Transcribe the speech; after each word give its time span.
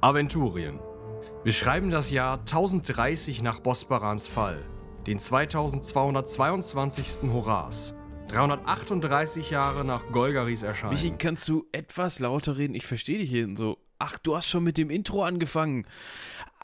Aventurien. 0.00 0.78
Wir 1.42 1.52
schreiben 1.52 1.90
das 1.90 2.12
Jahr 2.12 2.38
1030 2.38 3.42
nach 3.42 3.58
Bosbarans 3.58 4.28
Fall, 4.28 4.64
den 5.08 5.18
2222. 5.18 7.28
Horas. 7.32 7.96
338 8.28 9.50
Jahre 9.50 9.84
nach 9.84 10.06
Golgaris 10.12 10.62
Erscheinen. 10.62 10.92
Michi, 10.92 11.10
kannst 11.18 11.48
du 11.48 11.66
etwas 11.72 12.20
lauter 12.20 12.58
reden? 12.58 12.76
Ich 12.76 12.86
verstehe 12.86 13.18
dich 13.18 13.30
hier 13.30 13.48
so. 13.56 13.78
Ach, 13.98 14.18
du 14.18 14.36
hast 14.36 14.46
schon 14.46 14.62
mit 14.62 14.78
dem 14.78 14.90
Intro 14.90 15.24
angefangen. 15.24 15.84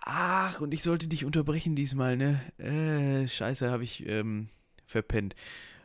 Ach, 0.02 0.60
und 0.60 0.72
ich 0.72 0.84
sollte 0.84 1.08
dich 1.08 1.24
unterbrechen 1.24 1.74
diesmal, 1.74 2.16
ne? 2.16 2.40
Äh, 2.58 3.26
scheiße, 3.26 3.68
habe 3.68 3.82
ich 3.82 4.06
ähm, 4.06 4.48
verpennt. 4.86 5.34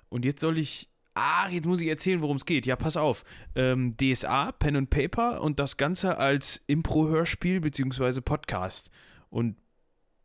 Und 0.09 0.23
jetzt 0.23 0.41
soll 0.41 0.59
ich. 0.59 0.87
Ah, 1.21 1.49
jetzt 1.49 1.67
muss 1.67 1.81
ich 1.81 1.89
erzählen, 1.89 2.21
worum 2.21 2.37
es 2.37 2.45
geht. 2.45 2.65
Ja, 2.65 2.77
pass 2.77 2.95
auf. 2.95 3.25
Ähm, 3.53 3.97
DSA, 3.97 4.53
Pen 4.53 4.77
and 4.77 4.89
Paper 4.89 5.41
und 5.41 5.59
das 5.59 5.75
Ganze 5.75 6.17
als 6.17 6.63
Impro-Hörspiel 6.67 7.59
bzw. 7.59 8.21
Podcast. 8.21 8.89
Und 9.29 9.57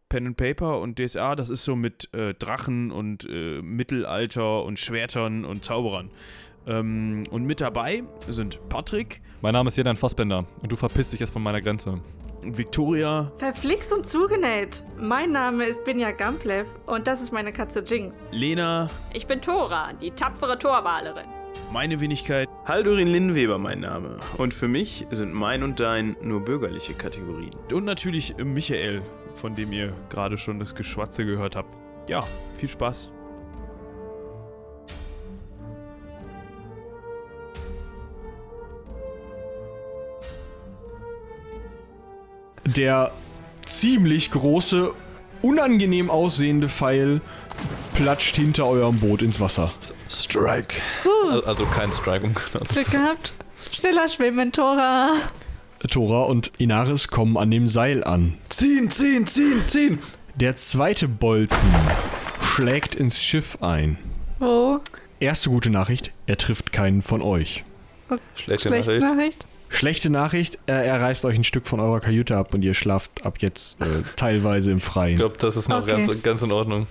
Pen 0.09 0.29
and 0.29 0.37
Paper 0.37 0.81
und 0.81 1.01
DSA, 1.01 1.35
das 1.35 1.51
ist 1.51 1.65
so 1.65 1.75
mit 1.75 2.15
äh, 2.15 2.35
Drachen 2.35 2.93
und 2.93 3.29
äh, 3.29 3.61
Mittelalter 3.61 4.63
und 4.63 4.79
Schwertern 4.79 5.45
und 5.45 5.65
Zauberern. 5.65 6.13
Ähm, 6.69 7.25
und 7.29 7.45
mit 7.45 7.61
dabei 7.61 8.05
sind 8.29 8.61
Patrick, 8.69 9.21
Mein 9.43 9.55
Name 9.55 9.69
ist 9.69 9.77
Jedan 9.77 9.97
Fassbender 9.97 10.47
und 10.63 10.71
du 10.71 10.77
verpisst 10.77 11.13
dich 11.13 11.19
jetzt 11.19 11.33
von 11.33 11.43
meiner 11.43 11.61
Grenze. 11.61 12.01
Victoria, 12.53 13.31
Verflixt 13.37 13.93
und 13.93 14.07
zugenäht. 14.07 14.83
Mein 14.99 15.33
Name 15.33 15.65
ist 15.65 15.85
Binja 15.85 16.11
Gamplev 16.11 16.67
und 16.87 17.07
das 17.07 17.21
ist 17.23 17.33
meine 17.33 17.53
Katze 17.53 17.81
Jinx. 17.87 18.27
Lena, 18.31 18.91
Ich 19.13 19.27
bin 19.27 19.41
Tora, 19.41 19.93
die 19.95 20.11
tapfere 20.11 20.59
Torwalerin. 20.59 21.27
meine 21.73 22.01
Wenigkeit. 22.01 22.49
Haldurin 22.67 23.09
Linnweber 23.09 23.59
mein 23.59 23.81
Name. 23.81 24.17
Und 24.39 24.53
für 24.55 24.69
mich 24.69 25.07
sind 25.11 25.33
mein 25.33 25.63
und 25.63 25.81
dein 25.81 26.17
nur 26.23 26.45
bürgerliche 26.45 26.95
Kategorien. 26.95 27.51
Und 27.73 27.85
natürlich 27.85 28.35
Michael, 28.37 29.03
von 29.35 29.55
dem 29.55 29.73
ihr 29.73 29.93
gerade 30.11 30.37
schon 30.39 30.59
das 30.59 30.75
Geschwatze 30.75 31.25
gehört 31.25 31.57
habt. 31.57 31.77
Ja, 32.09 32.23
viel 32.57 32.69
Spaß. 32.69 33.11
Der 42.67 43.13
ziemlich 43.67 44.31
große, 44.31 44.93
unangenehm 45.43 46.11
aussehende 46.11 46.69
Pfeil 46.69 47.21
platscht 47.95 48.37
hinter 48.37 48.67
eurem 48.67 48.99
Boot 48.99 49.23
ins 49.23 49.39
Wasser. 49.41 49.71
Strike. 50.11 50.77
Al- 51.31 51.45
Also 51.45 51.65
kein 51.67 51.93
Strike 51.93 52.25
umgenutzt. 52.27 52.75
Glück 52.75 52.91
gehabt. 52.91 53.35
Schneller 53.73 54.09
schwimmen, 54.09 54.53
Tora. 54.53 55.13
Tora 55.91 56.23
und 56.25 56.51
Inaris 56.59 57.09
kommen 57.09 57.37
an 57.37 57.51
dem 57.51 57.67
Seil 57.67 58.03
an. 58.05 58.39
Ziehen, 58.49 58.91
ziehen, 58.91 59.27
ziehen, 59.27 59.63
ziehen. 59.67 59.99
Der 60.37 60.57
zweite 60.57 61.09
Bolzen 61.09 61.69
schlägt 62.55 62.95
ins 62.95 63.23
Schiff 63.23 63.59
ein. 63.61 63.99
Wo? 64.39 64.81
Erste 65.21 65.51
gute 65.51 65.71
Nachricht, 65.71 66.11
er 66.27 66.39
trifft 66.39 66.73
keinen 66.73 67.03
von 67.03 67.23
euch. 67.23 67.65
Schlechte, 68.35 68.69
Schlechte 68.69 68.99
Nachricht. 68.99 69.01
Nachricht. 69.01 69.47
Schlechte 69.75 70.11
Nachricht, 70.11 70.59
äh, 70.67 70.73
er 70.87 71.01
reißt 71.01 71.25
euch 71.25 71.37
ein 71.37 71.45
Stück 71.45 71.67
von 71.67 71.81
eurer 71.81 72.01
Kajüte 72.01 72.37
ab 72.37 72.55
und 72.55 72.63
ihr 72.65 72.75
schlaft 72.75 73.25
ab 73.25 73.37
jetzt 73.41 73.81
äh, 73.81 73.85
teilweise 74.17 74.71
im 74.71 74.79
Ich 74.79 74.85
Freien. 74.85 75.17
glaube, 75.17 75.37
das 75.39 75.57
ist 75.57 75.69
noch 75.69 75.83
Okay. 75.83 76.07
ganz, 76.07 76.23
ganz 76.23 76.43
in 76.43 76.53
Ordnung. 76.53 76.87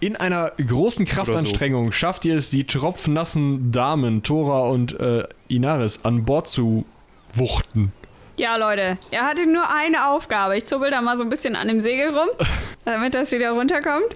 In 0.00 0.16
einer 0.16 0.52
großen 0.66 1.04
Kraftanstrengung 1.04 1.92
schafft 1.92 2.24
ihr 2.24 2.34
es, 2.36 2.48
die 2.48 2.64
tropfnassen 2.66 3.70
Damen 3.70 4.22
Tora 4.22 4.60
und 4.70 4.98
äh, 4.98 5.24
Inaris 5.48 6.00
an 6.04 6.24
Bord 6.24 6.48
zu 6.48 6.86
wuchten. 7.34 7.92
Ja, 8.38 8.56
Leute, 8.56 8.96
er 9.10 9.26
hatte 9.26 9.44
nur 9.46 9.64
eine 9.70 10.08
Aufgabe. 10.08 10.56
Ich 10.56 10.64
zubbel 10.64 10.90
da 10.90 11.02
mal 11.02 11.18
so 11.18 11.24
ein 11.24 11.28
bisschen 11.28 11.54
an 11.54 11.68
dem 11.68 11.80
Segel 11.80 12.08
rum, 12.16 12.28
damit 12.86 13.14
das 13.14 13.30
wieder 13.30 13.50
runterkommt. 13.50 14.06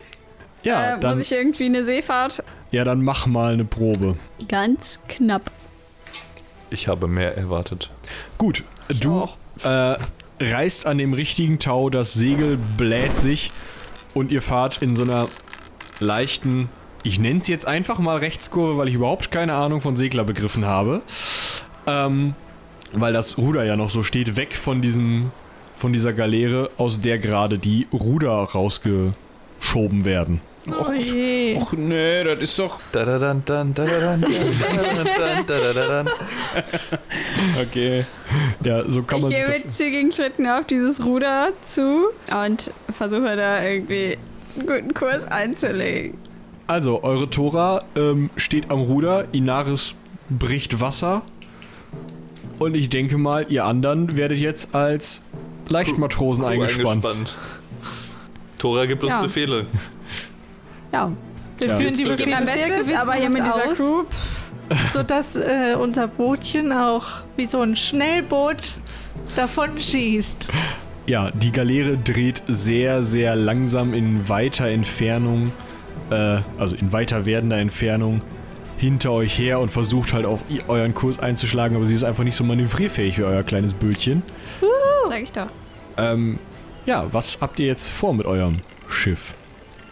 Ja, 0.62 0.94
äh, 0.97 1.00
dann, 1.00 1.19
muss 1.19 1.27
ich 1.31 1.37
irgendwie 1.37 1.67
eine 1.67 1.84
Seefahrt? 1.84 2.43
ja, 2.71 2.83
dann 2.84 3.03
mach 3.05 3.27
mal 3.27 3.53
eine 3.53 3.67
Probe. 3.67 4.17
Ganz 4.49 4.99
knapp. 5.09 5.50
Ich 6.75 6.89
habe 6.89 7.07
mehr 7.07 7.37
erwartet. 7.37 7.89
Gut, 8.37 8.65
du 8.89 9.21
auch. 9.21 9.37
äh, 9.62 9.97
reißt 10.41 10.87
an 10.87 10.99
dem 10.99 11.15
richtigen 11.15 11.61
Tau, 11.61 11.89
das 11.89 12.15
Segel 12.15 12.59
bläht 12.77 13.17
sich 13.17 13.53
und 14.12 14.33
ihr 14.33 14.43
fahrt 14.43 14.83
in 14.83 14.93
so 14.95 15.05
einer 15.05 15.29
leichten, 16.01 16.69
ich 17.05 17.21
nenne 17.21 17.39
es 17.39 17.47
jetzt 17.47 17.67
einfach 17.67 18.01
mal 18.01 18.17
Rechtskurve, 18.17 18.77
weil 18.77 18.89
ich 18.89 18.95
überhaupt 18.95 19.31
keine 19.31 19.55
Ahnung 19.55 19.81
von 19.81 19.95
Seglerbegriffen 19.95 20.65
habe. 20.65 21.03
Ähm, 21.87 22.35
weil 22.93 23.12
das 23.12 23.39
Ruder 23.39 23.65
ja 23.65 23.77
noch 23.77 23.91
so 23.91 24.03
steht, 24.03 24.35
weg 24.35 24.56
von 24.56 24.83
diesem, 24.83 25.31
von 25.77 25.93
dieser 25.93 26.12
Galeere, 26.12 26.71
aus 26.77 27.01
der 27.01 27.19
gerade 27.19 27.59
die 27.59 27.87
Ruder 27.93 28.31
rausgeschoben 28.31 30.05
werden. 30.05 30.41
Oh 30.66 30.92
je. 30.92 31.56
Och 31.60 31.72
nee, 31.75 32.25
das 32.25 32.38
ist 32.38 32.58
doch. 32.58 32.80
Da 32.92 33.04
da 33.04 33.19
dann 33.19 33.42
dann 33.44 33.75
da 33.75 33.84
da 33.84 33.98
dann 34.00 34.20
dann 34.22 35.47
da 35.47 35.58
da 35.58 35.72
da 35.72 35.88
dann. 35.88 36.08
Okay. 37.60 38.04
Ja, 38.64 38.82
so 38.88 39.02
kann 39.02 39.19
Ich 39.19 39.22
man 39.25 39.32
sich 39.34 39.44
gehe 39.44 39.54
mit 39.64 39.75
zügigen 39.75 40.12
Schritten 40.12 40.47
auf 40.47 40.64
dieses 40.66 41.04
Ruder 41.04 41.50
zu 41.66 42.06
und 42.44 42.70
versuche 42.97 43.36
da 43.36 43.62
irgendwie 43.62 44.16
einen 44.56 44.66
guten 44.66 44.94
Kurs 44.94 45.26
einzulegen. 45.26 46.19
Also, 46.66 47.02
eure 47.02 47.28
Tora 47.28 47.84
ähm, 47.94 48.31
steht 48.36 48.70
am 48.70 48.81
Ruder, 48.81 49.26
Inaris 49.32 49.94
bricht 50.31 50.81
Wasser. 50.81 51.22
Und 52.58 52.75
ich 52.75 52.88
denke 52.88 53.19
mal, 53.19 53.44
ihr 53.50 53.64
anderen 53.66 54.16
werdet 54.16 54.38
jetzt 54.38 54.75
als 54.75 55.22
Leichtmatrosen 55.69 56.44
Crew 56.44 56.50
eingespannt. 56.50 57.34
Tora 58.58 58.86
gibt 58.86 59.04
uns 59.04 59.12
Ja. 59.12 59.22
Befehle. 59.22 59.66
Ja, 60.94 61.10
Wir 61.59 61.69
Ja. 61.69 61.77
führen 61.77 61.94
die 61.94 62.05
Befehle 62.05 62.44
sehr 62.44 62.69
Bestes, 62.78 62.94
aber 62.97 63.15
hier 63.15 63.28
mit 63.31 63.43
dieser 63.44 63.75
Crew. 63.75 64.00
aus, 64.71 64.93
sodass 64.93 65.37
äh, 65.37 65.75
unser 65.78 66.06
Bootchen 66.09 66.72
auch 66.72 67.06
wie 67.37 67.47
so 67.47 67.60
ein 67.60 67.75
Schnellboot 67.77 68.77
davon 69.37 69.77
schießt. 69.78 70.49
Ja, 71.06 71.31
die 71.32 71.50
Galeere 71.53 71.99
dreht 71.99 72.43
sehr, 72.47 73.03
sehr 73.03 73.34
langsam 73.37 73.93
in 73.93 74.28
weiter 74.28 74.69
Entfernung, 74.69 75.53
äh, 76.10 76.38
also 76.59 76.77
in 76.77 76.93
weiter 76.93 77.26
werdender 77.26 77.59
Entfernung 77.59 78.22
hinter 78.78 79.11
euch 79.12 79.38
her 79.38 79.59
und 79.61 79.71
versucht 79.71 80.12
halt 80.12 80.26
auf 80.26 80.41
euren 80.69 80.94
Kurs 80.94 81.19
einzuschlagen, 81.19 81.76
aber 81.76 81.87
sie 81.87 81.94
ist 81.94 82.05
einfach 82.05 82.25
nicht 82.25 82.37
so 82.37 82.44
manövrierfähig 82.44 83.19
wie 83.19 83.25
euer 83.25 83.43
kleines 83.43 83.75
Bötchen. 83.75 84.22
Sag 85.09 85.22
ich 85.22 85.32
doch. 85.32 85.47
Ähm, 85.97 86.38
ja, 86.87 87.06
was 87.12 87.38
habt 87.41 87.59
ihr 87.61 87.66
jetzt 87.66 87.88
vor 87.91 88.15
mit 88.15 88.26
eurem 88.26 88.61
Schiff? 88.88 89.34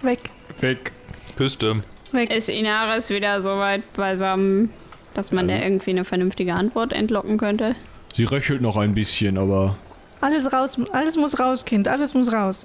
Weg, 0.03 0.31
Weg. 0.63 0.93
Küste. 1.37 1.83
weg. 2.13 2.31
Ist 2.35 2.49
Inaris 2.49 3.11
wieder 3.11 3.41
so 3.41 3.59
weit 3.59 3.93
beisammen, 3.95 4.71
dass 5.15 5.33
man 5.33 5.49
da 5.49 5.57
irgendwie 5.59 5.91
eine 5.91 6.05
vernünftige 6.05 6.55
Antwort 6.55 6.93
entlocken 6.93 7.37
könnte? 7.37 7.75
Sie 8.15 8.25
röchelt 8.25 8.61
noch 8.63 8.77
ein 8.77 8.95
bisschen, 8.95 9.39
aber 9.39 9.77
Alles 10.21 10.53
raus, 10.53 10.79
alles 10.93 11.17
muss 11.17 11.39
raus, 11.39 11.65
Kind, 11.65 11.89
alles 11.89 12.15
muss 12.15 12.33
raus. 12.33 12.65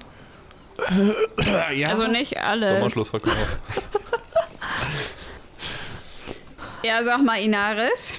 Also 1.87 2.05
nicht 2.07 2.37
alle. 2.37 2.75
Sommerschlussverkauf. 2.75 3.57
Ja, 6.83 7.03
sag 7.03 7.23
mal, 7.23 7.41
Inaris. 7.41 8.13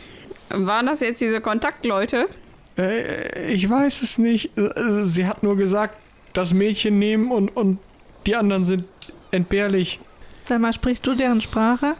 Waren 0.50 0.86
das 0.86 1.00
jetzt 1.00 1.20
diese 1.20 1.40
Kontaktleute? 1.40 2.28
Äh, 2.76 3.52
ich 3.52 3.68
weiß 3.70 4.02
es 4.02 4.18
nicht. 4.18 4.56
Äh, 4.58 5.04
Sie 5.04 5.26
hat 5.26 5.42
nur 5.44 5.56
gesagt, 5.56 5.94
das 6.32 6.52
Mädchen 6.52 6.98
nehmen 6.98 7.30
und, 7.30 7.48
und 7.50 7.78
die 8.26 8.34
anderen 8.34 8.64
sind 8.64 8.84
entbehrlich. 9.30 10.00
Sag 10.42 10.60
mal, 10.60 10.72
sprichst 10.72 11.06
du 11.06 11.14
deren 11.14 11.40
Sprache? 11.40 11.94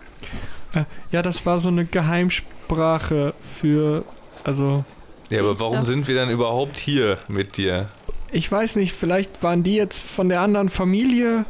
Äh, 0.74 0.84
ja, 1.12 1.22
das 1.22 1.44
war 1.46 1.60
so 1.60 1.68
eine 1.68 1.84
Geheimsprache 1.84 3.34
für. 3.42 4.04
Also, 4.44 4.84
Ja, 5.30 5.40
aber 5.40 5.58
warum 5.60 5.84
sind 5.84 6.08
wir 6.08 6.14
dann 6.14 6.30
überhaupt 6.30 6.78
hier 6.78 7.18
mit 7.28 7.56
dir? 7.56 7.88
ich 8.30 8.50
weiß 8.52 8.76
nicht, 8.76 8.92
vielleicht 8.92 9.42
waren 9.42 9.62
die 9.62 9.74
jetzt 9.74 9.98
von 9.98 10.28
der 10.28 10.42
anderen 10.42 10.68
Familie. 10.68 11.46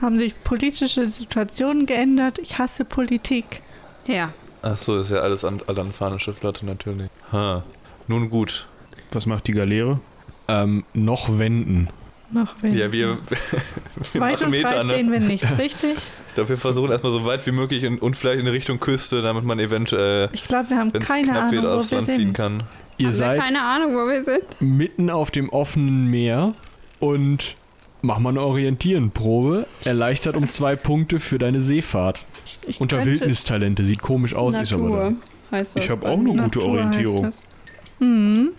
Haben 0.00 0.18
sich 0.18 0.34
politische 0.44 1.08
Situationen 1.08 1.84
geändert? 1.86 2.38
Ich 2.38 2.58
hasse 2.58 2.84
Politik. 2.84 3.60
Ja. 4.06 4.32
Ach 4.62 4.76
so, 4.76 4.98
ist 5.00 5.10
ja 5.10 5.18
alles 5.18 5.44
an 5.44 5.60
alanfanische 5.66 6.32
Flotte 6.32 6.64
natürlich. 6.66 7.08
Ha. 7.32 7.64
Nun 8.06 8.30
gut. 8.30 8.66
Was 9.12 9.26
macht 9.26 9.46
die 9.48 9.52
Galeere? 9.52 9.98
Ähm, 10.48 10.84
noch 10.92 11.38
wenden. 11.38 11.88
Noch 12.32 12.54
wenn. 12.62 12.76
Ja, 12.76 12.90
wir, 12.92 13.18
wir 14.12 14.20
Weit 14.20 14.32
machen 14.34 14.44
und 14.46 14.50
Meter, 14.50 14.68
breit 14.74 14.86
ne? 14.86 14.94
sehen 14.94 15.12
wir 15.12 15.20
nichts, 15.20 15.58
richtig? 15.58 15.96
Ich 16.28 16.34
glaube, 16.34 16.48
wir 16.50 16.56
versuchen 16.56 16.90
erstmal 16.90 17.12
so 17.12 17.24
weit 17.26 17.46
wie 17.46 17.52
möglich 17.52 17.82
in, 17.82 17.98
und 17.98 18.16
vielleicht 18.16 18.40
in 18.40 18.46
Richtung 18.46 18.80
Küste, 18.80 19.20
damit 19.22 19.44
man 19.44 19.58
eventuell, 19.58 20.30
Ich 20.32 20.44
glaube, 20.48 20.70
wir 20.70 20.78
haben 20.78 20.92
keine 20.94 21.38
Ahnung, 21.38 21.52
wird, 21.52 21.64
wo 21.64 21.68
aufs 21.68 21.90
wir 21.90 21.98
Land 21.98 22.06
sind. 22.06 22.32
kann. 22.32 22.62
Ihr 22.98 23.06
Haben 23.06 23.12
wir 23.12 23.12
seid 23.12 23.40
keine 23.42 23.62
Ahnung, 23.62 23.92
wo 23.94 24.08
wir 24.08 24.24
sind? 24.24 24.42
mitten 24.60 25.10
auf 25.10 25.30
dem 25.30 25.50
offenen 25.50 26.06
Meer 26.06 26.54
und 27.00 27.56
mach 28.00 28.18
mal 28.18 28.30
eine 28.30 28.40
Orientierenprobe. 28.42 29.66
Erleichtert 29.84 30.34
um 30.36 30.48
zwei 30.48 30.74
Punkte 30.76 31.20
für 31.20 31.38
deine 31.38 31.60
Seefahrt. 31.60 32.24
Ich 32.66 32.80
Unter 32.80 32.96
könnte- 32.98 33.10
Wildnistalente. 33.12 33.84
Sieht 33.84 34.00
komisch 34.02 34.34
aus, 34.34 34.56
ist 34.56 34.72
aber 34.72 34.82
Natur 34.84 34.98
dann. 35.04 35.16
heißt 35.50 35.76
das 35.76 35.84
Ich 35.84 35.90
hab 35.90 36.00
bei 36.00 36.08
auch 36.08 36.14
eine 36.18 36.24
gute 36.30 36.42
Natur 36.42 36.64
Orientierung. 36.64 37.22
das. 37.24 37.44
Mhm. 37.98 38.50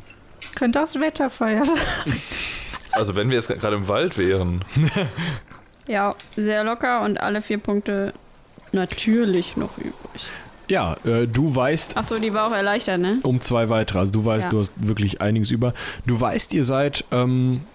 Könnte 0.55 0.79
auch 0.79 0.83
das 0.83 0.99
Wetterfeuer 0.99 1.63
sein. 1.65 1.77
Also 2.93 3.15
wenn 3.15 3.29
wir 3.29 3.35
jetzt 3.35 3.47
gerade 3.47 3.75
im 3.75 3.87
Wald 3.87 4.17
wären. 4.17 4.63
Ja, 5.85 6.15
sehr 6.37 6.63
locker 6.63 7.01
und 7.03 7.19
alle 7.19 7.41
vier 7.41 7.57
Punkte 7.57 8.13
natürlich 8.71 9.57
noch 9.57 9.77
übrig. 9.77 10.25
Ja, 10.69 10.95
äh, 11.03 11.27
du 11.27 11.53
weißt 11.53 11.97
Achso, 11.97 12.19
die 12.21 12.33
war 12.33 12.47
auch 12.47 12.55
erleichtert, 12.55 13.01
ne? 13.01 13.19
um 13.23 13.41
zwei 13.41 13.67
weitere. 13.67 13.99
Also 13.99 14.13
du 14.13 14.23
weißt, 14.23 14.45
Ja. 14.45 14.49
du 14.49 14.59
hast 14.59 14.71
wirklich 14.77 15.19
einiges 15.21 15.51
über. 15.51 15.73
Du 16.05 16.17
weißt, 16.19 16.53
ihr 16.53 16.63
seid 16.63 17.03
ähm, 17.11 17.65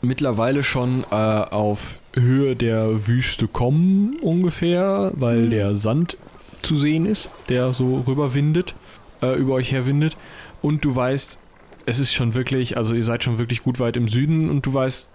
mittlerweile 0.00 0.64
schon 0.64 1.04
äh, 1.12 1.14
auf 1.14 2.00
Höhe 2.14 2.56
der 2.56 3.06
Wüste 3.06 3.46
kommen 3.46 4.16
ungefähr, 4.20 5.12
weil 5.14 5.48
der 5.48 5.76
Sand 5.76 6.16
zu 6.62 6.74
sehen 6.74 7.06
ist, 7.06 7.30
der 7.48 7.74
so 7.74 8.02
rüberwindet, 8.08 8.74
äh, 9.22 9.36
über 9.38 9.54
euch 9.54 9.70
herwindet. 9.70 10.16
Und 10.62 10.84
du 10.84 10.96
weißt, 10.96 11.38
es 11.86 11.98
ist 11.98 12.12
schon 12.12 12.34
wirklich, 12.34 12.76
also 12.76 12.94
ihr 12.94 13.04
seid 13.04 13.24
schon 13.24 13.38
wirklich 13.38 13.62
gut 13.62 13.80
weit 13.80 13.96
im 13.96 14.08
Süden 14.08 14.50
und 14.50 14.64
du 14.66 14.74
weißt, 14.74 15.08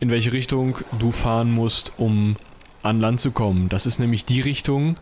in 0.00 0.10
welche 0.10 0.32
Richtung 0.32 0.78
du 0.98 1.10
fahren 1.10 1.50
musst, 1.50 1.92
um 1.96 2.36
an 2.82 3.00
Land 3.00 3.20
zu 3.20 3.30
kommen. 3.30 3.68
Das 3.68 3.86
ist 3.86 3.98
nämlich 3.98 4.24
die 4.24 4.40
Richtung, 4.40 4.96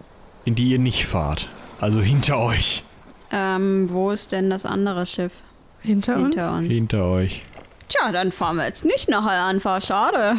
in 0.44 0.54
die 0.54 0.70
ihr 0.70 0.78
nicht 0.78 1.06
fahrt. 1.06 1.48
Also 1.80 2.00
hinter 2.00 2.38
euch. 2.38 2.84
Ähm, 3.30 3.88
wo 3.90 4.10
ist 4.10 4.32
denn 4.32 4.50
das 4.50 4.66
andere 4.66 5.06
Schiff? 5.06 5.32
Hinter 5.80 6.16
uns? 6.16 6.34
Hinter 6.34 6.52
uns. 6.52 6.68
Hinter 6.68 7.04
euch. 7.06 7.44
Tja, 7.88 8.12
dann 8.12 8.32
fahren 8.32 8.56
wir 8.56 8.66
jetzt 8.66 8.84
nicht 8.84 9.08
nach 9.08 9.26
Al-Anfa, 9.26 9.80
schade. 9.80 10.36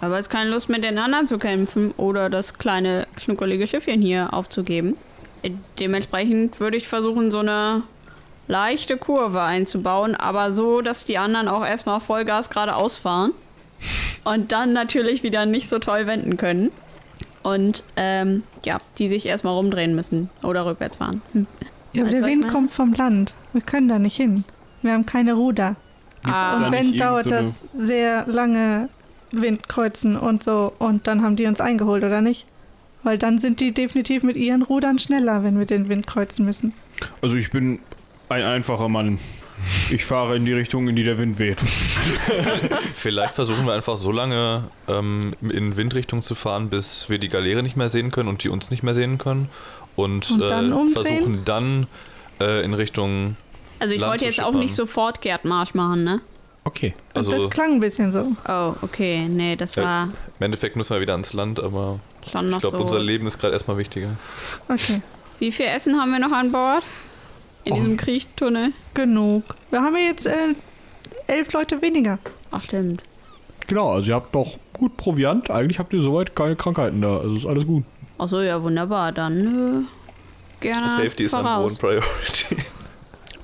Aber 0.00 0.16
jetzt 0.16 0.30
keine 0.30 0.50
Lust 0.50 0.68
mit 0.68 0.82
den 0.82 0.98
anderen 0.98 1.26
zu 1.26 1.38
kämpfen 1.38 1.92
oder 1.92 2.28
das 2.28 2.58
kleine 2.58 3.06
schnuckelige 3.18 3.66
Schiffchen 3.66 4.02
hier 4.02 4.34
aufzugeben. 4.34 4.96
Äh, 5.42 5.52
Dementsprechend 5.78 6.58
würde 6.58 6.76
ich 6.76 6.88
versuchen, 6.88 7.30
so 7.30 7.38
eine 7.38 7.82
leichte 8.52 8.98
Kurve 8.98 9.40
einzubauen, 9.42 10.14
aber 10.14 10.52
so, 10.52 10.82
dass 10.82 11.04
die 11.04 11.18
anderen 11.18 11.48
auch 11.48 11.64
erstmal 11.64 12.00
Vollgas 12.00 12.50
geradeaus 12.50 12.98
fahren 12.98 13.32
und 14.24 14.52
dann 14.52 14.72
natürlich 14.72 15.22
wieder 15.22 15.46
nicht 15.46 15.68
so 15.68 15.78
toll 15.78 16.06
wenden 16.06 16.36
können. 16.36 16.70
Und 17.42 17.82
ähm, 17.96 18.44
ja, 18.64 18.78
die 18.98 19.08
sich 19.08 19.26
erstmal 19.26 19.54
rumdrehen 19.54 19.96
müssen 19.96 20.30
oder 20.44 20.64
rückwärts 20.64 20.98
fahren. 20.98 21.22
Hm. 21.32 21.46
Ja, 21.92 22.02
aber 22.02 22.12
Weißt 22.12 22.22
der 22.22 22.28
Wind 22.28 22.48
kommt 22.48 22.70
vom 22.70 22.92
Land. 22.92 23.34
Wir 23.52 23.62
können 23.62 23.88
da 23.88 23.98
nicht 23.98 24.16
hin. 24.16 24.44
Wir 24.82 24.92
haben 24.92 25.06
keine 25.06 25.32
Ruder. 25.32 25.74
Ah, 26.22 26.56
Und 26.56 26.70
wenn 26.72 26.96
dauert 26.96 27.24
so 27.24 27.30
das 27.30 27.68
sehr 27.72 28.26
lange 28.28 28.88
Windkreuzen 29.32 30.16
und 30.16 30.44
so. 30.44 30.72
Und 30.78 31.08
dann 31.08 31.22
haben 31.22 31.34
die 31.34 31.46
uns 31.46 31.60
eingeholt, 31.60 32.04
oder 32.04 32.20
nicht? 32.20 32.46
Weil 33.02 33.18
dann 33.18 33.40
sind 33.40 33.58
die 33.58 33.72
definitiv 33.72 34.22
mit 34.22 34.36
ihren 34.36 34.62
Rudern 34.62 35.00
schneller, 35.00 35.42
wenn 35.42 35.58
wir 35.58 35.66
den 35.66 35.88
Wind 35.88 36.06
kreuzen 36.06 36.46
müssen. 36.46 36.72
Also 37.20 37.34
ich 37.34 37.50
bin 37.50 37.80
ein 38.32 38.44
einfacher 38.44 38.88
Mann. 38.88 39.18
Ich 39.90 40.04
fahre 40.04 40.34
in 40.36 40.44
die 40.44 40.52
Richtung, 40.52 40.88
in 40.88 40.96
die 40.96 41.04
der 41.04 41.18
Wind 41.18 41.38
weht. 41.38 41.60
Vielleicht 42.94 43.34
versuchen 43.34 43.64
wir 43.66 43.74
einfach 43.74 43.96
so 43.96 44.10
lange 44.10 44.64
ähm, 44.88 45.34
in 45.40 45.76
Windrichtung 45.76 46.22
zu 46.22 46.34
fahren, 46.34 46.68
bis 46.68 47.08
wir 47.08 47.18
die 47.18 47.28
Galeere 47.28 47.62
nicht 47.62 47.76
mehr 47.76 47.88
sehen 47.88 48.10
können 48.10 48.28
und 48.28 48.42
die 48.42 48.48
uns 48.48 48.70
nicht 48.70 48.82
mehr 48.82 48.94
sehen 48.94 49.18
können. 49.18 49.48
Und, 49.94 50.30
Und 50.30 50.40
dann 50.40 50.72
äh, 50.72 50.90
versuchen 50.90 51.44
dann 51.44 51.86
äh, 52.40 52.64
in 52.64 52.74
Richtung. 52.74 53.36
Also 53.78 53.94
ich 53.94 54.00
Land 54.00 54.12
wollte 54.12 54.24
jetzt 54.24 54.42
auch 54.42 54.54
nicht 54.54 54.74
sofort 54.74 55.20
Gerdmarsch 55.20 55.74
machen, 55.74 56.04
ne? 56.04 56.20
Okay. 56.64 56.94
Und 57.14 57.18
Also 57.18 57.32
das 57.32 57.50
klang 57.50 57.74
ein 57.74 57.80
bisschen 57.80 58.12
so. 58.12 58.32
Oh, 58.48 58.74
okay. 58.82 59.28
Nee, 59.28 59.56
das 59.56 59.74
Ja. 59.74 59.82
war 59.82 60.02
im 60.38 60.44
Endeffekt 60.44 60.76
müssen 60.76 60.94
wir 60.94 61.00
wieder 61.00 61.12
ans 61.12 61.32
Land, 61.32 61.60
aber 61.60 61.98
ich 62.24 62.30
glaube, 62.30 62.60
so. 62.60 62.70
unser 62.76 63.00
Leben 63.00 63.26
ist 63.26 63.38
gerade 63.38 63.52
erstmal 63.52 63.78
wichtiger. 63.78 64.16
Okay. 64.68 65.02
Wie 65.40 65.50
viel 65.50 65.66
Essen 65.66 66.00
haben 66.00 66.12
wir 66.12 66.20
noch 66.20 66.32
an 66.32 66.52
Bord? 66.52 66.84
In 67.64 67.72
Oh. 67.72 67.76
diesem 67.76 67.96
Kriechtunnel? 67.96 68.72
Genug. 68.94 69.54
Wir 69.70 69.82
haben 69.82 69.94
ja 69.96 70.02
jetzt 70.02 70.26
äh, 70.26 70.54
elf 71.26 71.52
Leute 71.52 71.80
weniger. 71.82 72.18
Ach, 72.50 72.62
stimmt. 72.64 73.02
Genau, 73.68 73.92
also 73.92 74.08
ihr 74.10 74.14
habt 74.16 74.34
doch 74.34 74.58
gut 74.72 74.96
Proviant. 74.96 75.50
Eigentlich 75.50 75.78
habt 75.78 75.92
ihr 75.92 76.02
soweit 76.02 76.34
keine 76.34 76.56
Krankheiten 76.56 77.00
da. 77.00 77.18
Also 77.18 77.36
ist 77.36 77.46
alles 77.46 77.66
gut. 77.66 77.84
Ach 78.18 78.28
so, 78.28 78.40
ja, 78.40 78.62
wunderbar. 78.62 79.12
Dann 79.12 79.86
äh, 80.60 80.62
gerne 80.62 80.90
Safety 80.90 81.24
ist 81.24 81.34
am 81.34 81.62
hohen. 81.62 81.76
Priority. 81.76 82.56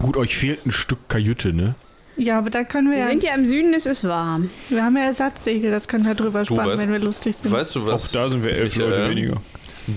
Gut, 0.00 0.16
euch 0.16 0.36
fehlt 0.36 0.64
ein 0.64 0.70
Stück 0.70 1.08
Kajüte, 1.08 1.52
ne? 1.52 1.74
Ja, 2.16 2.38
aber 2.38 2.50
da 2.50 2.62
können 2.62 2.88
wir 2.90 2.98
Wir 2.98 3.04
ja. 3.04 3.10
sind 3.10 3.24
ja 3.24 3.34
im 3.34 3.46
Süden, 3.46 3.74
es 3.74 3.84
ist 3.86 4.04
warm. 4.06 4.48
Wir 4.68 4.84
haben 4.84 4.96
ja 4.96 5.02
Ersatzsegel, 5.04 5.72
das 5.72 5.88
können 5.88 6.04
wir 6.06 6.14
drüber 6.14 6.44
spannen, 6.44 6.62
weißt- 6.72 6.78
wenn 6.82 6.92
wir 6.92 7.00
lustig 7.00 7.34
sind. 7.36 7.50
Weißt 7.50 7.74
du 7.74 7.80
Auch 7.82 7.86
was? 7.86 8.12
da 8.12 8.30
sind 8.30 8.44
wir 8.44 8.52
elf 8.52 8.72
Ich, 8.72 8.78
Leute 8.78 9.02
äh, 9.04 9.10
weniger. 9.10 9.38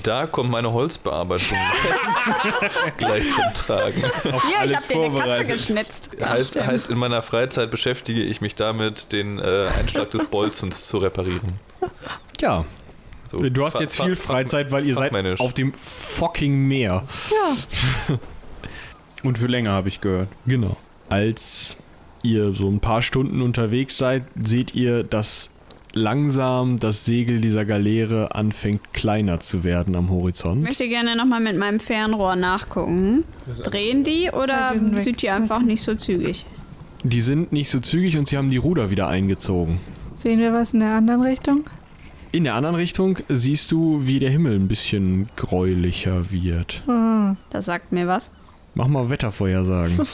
Da 0.04 0.26
kommt 0.26 0.50
meine 0.50 0.72
Holzbearbeitung 0.72 1.58
gleich 2.98 3.24
zum 3.34 3.54
Tragen. 3.54 4.04
Auf 4.06 4.24
Ja, 4.24 4.40
ich 4.50 4.58
alles 4.58 4.74
hab 4.74 4.88
dir 4.88 4.96
eine 4.96 5.04
Katze 5.04 5.12
vorbereitet. 5.12 5.48
geschnitzt. 5.48 6.10
Heißt, 6.24 6.56
heißt, 6.56 6.90
in 6.90 6.98
meiner 6.98 7.22
Freizeit 7.22 7.70
beschäftige 7.72 8.22
ich 8.24 8.40
mich 8.42 8.56
damit, 8.56 9.12
den 9.12 9.38
äh, 9.40 9.68
Einschlag 9.78 10.10
des 10.12 10.26
Bolzens 10.26 10.88
zu 10.88 10.98
reparieren. 11.00 11.60
Ja. 12.40 12.66
So, 13.30 13.38
Du 13.38 13.66
hast 13.66 13.80
jetzt 13.80 14.02
viel 14.02 14.16
Freizeit, 14.16 14.72
weil 14.72 14.86
ihr 14.86 14.96
seid 14.96 15.14
auf 15.40 15.54
dem 15.54 15.74
fucking 15.74 16.68
Meer. 16.68 17.04
ja, 17.30 18.18
Und 19.24 19.38
für 19.38 19.46
länger 19.48 19.72
habe 19.72 19.88
ich 19.88 20.02
gehört. 20.02 20.30
Genau. 20.48 20.78
Als 21.08 21.78
ihr 22.24 22.54
so 22.54 22.68
ein 22.70 22.80
paar 22.80 23.02
Stunden 23.04 23.42
unterwegs 23.42 23.98
seid, 23.98 24.24
seht 24.42 24.74
ihr, 24.74 25.04
dass 25.04 25.51
langsam 25.94 26.78
das 26.78 27.06
Segel 27.06 27.42
dieser 27.42 27.66
Galeere 27.66 28.34
anfängt 28.36 28.94
kleiner 28.94 29.40
zu 29.40 29.64
werden 29.64 29.96
am 29.96 30.06
Ich 30.06 30.12
Horizont. 30.12 30.64
möchte 30.64 30.88
gerne 30.88 31.16
nochmal 31.16 31.42
mit 31.42 31.58
meinem 31.58 31.80
Fernrohr 31.80 32.36
nachgucken. 32.36 33.24
Drehen 33.64 34.04
die 34.04 34.30
oder 34.32 34.74
sind 35.02 35.22
die 35.22 35.30
einfach 35.30 35.62
nicht 35.62 35.82
so 35.82 35.96
zügig? 35.96 36.46
Die 37.04 37.22
sind 37.22 37.52
nicht 37.52 37.70
so 37.70 37.80
zügig 37.80 38.18
und 38.18 38.28
sie 38.28 38.38
haben 38.38 38.50
die 38.50 38.58
Ruder 38.58 38.90
wieder 38.90 39.08
eingezogen. 39.08 39.80
sehen 40.16 40.40
wir 40.40 40.54
was 40.54 40.74
in 40.74 40.80
der 40.82 40.92
anderen 40.92 41.22
Richtung? 41.24 41.66
In 42.34 42.46
der 42.46 42.54
anderen 42.54 42.76
Richtung 42.76 43.18
siehst 43.28 43.70
du, 43.72 44.06
wie 44.06 44.20
der 44.20 44.30
Himmel 44.30 44.54
ein 44.56 44.68
bisschen 44.70 45.28
gräulicher 45.36 46.32
wird. 46.32 46.82
Ah, 46.88 47.36
Das 47.50 47.66
sagt 47.66 47.92
mir 47.92 48.08
was. 48.08 48.32
Mach 48.76 48.88
mal 48.88 49.10
Wettervorhersagen. 49.10 50.00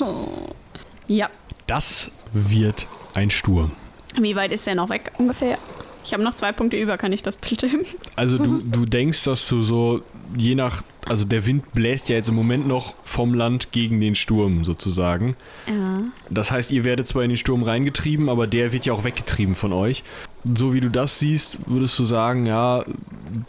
Ja. 1.10 1.30
Das 1.68 2.12
wird 2.34 2.86
ein 3.14 3.30
Sturm. 3.30 3.72
Wie 4.20 4.36
weit 4.36 4.52
ist 4.52 4.68
der 4.68 4.76
noch 4.76 4.90
weg 4.90 5.12
ungefähr? 5.18 5.58
Ich 6.04 6.14
habe 6.14 6.24
noch 6.24 6.36
zwei 6.36 6.54
Punkte 6.54 6.78
über, 6.78 6.98
kann 6.98 7.12
ich 7.12 7.22
das 7.22 7.36
bestimmen? 7.36 7.86
Also 8.16 8.38
du, 8.38 8.62
du 8.64 8.86
denkst, 8.86 9.26
dass 9.26 9.48
du 9.48 9.62
so, 9.62 10.02
je 10.38 10.56
nach, 10.56 10.82
also 11.06 11.26
der 11.26 11.46
Wind 11.46 11.74
bläst 11.74 12.08
ja 12.08 12.16
jetzt 12.16 12.30
im 12.30 12.36
Moment 12.36 12.66
noch 12.68 12.94
vom 13.04 13.34
Land 13.34 13.72
gegen 13.74 14.00
den 14.00 14.16
Sturm 14.16 14.64
sozusagen. 14.64 15.36
Ja. 15.68 16.04
Das 16.30 16.50
heißt, 16.50 16.72
ihr 16.72 16.84
werdet 16.84 17.08
zwar 17.08 17.24
in 17.24 17.30
den 17.30 17.38
Sturm 17.38 17.62
reingetrieben, 17.62 18.30
aber 18.30 18.48
der 18.48 18.72
wird 18.72 18.86
ja 18.86 18.94
auch 18.94 19.04
weggetrieben 19.04 19.54
von 19.54 19.74
euch. 19.74 20.04
So 20.56 20.74
wie 20.74 20.80
du 20.80 20.90
das 20.90 21.20
siehst, 21.20 21.58
würdest 21.66 22.00
du 22.00 22.06
sagen, 22.06 22.46
ja, 22.46 22.86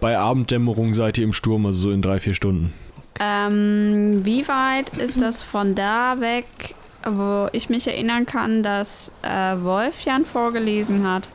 bei 0.01 0.19
Abenddämmerung 0.19 0.95
seid 0.95 1.17
ihr 1.19 1.25
im 1.25 1.33
Sturm, 1.33 1.65
also 1.65 1.79
so 1.79 1.91
in 1.93 2.03
drei, 2.03 2.19
vier 2.19 2.35
Stunden. 2.35 2.73
Ähm, 3.21 4.25
wie 4.25 4.47
weit 4.49 4.91
ist 4.99 5.21
das 5.21 5.43
von 5.43 5.75
da 5.75 6.21
weg, 6.21 6.75
wo 7.17 7.49
ich 7.53 7.69
mich 7.69 7.87
erinnern 7.87 8.27
kann, 8.27 8.63
dass 8.63 9.13
äh, 9.23 9.57
Wolfjan 9.61 10.25
vorgelesen 10.25 11.09
hat, 11.09 11.29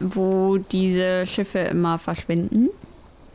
wo 0.00 0.58
diese 0.58 1.26
Schiffe 1.26 1.58
immer 1.58 1.98
verschwinden 1.98 2.68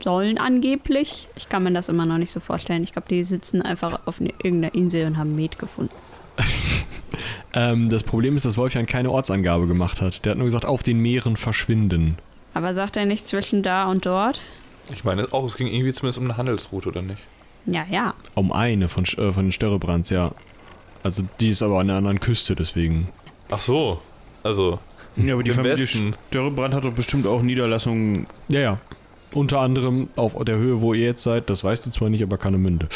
sollen 0.00 0.38
angeblich? 0.38 1.28
Ich 1.36 1.48
kann 1.48 1.62
mir 1.64 1.72
das 1.72 1.88
immer 1.88 2.06
noch 2.06 2.18
nicht 2.18 2.30
so 2.30 2.40
vorstellen. 2.40 2.82
Ich 2.84 2.92
glaube, 2.92 3.08
die 3.08 3.22
sitzen 3.24 3.62
einfach 3.62 4.00
auf 4.06 4.20
ne- 4.20 4.34
irgendeiner 4.42 4.74
Insel 4.74 5.06
und 5.06 5.18
haben 5.18 5.34
Met 5.36 5.58
gefunden. 5.58 5.94
Ähm, 7.52 7.88
das 7.88 8.02
Problem 8.02 8.34
ist, 8.34 8.44
dass 8.44 8.56
Wolfjan 8.56 8.86
keine 8.86 9.08
Ortsangabe 9.10 9.68
gemacht 9.68 10.00
hat. 10.00 10.24
Der 10.24 10.32
hat 10.32 10.38
nur 10.38 10.46
gesagt, 10.46 10.64
auf 10.64 10.82
den 10.82 10.98
Meeren 10.98 11.36
verschwinden. 11.36 12.18
Aber 12.52 12.74
sagt 12.74 12.96
er 12.96 13.06
nicht 13.06 13.26
zwischen 13.28 13.62
da 13.62 13.86
und 13.88 14.06
dort? 14.06 14.40
Ich 14.92 15.04
meine 15.04 15.32
auch, 15.32 15.44
es 15.44 15.56
ging 15.56 15.68
irgendwie 15.68 15.92
zumindest 15.92 16.18
um 16.18 16.24
eine 16.24 16.36
Handelsroute, 16.36 16.88
oder 16.88 17.02
nicht? 17.02 17.20
Ja, 17.66 17.84
ja. 17.88 18.14
Um 18.34 18.50
eine 18.52 18.88
von, 18.88 19.04
äh, 19.04 19.32
von 19.32 19.44
den 19.46 19.52
Störrebrands, 19.52 20.10
ja. 20.10 20.32
Also 21.04 21.22
die 21.40 21.50
ist 21.50 21.62
aber 21.62 21.78
an 21.78 21.86
der 21.88 21.96
anderen 21.96 22.18
Küste, 22.18 22.56
deswegen. 22.56 23.08
Ach 23.50 23.60
so. 23.60 24.00
Also, 24.42 24.80
Ja, 25.16 25.34
aber 25.34 25.42
die 25.44 25.52
Familie 25.52 25.78
Westen. 25.78 26.16
Störrebrand 26.30 26.74
hat 26.74 26.84
doch 26.84 26.92
bestimmt 26.92 27.26
auch 27.26 27.42
Niederlassungen. 27.42 28.26
Ja, 28.48 28.60
ja. 28.60 28.78
Unter 29.32 29.60
anderem 29.60 30.08
auf 30.16 30.34
der 30.44 30.56
Höhe, 30.56 30.80
wo 30.80 30.94
ihr 30.94 31.06
jetzt 31.06 31.22
seid, 31.22 31.50
das 31.50 31.62
weißt 31.62 31.86
du 31.86 31.90
zwar 31.90 32.08
nicht, 32.08 32.22
aber 32.22 32.38
Kahnemünde. 32.38 32.88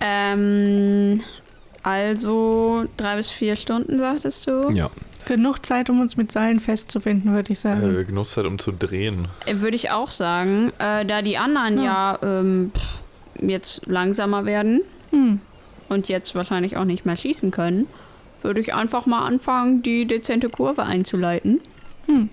Ähm, 0.00 1.22
also 1.82 2.84
drei 2.96 3.16
bis 3.16 3.30
vier 3.30 3.56
Stunden, 3.56 3.98
sagtest 3.98 4.48
du? 4.48 4.70
Ja. 4.70 4.90
genug 5.26 5.64
Zeit, 5.66 5.90
um 5.90 6.00
uns 6.00 6.16
mit 6.16 6.30
Seilen 6.32 6.60
festzubinden, 6.60 7.32
würde 7.34 7.52
ich 7.52 7.60
sagen. 7.60 7.98
äh, 8.00 8.04
genug 8.04 8.26
Zeit, 8.26 8.46
um 8.46 8.58
zu 8.58 8.72
drehen. 8.72 9.28
Äh, 9.46 9.56
Würde 9.60 9.76
ich 9.76 9.90
auch 9.90 10.08
sagen. 10.08 10.72
Äh, 10.78 11.04
da 11.04 11.22
die 11.22 11.36
anderen 11.38 11.82
ja, 11.82 12.18
ähm, 12.22 12.70
pff, 12.76 13.00
jetzt 13.42 13.86
langsamer 13.86 14.44
werden 14.44 14.82
Hm. 15.10 15.40
Und 15.88 16.08
jetzt 16.08 16.34
wahrscheinlich 16.34 16.76
auch 16.76 16.84
nicht 16.84 17.06
mehr 17.06 17.16
schießen 17.16 17.50
können, 17.50 17.86
würde 18.42 18.60
ich 18.60 18.74
einfach 18.74 19.06
mal 19.06 19.24
anfangen, 19.26 19.82
die 19.82 20.06
dezente 20.06 20.48
Kurve 20.48 20.82
einzuleiten. 20.84 21.60
Hm. 22.06 22.28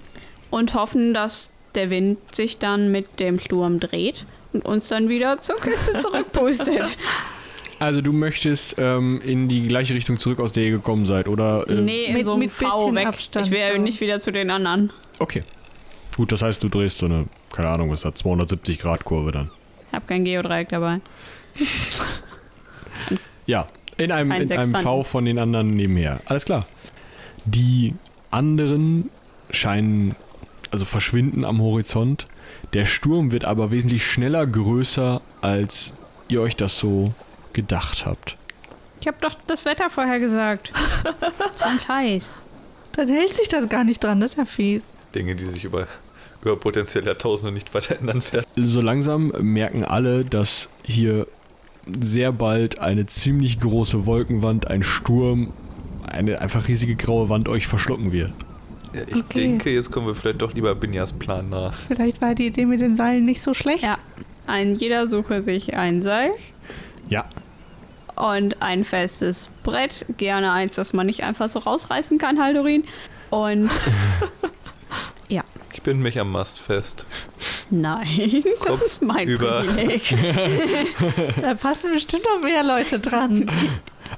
Und 0.49 0.73
hoffen, 0.75 1.13
dass 1.13 1.51
der 1.75 1.89
Wind 1.89 2.19
sich 2.35 2.59
dann 2.59 2.91
mit 2.91 3.19
dem 3.19 3.39
Sturm 3.39 3.79
dreht 3.79 4.25
und 4.53 4.63
uns 4.65 4.87
dann 4.89 5.09
wieder 5.09 5.39
zur 5.39 5.55
Küste 5.55 5.99
zurückpustet. 6.01 6.97
Also 7.79 8.01
du 8.01 8.13
möchtest 8.13 8.75
ähm, 8.77 9.19
in 9.25 9.47
die 9.49 9.67
gleiche 9.67 9.95
Richtung 9.95 10.17
zurück, 10.17 10.39
aus 10.39 10.51
der 10.51 10.65
ihr 10.65 10.71
gekommen 10.71 11.05
seid, 11.05 11.27
oder? 11.27 11.67
Äh, 11.67 11.81
nee, 11.81 12.05
in 12.05 12.13
mit- 12.13 12.25
so 12.25 12.33
einem 12.33 12.41
mit 12.41 12.51
V 12.51 12.65
bisschen 12.65 12.95
weg. 12.95 13.07
Abstand 13.07 13.47
ich 13.47 13.51
ja 13.51 13.73
so. 13.75 13.81
nicht 13.81 13.99
wieder 13.99 14.19
zu 14.19 14.31
den 14.31 14.51
anderen. 14.51 14.91
Okay. 15.19 15.43
Gut, 16.15 16.31
das 16.31 16.43
heißt, 16.43 16.61
du 16.61 16.69
drehst 16.69 16.99
so 16.99 17.07
eine, 17.07 17.25
keine 17.51 17.69
Ahnung, 17.69 17.89
was 17.89 18.01
das, 18.01 18.13
270 18.15 18.77
Grad 18.77 19.03
Kurve 19.03 19.31
dann. 19.31 19.49
Ich 19.87 19.93
habe 19.95 20.05
kein 20.05 20.23
Geodreieck 20.23 20.69
dabei. 20.69 21.01
Ja, 23.45 23.67
in 23.97 24.11
einem, 24.11 24.31
Ein 24.31 24.43
in 24.43 24.51
einem. 24.51 24.75
V 24.75 25.03
von 25.03 25.25
den 25.25 25.39
anderen 25.39 25.75
nebenher. 25.75 26.21
Alles 26.25 26.45
klar. 26.45 26.65
Die 27.45 27.93
anderen 28.31 29.09
scheinen, 29.51 30.15
also 30.71 30.85
verschwinden 30.85 31.45
am 31.45 31.61
Horizont. 31.61 32.27
Der 32.73 32.85
Sturm 32.85 33.31
wird 33.31 33.45
aber 33.45 33.71
wesentlich 33.71 34.05
schneller 34.05 34.47
größer, 34.47 35.21
als 35.41 35.93
ihr 36.27 36.41
euch 36.41 36.55
das 36.55 36.77
so 36.77 37.13
gedacht 37.53 38.05
habt. 38.05 38.37
Ich 39.01 39.07
habe 39.07 39.17
doch 39.21 39.35
das 39.47 39.65
Wetter 39.65 39.89
vorher 39.89 40.19
gesagt. 40.19 40.71
so 41.55 41.65
ein 41.65 41.79
Scheiß. 41.85 42.31
Dann 42.93 43.09
hält 43.09 43.33
sich 43.33 43.47
das 43.47 43.69
gar 43.69 43.83
nicht 43.83 44.03
dran, 44.03 44.19
das 44.19 44.31
ist 44.31 44.37
ja 44.37 44.45
fies. 44.45 44.95
Dinge, 45.13 45.35
die 45.35 45.45
sich 45.45 45.65
über, 45.65 45.87
über 46.41 46.55
potenziell 46.55 47.05
Jahrtausende 47.05 47.53
nicht 47.53 47.73
weiter 47.73 47.97
ändern 47.99 48.23
werden. 48.31 48.45
So 48.55 48.81
langsam 48.81 49.33
merken 49.39 49.83
alle, 49.83 50.23
dass 50.25 50.69
hier 50.83 51.27
sehr 52.01 52.31
bald 52.31 52.79
eine 52.79 53.05
ziemlich 53.05 53.59
große 53.59 54.05
Wolkenwand, 54.05 54.67
ein 54.67 54.83
Sturm, 54.83 55.51
eine 56.05 56.39
einfach 56.41 56.67
riesige 56.67 56.95
graue 56.95 57.29
Wand 57.29 57.49
euch 57.49 57.67
verschlucken 57.67 58.11
wird. 58.11 58.31
Ja, 58.93 59.01
ich 59.07 59.15
Okay. 59.23 59.41
denke, 59.41 59.69
jetzt 59.71 59.91
kommen 59.91 60.07
wir 60.07 60.15
vielleicht 60.15 60.41
doch 60.41 60.53
lieber 60.53 60.75
Binjas 60.75 61.13
Plan 61.13 61.49
nach. 61.49 61.73
Vielleicht 61.87 62.21
war 62.21 62.35
die 62.35 62.47
Idee 62.47 62.65
mit 62.65 62.81
den 62.81 62.95
Seilen 62.95 63.25
nicht 63.25 63.41
so 63.41 63.53
schlecht. 63.53 63.83
Ja. 63.83 63.97
Ein 64.45 64.75
jeder 64.75 65.07
suche 65.07 65.41
sich 65.41 65.73
ein 65.75 66.01
Seil 66.01 66.31
Ja, 67.09 67.25
und 68.15 68.61
ein 68.61 68.83
festes 68.83 69.49
Brett. 69.63 70.05
Gerne 70.17 70.51
eins, 70.51 70.75
das 70.75 70.93
man 70.93 71.07
nicht 71.07 71.23
einfach 71.23 71.49
so 71.49 71.59
rausreißen 71.59 72.17
kann, 72.19 72.39
Haldorin. 72.39 72.83
Und 73.29 73.69
Ich 75.73 75.81
bin 75.81 76.01
mich 76.01 76.19
am 76.19 76.31
Mast 76.31 76.59
fest. 76.61 77.05
Nein, 77.81 78.43
das 78.43 78.59
Kopf 78.59 78.81
ist 78.81 79.01
mein 79.01 79.27
über. 79.27 79.63
Privileg. 79.63 80.15
Da 81.41 81.53
passen 81.55 81.91
bestimmt 81.91 82.23
noch 82.25 82.41
mehr 82.41 82.63
Leute 82.63 82.99
dran. 82.99 83.49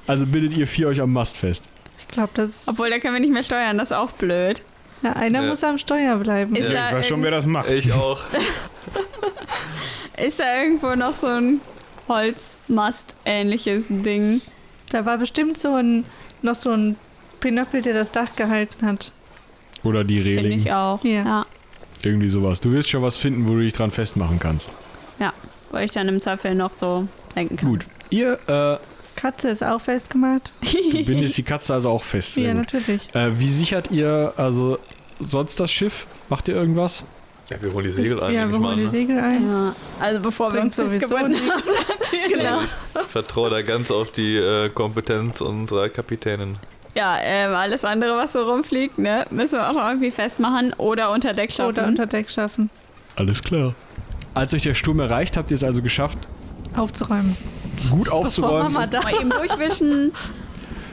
also 0.06 0.26
bindet 0.26 0.56
ihr 0.56 0.66
vier 0.66 0.88
euch 0.88 1.00
am 1.00 1.12
Mast 1.12 1.36
fest. 1.38 1.64
Ich 1.98 2.08
glaube, 2.08 2.30
das. 2.34 2.64
Obwohl, 2.66 2.90
da 2.90 2.98
können 2.98 3.14
wir 3.14 3.20
nicht 3.20 3.32
mehr 3.32 3.42
steuern, 3.42 3.78
das 3.78 3.90
ist 3.90 3.96
auch 3.96 4.12
blöd. 4.12 4.62
Ja, 5.02 5.12
einer 5.12 5.42
Ja. 5.42 5.48
muss 5.48 5.62
am 5.64 5.76
Steuer 5.78 6.16
bleiben. 6.16 6.54
Ist 6.56 6.70
Ja, 6.70 6.88
ich 6.88 6.94
weiß 6.94 7.06
schon, 7.08 7.22
wer 7.22 7.30
das 7.30 7.46
macht. 7.46 7.68
Ich 7.70 7.92
auch. 7.92 8.20
Ist 10.16 10.40
da 10.40 10.62
irgendwo 10.62 10.94
noch 10.94 11.14
so 11.14 11.26
ein 11.26 11.60
Holzmast-ähnliches 12.08 13.86
Ding? 13.90 14.40
Da 14.90 15.04
war 15.04 15.18
bestimmt 15.18 15.58
so 15.58 15.74
ein 15.74 16.04
noch 16.42 16.54
so 16.54 16.70
ein 16.70 16.96
Pinöppel, 17.40 17.82
der 17.82 17.92
das 17.94 18.12
Dach 18.12 18.34
gehalten 18.36 18.86
hat. 18.86 19.12
Oder 19.84 20.04
die 20.04 20.22
Finde 20.22 20.40
Reling. 20.44 20.58
ich 20.60 20.72
auch. 20.72 21.02
Ja. 21.04 21.10
ja. 21.24 21.46
Irgendwie 22.04 22.28
sowas. 22.28 22.60
Du 22.60 22.72
wirst 22.72 22.88
schon 22.90 23.02
was 23.02 23.16
finden, 23.16 23.48
wo 23.48 23.54
du 23.54 23.60
dich 23.60 23.72
dran 23.72 23.90
festmachen 23.90 24.38
kannst. 24.38 24.72
Wo 25.72 25.78
ich 25.78 25.90
dann 25.90 26.06
im 26.06 26.20
Zweifel 26.20 26.54
noch 26.54 26.72
so 26.72 27.08
denken 27.34 27.56
kann. 27.56 27.68
Gut. 27.68 27.86
Ihr 28.10 28.38
äh, 28.46 28.78
Katze 29.16 29.48
ist 29.48 29.64
auch 29.64 29.80
festgemacht. 29.80 30.52
du 30.62 31.04
bindest 31.04 31.36
die 31.36 31.42
Katze 31.42 31.74
also 31.74 31.90
auch 31.90 32.04
fest. 32.04 32.34
Sehr 32.34 32.44
Ja, 32.44 32.52
gut. 32.54 32.72
natürlich. 32.72 33.12
Äh, 33.14 33.38
wie 33.40 33.48
sichert 33.50 33.90
ihr 33.90 34.32
also 34.36 34.78
sonst 35.18 35.58
das 35.58 35.72
Schiff? 35.72 36.06
Macht 36.28 36.46
ihr 36.46 36.54
irgendwas? 36.54 37.02
Ja, 37.50 37.56
wir 37.60 37.72
holen 37.72 37.84
die 37.84 37.90
Segel 37.90 38.22
ein, 38.22 38.32
ja, 38.32 38.48
wir 38.48 38.58
holen 38.60 38.76
die 38.78 38.84
Ne? 38.84 38.88
Segel 38.90 39.18
ein. 39.18 39.48
Ja, 39.48 39.74
also 39.98 40.20
bevor 40.20 40.52
wir 40.54 40.60
uns 40.60 40.76
sowieso 40.76 41.18
haben, 41.18 41.32
natürlich. 41.88 42.32
Genau. 42.32 42.60
Ich 42.62 43.10
vertraue 43.10 43.50
da 43.50 43.62
ganz 43.62 43.90
auf 43.90 44.12
die 44.12 44.36
äh, 44.36 44.68
Kompetenz 44.68 45.40
unserer 45.40 45.88
Kapitänin. 45.88 46.58
Ja, 46.96 47.18
ähm, 47.20 47.54
alles 47.54 47.84
andere, 47.84 48.16
was 48.16 48.32
so 48.32 48.50
rumfliegt, 48.50 48.98
ne, 48.98 49.26
müssen 49.30 49.58
wir 49.58 49.68
auch 49.70 49.88
irgendwie 49.88 50.10
festmachen 50.10 50.72
oder 50.78 51.10
unter 51.12 51.34
Deck 51.34 51.52
schaffen. 51.52 51.74
Oder 51.78 51.86
unter 51.86 52.06
Deck 52.06 52.30
schaffen. 52.30 52.70
Alles 53.16 53.42
klar. 53.42 53.74
Als 54.32 54.54
euch 54.54 54.62
der 54.62 54.72
Sturm 54.72 55.00
erreicht, 55.00 55.36
habt 55.36 55.50
ihr 55.50 55.56
es 55.56 55.62
also 55.62 55.82
geschafft, 55.82 56.18
Aufzuräumen. 56.74 57.36
gut 57.90 58.08
aufzuräumen 58.10 58.72
Mama 58.72 58.86
da. 58.86 59.02
Mal 59.02 59.14
eben 59.20 59.28
durchwischen, 59.30 60.12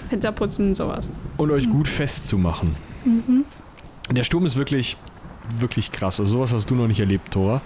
Fenster 0.10 0.31
putzen, 0.33 0.75
sowas. 0.75 1.10
und 1.38 1.51
euch 1.51 1.69
gut 1.69 1.88
festzumachen. 1.88 2.75
Mhm. 3.05 3.45
Der 4.12 4.24
Sturm 4.24 4.45
ist 4.45 4.57
wirklich, 4.57 4.98
wirklich 5.57 5.91
krass. 5.91 6.19
Also 6.19 6.33
sowas 6.38 6.53
hast 6.53 6.69
du 6.69 6.75
noch 6.75 6.88
nicht 6.88 7.00
erlebt, 7.00 7.31
Thora. 7.31 7.62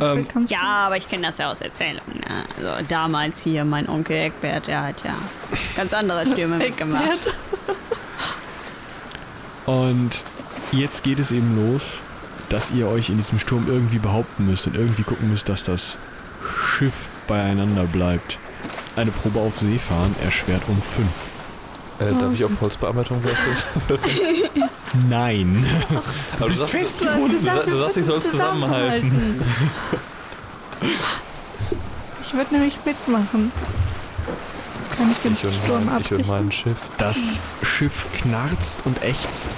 Ähm? 0.00 0.26
Ja, 0.46 0.86
aber 0.86 0.96
ich 0.96 1.08
kenne 1.08 1.26
das 1.26 1.38
ja 1.38 1.50
aus 1.50 1.60
Erzählungen. 1.60 2.20
Ne? 2.20 2.44
Also 2.56 2.86
damals 2.88 3.42
hier 3.42 3.64
mein 3.64 3.88
Onkel 3.88 4.16
Eckbert, 4.16 4.66
der 4.66 4.82
hat 4.82 5.02
ja 5.04 5.14
ganz 5.76 5.92
andere 5.94 6.26
Stürme 6.26 6.56
mitgemacht. 6.58 7.34
Und 9.66 10.24
jetzt 10.72 11.02
geht 11.04 11.18
es 11.18 11.32
eben 11.32 11.56
los, 11.56 12.02
dass 12.48 12.70
ihr 12.70 12.88
euch 12.88 13.10
in 13.10 13.16
diesem 13.16 13.38
Sturm 13.38 13.66
irgendwie 13.68 13.98
behaupten 13.98 14.46
müsst 14.46 14.66
und 14.66 14.76
irgendwie 14.76 15.02
gucken 15.02 15.30
müsst, 15.30 15.48
dass 15.48 15.64
das 15.64 15.96
Schiff 16.56 17.08
beieinander 17.26 17.84
bleibt. 17.84 18.38
Eine 18.96 19.12
Probe 19.12 19.40
auf 19.40 19.58
See 19.58 19.78
fahren 19.78 20.14
erschwert 20.22 20.62
um 20.68 20.80
5. 20.82 21.06
Äh, 22.00 22.12
darf 22.18 22.34
ich 22.34 22.44
auf 22.44 22.52
Holzbearbeitung 22.60 23.22
würfeln? 23.22 24.40
Nein. 25.08 25.64
Aber 26.38 26.48
bist 26.48 26.60
sagst- 26.60 26.72
festgebunden. 26.74 27.44
Du, 27.64 27.70
du 27.70 27.78
sagst, 27.78 27.96
ich 27.98 28.06
soll 28.06 28.22
zusammenhalten. 28.22 29.42
Ich 32.22 32.34
würde 32.34 32.54
nämlich 32.54 32.78
mitmachen. 32.84 33.50
Kann 34.96 35.10
ich 35.10 35.18
den 35.18 35.32
Ich 35.32 35.40
Sturm 35.40 35.84
mein, 35.86 36.00
ich 36.00 36.12
und 36.12 36.28
mein 36.28 36.52
Schiff. 36.52 36.76
Das 36.96 37.40
Schiff 37.62 38.06
knarzt 38.18 38.82
und 38.86 39.02
ächzt. 39.02 39.52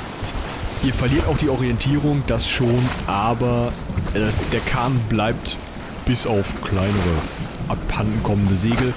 Ihr 0.82 0.94
verliert 0.94 1.26
auch 1.28 1.36
die 1.36 1.48
Orientierung, 1.50 2.22
das 2.26 2.48
schon, 2.48 2.88
aber 3.06 3.72
äh, 4.14 4.20
der 4.52 4.60
Kahn 4.60 4.98
bleibt 5.08 5.56
bis 6.06 6.26
auf 6.26 6.60
kleinere 6.62 6.92
abhandenkommende 7.68 8.56
Segel 8.56 8.92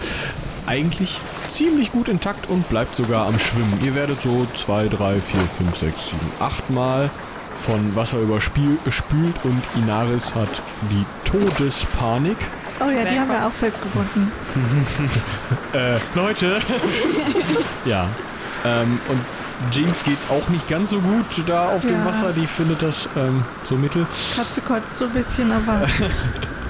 eigentlich 0.67 1.19
ziemlich 1.47 1.91
gut 1.91 2.09
intakt 2.09 2.49
und 2.49 2.67
bleibt 2.69 2.95
sogar 2.95 3.27
am 3.27 3.37
Schwimmen. 3.39 3.79
Ihr 3.83 3.95
werdet 3.95 4.21
so 4.21 4.47
2, 4.55 4.87
3, 4.89 5.21
4, 5.21 5.39
5, 5.41 5.77
6, 5.77 6.05
7, 6.05 6.17
8 6.39 6.69
Mal 6.69 7.09
von 7.55 7.95
Wasser 7.95 8.19
überspült 8.19 9.35
und 9.43 9.61
Inaris 9.75 10.35
hat 10.35 10.61
die 10.91 11.05
Todespanik. 11.23 12.37
Oh 12.81 12.89
ja, 12.89 13.05
die 13.09 13.17
haben 13.17 13.29
wir 13.29 13.45
auch 13.45 13.51
festgebunden. 13.51 14.31
Äh, 15.73 15.97
Leute. 16.13 16.61
ja. 17.85 18.07
Ähm, 18.65 18.99
und 19.09 19.19
Jinx 19.71 20.03
geht's 20.03 20.27
auch 20.29 20.47
nicht 20.49 20.67
ganz 20.69 20.89
so 20.89 20.99
gut 20.99 21.25
da 21.47 21.69
auf 21.69 21.81
dem 21.81 21.91
Ja. 21.91 22.05
Wasser. 22.05 22.31
Die 22.33 22.47
findet 22.47 22.81
das 22.81 23.09
ähm, 23.17 23.43
so 23.65 23.75
mittel. 23.75 24.05
Katze 24.35 24.61
kotzt 24.61 24.97
so 24.97 25.05
ein 25.05 25.11
bisschen, 25.11 25.51
aber 25.51 25.81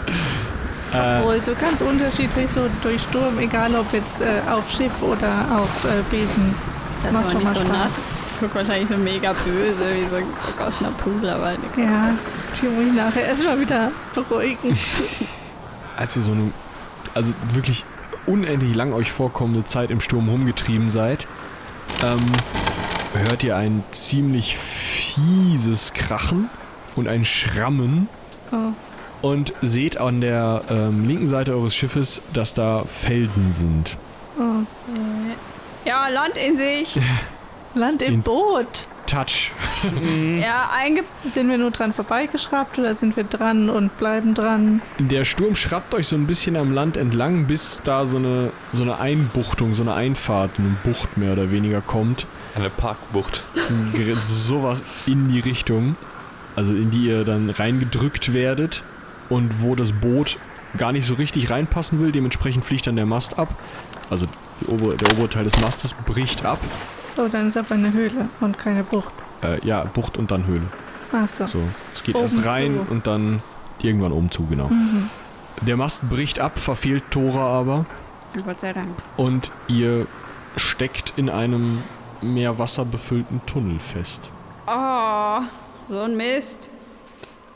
Äh, 0.96 1.24
wohl 1.24 1.44
so 1.44 1.54
ganz 1.60 1.82
unterschiedlich, 1.82 2.50
so 2.50 2.62
durch 2.82 3.02
Sturm, 3.02 3.40
egal 3.40 3.76
ob 3.76 3.92
jetzt 3.94 4.22
äh, 4.22 4.42
auf 4.50 4.70
Schiff 4.72 5.02
oder 5.02 5.46
auf 5.52 5.86
äh, 5.86 6.02
Besen. 6.10 6.56
Das 7.04 7.12
Macht 7.12 7.32
schon 7.32 7.40
nicht 7.40 7.44
mal 7.46 7.56
so 7.56 7.62
Spaß. 7.62 7.78
nass. 7.78 7.92
Guck 8.40 8.56
wahrscheinlich 8.56 8.90
so 8.90 8.98
mega 8.98 9.32
böse, 9.32 9.84
wie 9.94 10.10
so 10.10 10.18
ein 10.18 10.26
Guck 10.46 10.68
aus 10.68 10.74
einer 10.80 10.92
Pool, 10.92 11.30
aber 11.30 11.54
Ja, 11.78 12.14
ich 12.54 12.64
muss 12.64 12.74
mich 12.74 12.94
nachher 12.94 13.26
erstmal 13.26 13.60
wieder 13.60 13.92
beruhigen. 14.14 14.78
als 15.98 16.16
ihr 16.18 16.22
so 16.22 16.32
eine, 16.34 16.52
also 17.14 17.34
wirklich 17.54 17.86
unendlich 18.26 18.76
lang 18.76 18.92
euch 18.94 19.12
vorkommende 19.12 19.64
Zeit 19.66 19.92
im 19.92 20.02
Sturm 20.02 20.28
rumgetrieben 20.28 20.90
seid, 20.90 21.28
ähm, 22.04 22.26
hört 23.14 23.44
ihr 23.44 23.56
ein 23.56 23.84
ziemlich 23.92 24.58
fieses 24.58 25.94
Krachen 25.94 26.50
und 26.96 27.08
ein 27.08 27.24
Schrammen 27.24 28.10
Oh. 28.52 28.74
Und 29.26 29.54
seht 29.64 30.00
an 30.00 30.22
der 30.22 30.62
ähm, 30.70 31.08
linken 31.08 31.26
Seite 31.26 31.54
eures 31.56 31.76
Schiffes, 31.76 32.22
dass 32.34 32.54
da 32.54 32.84
Felsen 32.84 33.52
sind. 33.52 33.98
Oh. 34.38 34.64
Ja, 35.84 36.10
Land 36.10 36.38
in 36.38 36.58
sich. 36.58 37.00
Land 37.74 38.04
im 38.04 38.14
In- 38.14 38.22
Boot. 38.22 38.88
Touch. 39.08 39.52
ja, 40.40 40.70
einge... 40.76 41.04
Sind 41.32 41.50
wir 41.50 41.58
nur 41.58 41.72
dran 41.72 41.92
vorbeigeschraubt 41.92 42.78
oder 42.78 42.94
sind 42.94 43.18
wir 43.18 43.24
dran 43.24 43.72
und 43.72 43.98
bleiben 43.98 44.36
dran? 44.36 44.82
Der 45.00 45.26
Sturm 45.26 45.56
schrappt 45.56 45.96
euch 45.96 46.08
so 46.08 46.16
ein 46.16 46.28
bisschen 46.28 46.56
am 46.56 46.72
Land 46.72 46.96
entlang, 46.96 47.46
bis 47.48 47.82
da 47.84 48.06
so 48.06 48.18
eine, 48.18 48.52
so 48.74 48.84
eine 48.84 49.00
Einbuchtung, 49.00 49.74
so 49.74 49.82
eine 49.82 49.96
Einfahrt, 49.96 50.52
eine 50.60 50.76
Bucht 50.84 51.18
mehr 51.18 51.34
oder 51.34 51.52
weniger 51.52 51.82
kommt. 51.82 52.28
Eine 52.56 52.70
Parkbucht. 52.70 53.42
Gerät 53.94 54.24
sowas 54.24 54.84
in 55.08 55.30
die 55.30 55.40
Richtung, 55.40 55.96
also 56.56 56.74
in 56.74 56.92
die 56.92 57.08
ihr 57.08 57.24
dann 57.26 57.50
reingedrückt 57.50 58.32
werdet 58.34 58.84
und 59.30 59.62
wo 59.62 59.76
das 59.76 59.92
Boot 59.92 60.38
gar 60.78 60.92
nicht 60.92 61.06
so 61.06 61.14
richtig 61.16 61.50
reinpassen 61.50 62.00
will, 62.00 62.12
dementsprechend 62.12 62.66
fliegt 62.66 62.88
dann 62.88 62.96
der 62.96 63.06
Mast 63.06 63.40
ab. 63.40 63.50
Also 64.10 64.26
die 64.62 64.68
obere, 64.68 64.96
der 64.96 65.12
obere 65.14 65.30
Teil 65.30 65.44
des 65.46 65.60
Mastes 65.60 65.94
bricht 65.94 66.46
ab. 66.46 66.60
Oh, 67.18 67.28
dann 67.32 67.48
ist 67.48 67.58
aber 67.58 67.76
eine 67.76 67.94
Höhle 67.94 68.30
und 68.42 68.58
keine 68.58 68.84
Bucht. 68.84 69.14
Äh, 69.42 69.66
ja, 69.66 69.84
Bucht 69.86 70.18
und 70.18 70.32
dann 70.32 70.46
Höhle. 70.46 70.66
Ach 71.14 71.30
so. 71.30 71.48
So, 71.48 71.60
es 71.94 72.04
geht 72.04 72.16
Oben 72.16 72.26
erst 72.26 72.46
rein 72.46 72.80
zu. 72.86 72.92
und 72.92 73.08
dann 73.08 73.42
irgendwann 73.82 74.12
oben 74.12 74.32
zu, 74.32 74.46
genau. 74.48 74.68
Mhm. 74.68 75.10
Der 75.62 75.78
Mast 75.78 76.10
bricht 76.10 76.40
ab, 76.40 76.60
verfehlt 76.60 77.04
Tora 77.12 77.48
aber. 77.60 77.86
Gott 78.46 78.60
sei 78.60 78.74
Dank. 78.74 78.90
Und 79.16 79.52
ihr 79.68 80.08
steckt 80.58 81.14
in 81.16 81.30
einem 81.30 81.84
meerwasserbefüllten 82.22 83.42
Tunnel 83.46 83.80
fest. 83.80 84.30
Oh, 84.68 85.40
so 85.86 86.00
ein 86.00 86.18
Mist. 86.18 86.70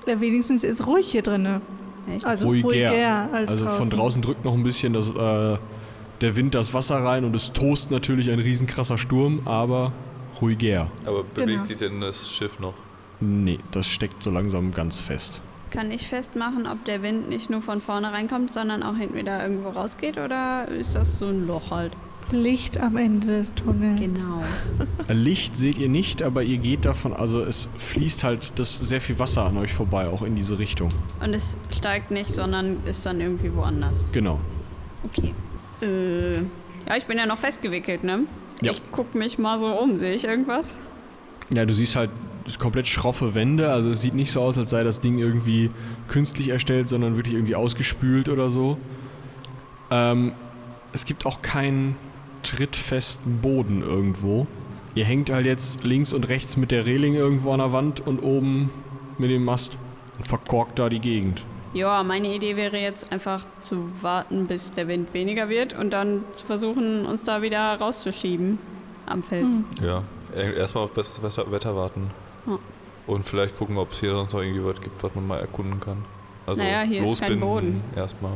Ja, 0.08 0.20
wenigstens 0.20 0.64
ist 0.64 0.86
ruhig 0.88 1.08
hier 1.12 1.22
drinne. 1.22 1.62
Echt? 2.14 2.26
Also 2.26 2.48
Ruhiger. 2.48 2.68
ruhiger 2.92 3.30
als 3.34 3.52
Also 3.52 3.66
draußen. 3.66 3.78
von 3.78 3.90
draußen 3.90 4.22
drückt 4.22 4.44
noch 4.46 4.54
ein 4.54 4.64
bisschen 4.64 4.94
das, 4.94 5.10
äh, 5.10 5.58
der 6.22 6.36
Wind 6.36 6.56
das 6.56 6.74
Wasser 6.74 7.04
rein 7.04 7.24
und 7.26 7.36
es 7.36 7.54
tost 7.54 7.92
natürlich 7.92 8.32
ein 8.32 8.40
riesenkrasser 8.40 8.98
Sturm, 8.98 9.42
aber 9.46 9.92
ruhiger. 10.42 10.88
Aber 11.06 11.24
bewegt 11.24 11.48
Genau. 11.50 11.64
sich 11.66 11.78
denn 11.78 12.02
das 12.02 12.32
Schiff 12.32 12.60
noch? 12.60 12.74
Nee, 13.20 13.60
das 13.72 13.88
steckt 13.88 14.24
so 14.24 14.32
langsam 14.32 14.74
ganz 14.74 15.00
fest. 15.00 15.42
Kann 15.72 15.92
ich 15.92 16.08
festmachen, 16.08 16.66
ob 16.66 16.84
der 16.86 17.04
Wind 17.04 17.30
nicht 17.30 17.50
nur 17.50 17.62
von 17.62 17.80
vorne 17.82 18.12
reinkommt, 18.12 18.52
sondern 18.54 18.82
auch 18.82 18.96
hinten 18.96 19.16
wieder 19.16 19.44
irgendwo 19.44 19.70
rausgeht? 19.70 20.18
Oder 20.18 20.68
ist 20.70 20.96
das 20.96 21.20
so 21.20 21.28
ein 21.28 21.46
Loch 21.46 21.70
halt? 21.70 21.92
Licht 22.32 22.78
am 22.80 22.98
Ende 22.98 23.28
des 23.28 23.54
Tunnels. 23.54 24.00
Genau. 24.00 24.44
Licht 25.08 25.58
seht 25.58 25.78
ihr 25.78 25.90
nicht, 25.90 26.22
aber 26.22 26.44
ihr 26.44 26.58
geht 26.58 26.86
davon, 26.86 27.14
also 27.14 27.42
es 27.42 27.70
fließt 27.78 28.24
halt 28.24 28.60
das 28.60 28.78
sehr 28.78 29.02
viel 29.02 29.20
Wasser 29.20 29.46
an 29.46 29.58
euch 29.58 29.74
vorbei, 29.74 30.08
auch 30.08 30.22
in 30.22 30.36
diese 30.36 30.60
Richtung. 30.60 30.90
Und 31.22 31.34
es 31.34 31.58
steigt 31.76 32.12
nicht, 32.12 32.30
sondern 32.30 32.78
ist 32.86 33.06
dann 33.06 33.20
irgendwie 33.22 33.54
woanders. 33.54 34.06
Genau. 34.12 34.40
Okay. 35.04 35.34
Äh, 35.82 36.38
ja, 36.38 36.98
ich 36.98 37.06
bin 37.06 37.18
ja 37.18 37.26
noch 37.26 37.38
festgewickelt, 37.38 38.04
ne? 38.04 38.22
Ja. 38.62 38.72
Ich 38.72 38.82
guck 38.92 39.16
mich 39.16 39.38
mal 39.38 39.58
so 39.58 39.68
um. 39.68 39.98
Sehe 39.98 40.14
ich 40.14 40.26
irgendwas? 40.26 40.76
Ja, 41.52 41.66
du 41.66 41.74
siehst 41.74 41.96
halt 41.96 42.12
komplett 42.58 42.88
schroffe 42.88 43.36
Wände, 43.36 43.72
also 43.72 43.92
es 43.92 44.02
sieht 44.02 44.16
nicht 44.16 44.32
so 44.32 44.42
aus, 44.42 44.58
als 44.58 44.72
sei 44.72 44.84
das 44.84 45.00
Ding 45.00 45.20
irgendwie 45.20 45.70
künstlich 46.08 46.50
erstellt, 46.50 46.90
sondern 46.90 47.16
wirklich 47.16 47.36
irgendwie 47.36 47.56
ausgespült 47.56 48.28
oder 48.30 48.50
so. 48.50 48.78
Ähm, 49.92 50.34
es 50.94 51.06
gibt 51.06 51.26
auch 51.26 51.42
keinen 51.42 51.96
trittfesten 52.44 53.40
Boden 53.42 53.82
irgendwo. 53.82 54.48
Ihr 54.96 55.06
hängt 55.06 55.30
halt 55.30 55.46
jetzt 55.46 55.84
links 55.84 56.14
und 56.14 56.28
rechts 56.30 56.58
mit 56.58 56.72
der 56.72 56.86
Reling 56.86 57.14
irgendwo 57.14 57.52
an 57.52 57.60
der 57.60 57.72
Wand 57.72 58.06
und 58.06 58.20
oben 58.20 58.70
mit 59.18 59.30
dem 59.30 59.46
Mast 59.46 59.78
und 60.18 60.26
verkorkt 60.28 60.80
da 60.80 60.90
die 60.90 61.00
Gegend. 61.00 61.44
Ja, 61.74 62.02
meine 62.04 62.34
Idee 62.34 62.56
wäre 62.56 62.78
jetzt 62.80 63.12
einfach 63.12 63.46
zu 63.62 63.90
warten, 64.02 64.48
bis 64.48 64.72
der 64.72 64.88
Wind 64.88 65.14
weniger 65.14 65.50
wird 65.50 65.78
und 65.78 65.92
dann 65.92 66.24
zu 66.34 66.46
versuchen, 66.48 67.06
uns 67.06 67.22
da 67.24 67.42
wieder 67.44 67.76
rauszuschieben 67.76 68.58
am 69.06 69.22
Fels. 69.22 69.62
Ja, 69.82 70.04
e- 70.36 70.56
erstmal 70.56 70.84
auf 70.86 70.94
besseres 70.94 71.22
Wetter, 71.22 71.52
Wetter 71.52 71.76
warten. 71.76 72.10
Ja. 72.48 72.58
Und 73.06 73.26
vielleicht 73.26 73.56
gucken, 73.58 73.78
ob 73.78 73.92
es 73.92 74.00
hier 74.00 74.12
sonst 74.12 74.34
noch 74.34 74.42
irgendwie 74.42 74.66
was 74.66 74.82
gibt, 74.82 75.02
was 75.04 75.14
man 75.14 75.28
mal 75.28 75.40
erkunden 75.40 75.80
kann. 75.80 75.98
Also 76.48 76.64
Naja, 76.64 76.82
hier 76.82 77.04
ist 77.04 77.20
kein 77.20 77.34
losbinden 77.34 77.40
Boden. 77.40 77.82
erstmal. 77.96 78.34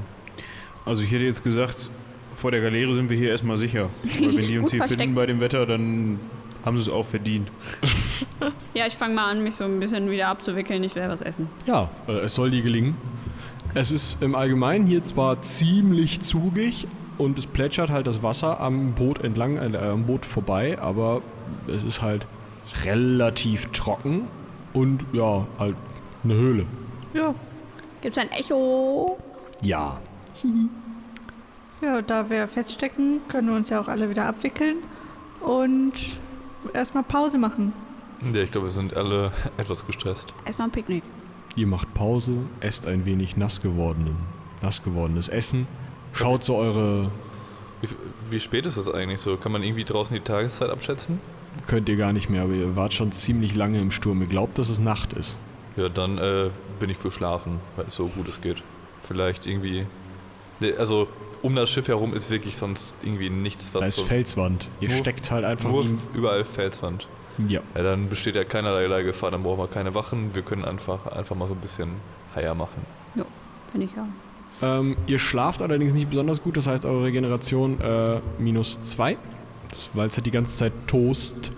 Also 0.86 1.02
ich 1.02 1.12
hätte 1.12 1.24
jetzt 1.24 1.44
gesagt, 1.44 1.90
vor 2.36 2.52
der 2.52 2.62
Galeere 2.62 2.94
sind 2.96 3.10
wir 3.10 3.18
hier 3.18 3.30
erstmal 3.30 3.58
sicher. 3.58 3.90
Weil 4.04 4.36
wenn 4.36 4.48
die 4.48 4.58
uns 4.60 4.72
hier 4.72 4.80
versteckt. 4.80 5.02
finden 5.02 5.16
bei 5.16 5.26
dem 5.26 5.40
Wetter, 5.40 5.66
dann 5.66 6.20
haben 6.66 6.78
sie 6.78 6.84
es 6.84 6.90
auch 6.90 7.06
verdient. 7.06 7.50
Ja, 8.74 8.88
ich 8.88 8.96
fange 8.96 9.14
mal 9.14 9.30
an, 9.30 9.44
mich 9.44 9.56
so 9.56 9.64
ein 9.66 9.80
bisschen 9.80 10.10
wieder 10.10 10.28
abzuwickeln. 10.28 10.84
Ich 10.84 10.96
will 10.96 11.08
was 11.08 11.22
essen. 11.22 11.48
Ja, 11.68 11.90
äh, 12.08 12.14
es 12.14 12.34
soll 12.34 12.50
dir 12.50 12.64
gelingen. 12.64 12.96
Es 13.76 13.92
ist 13.92 14.22
im 14.22 14.36
Allgemeinen 14.36 14.88
hier 14.88 15.04
zwar 15.04 15.42
ziemlich 15.44 16.22
zugig 16.22 16.88
und 17.18 17.38
es 17.38 17.48
plätschert 17.48 17.92
halt 17.92 18.08
das 18.08 18.24
Wasser 18.24 18.60
am 18.60 18.94
Boot 18.94 19.24
entlang, 19.24 19.58
äh, 19.58 19.78
am 19.78 20.06
Boot 20.06 20.26
vorbei, 20.26 20.80
aber 20.80 21.22
es 21.68 21.84
ist 21.84 22.02
halt 22.02 22.26
relativ 22.84 23.68
trocken 23.68 24.28
und 24.74 25.06
ja, 25.14 25.46
halt 25.60 25.76
eine 26.24 26.34
Höhle. 26.34 26.66
Ja. 27.14 27.34
Gibt's 28.02 28.18
ein 28.18 28.32
Echo? 28.32 29.18
Ja. 29.62 30.00
Ja, 31.84 32.02
da 32.02 32.30
wir 32.30 32.48
feststecken, 32.48 33.22
können 33.28 33.50
wir 33.50 33.56
uns 33.56 33.70
ja 33.70 33.80
auch 33.80 33.88
alle 33.88 34.10
wieder 34.10 34.26
abwickeln 34.26 34.78
und 35.42 35.94
erstmal 36.74 37.04
Pause 37.04 37.38
machen. 37.38 37.74
Ja, 38.34 38.42
ich 38.42 38.52
glaube, 38.52 38.68
wir 38.68 38.72
sind 38.72 38.96
alle 38.96 39.32
etwas 39.58 39.86
gestresst. 39.86 40.34
Erstmal 40.46 40.70
ein 40.70 40.72
Picknick. 40.72 41.04
Ihr 41.56 41.68
macht 41.68 41.94
Pause, 41.94 42.34
esst 42.62 42.88
ein 42.88 43.06
wenig 43.06 43.38
nass, 43.38 43.62
gewordenen, 43.62 44.16
nass 44.62 44.84
gewordenes 44.84 45.28
Essen, 45.28 45.68
schaut 46.14 46.44
so 46.44 46.56
eure, 46.56 47.12
Wie, 47.82 47.90
wie 48.32 48.40
spät 48.40 48.66
ist 48.66 48.78
es 48.78 48.90
eigentlich 48.90 49.22
so? 49.22 49.38
Kann 49.38 49.52
man 49.52 49.62
irgendwie 49.62 49.84
draußen 49.84 50.16
die 50.16 50.24
Tageszeit 50.24 50.70
abschätzen? 50.70 51.20
könnt 51.68 51.90
ihr 51.90 51.98
gar 51.98 52.14
nicht 52.14 52.30
mehr, 52.30 52.44
aber 52.44 52.54
ihr 52.54 52.76
wart 52.76 52.94
schon 52.94 53.12
ziemlich 53.12 53.56
lange 53.56 53.80
im 53.80 53.92
Sturm. 53.92 54.22
Ihr 54.22 54.28
glaubt, 54.28 54.58
dass 54.58 54.70
es 54.70 54.80
Nacht 54.80 55.14
ist. 55.14 55.38
Ja, 55.76 55.90
dann 55.90 56.18
äh, 56.18 56.50
bin 56.80 56.90
ich 56.90 56.98
für 56.98 57.12
Schlafen, 57.12 57.60
weil 57.76 57.86
es 57.88 57.96
so 57.96 58.08
gut 58.08 58.28
es 58.28 58.42
geht. 58.42 58.62
Vielleicht 59.08 59.48
irgendwie. 59.48 59.86
Nee, 60.60 60.74
also 60.74 61.08
um 61.44 61.56
das 61.56 61.70
Schiff 61.70 61.88
herum 61.88 62.14
ist 62.16 62.32
wirklich 62.32 62.58
sonst 62.58 62.94
irgendwie 63.04 63.30
nichts, 63.30 63.70
was 63.74 63.82
da 63.82 63.88
ist 63.88 64.00
Felswand. 64.00 64.68
Ihr 64.80 64.90
nur- 64.90 64.98
steckt 64.98 65.30
halt 65.30 65.46
einfach 65.46 65.70
nur 65.70 65.86
überall 66.16 66.44
Felswand. 66.46 67.08
Ja. 67.48 67.62
Ja, 67.76 67.84
dann 67.84 68.10
besteht 68.10 68.36
ja 68.36 68.44
keinerlei 68.44 69.04
Gefahr, 69.04 69.32
dann 69.32 69.44
brauchen 69.44 69.60
wir 69.60 69.68
keine 69.68 69.94
Wachen. 69.96 70.34
Wir 70.36 70.42
können 70.44 70.66
einfach, 70.66 71.06
einfach 71.08 71.36
mal 71.36 71.48
so 71.48 71.54
ein 71.54 71.60
bisschen 71.60 71.90
Haier 72.36 72.56
machen. 72.56 72.86
Finde 73.72 73.88
ich 73.88 74.00
auch. 74.00 74.06
Ähm, 74.62 74.96
ihr 75.08 75.18
schlaft 75.18 75.64
allerdings 75.64 75.96
nicht 75.96 76.08
besonders 76.08 76.44
gut, 76.44 76.58
das 76.58 76.68
heißt 76.68 76.86
eure 76.86 77.06
Regeneration 77.06 77.82
äh, 77.82 78.20
minus 78.38 78.80
2, 78.82 79.18
weil 79.94 80.08
es 80.10 80.16
halt 80.16 80.28
die 80.28 80.32
ganze 80.32 80.56
Zeit 80.56 80.74
toast. 80.86 81.52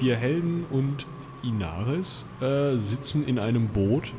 Vier 0.00 0.16
Helden 0.16 0.64
und 0.70 1.06
Inaris 1.42 2.24
äh, 2.40 2.78
sitzen 2.78 3.22
in 3.26 3.38
einem 3.38 3.68
Boot, 3.68 4.14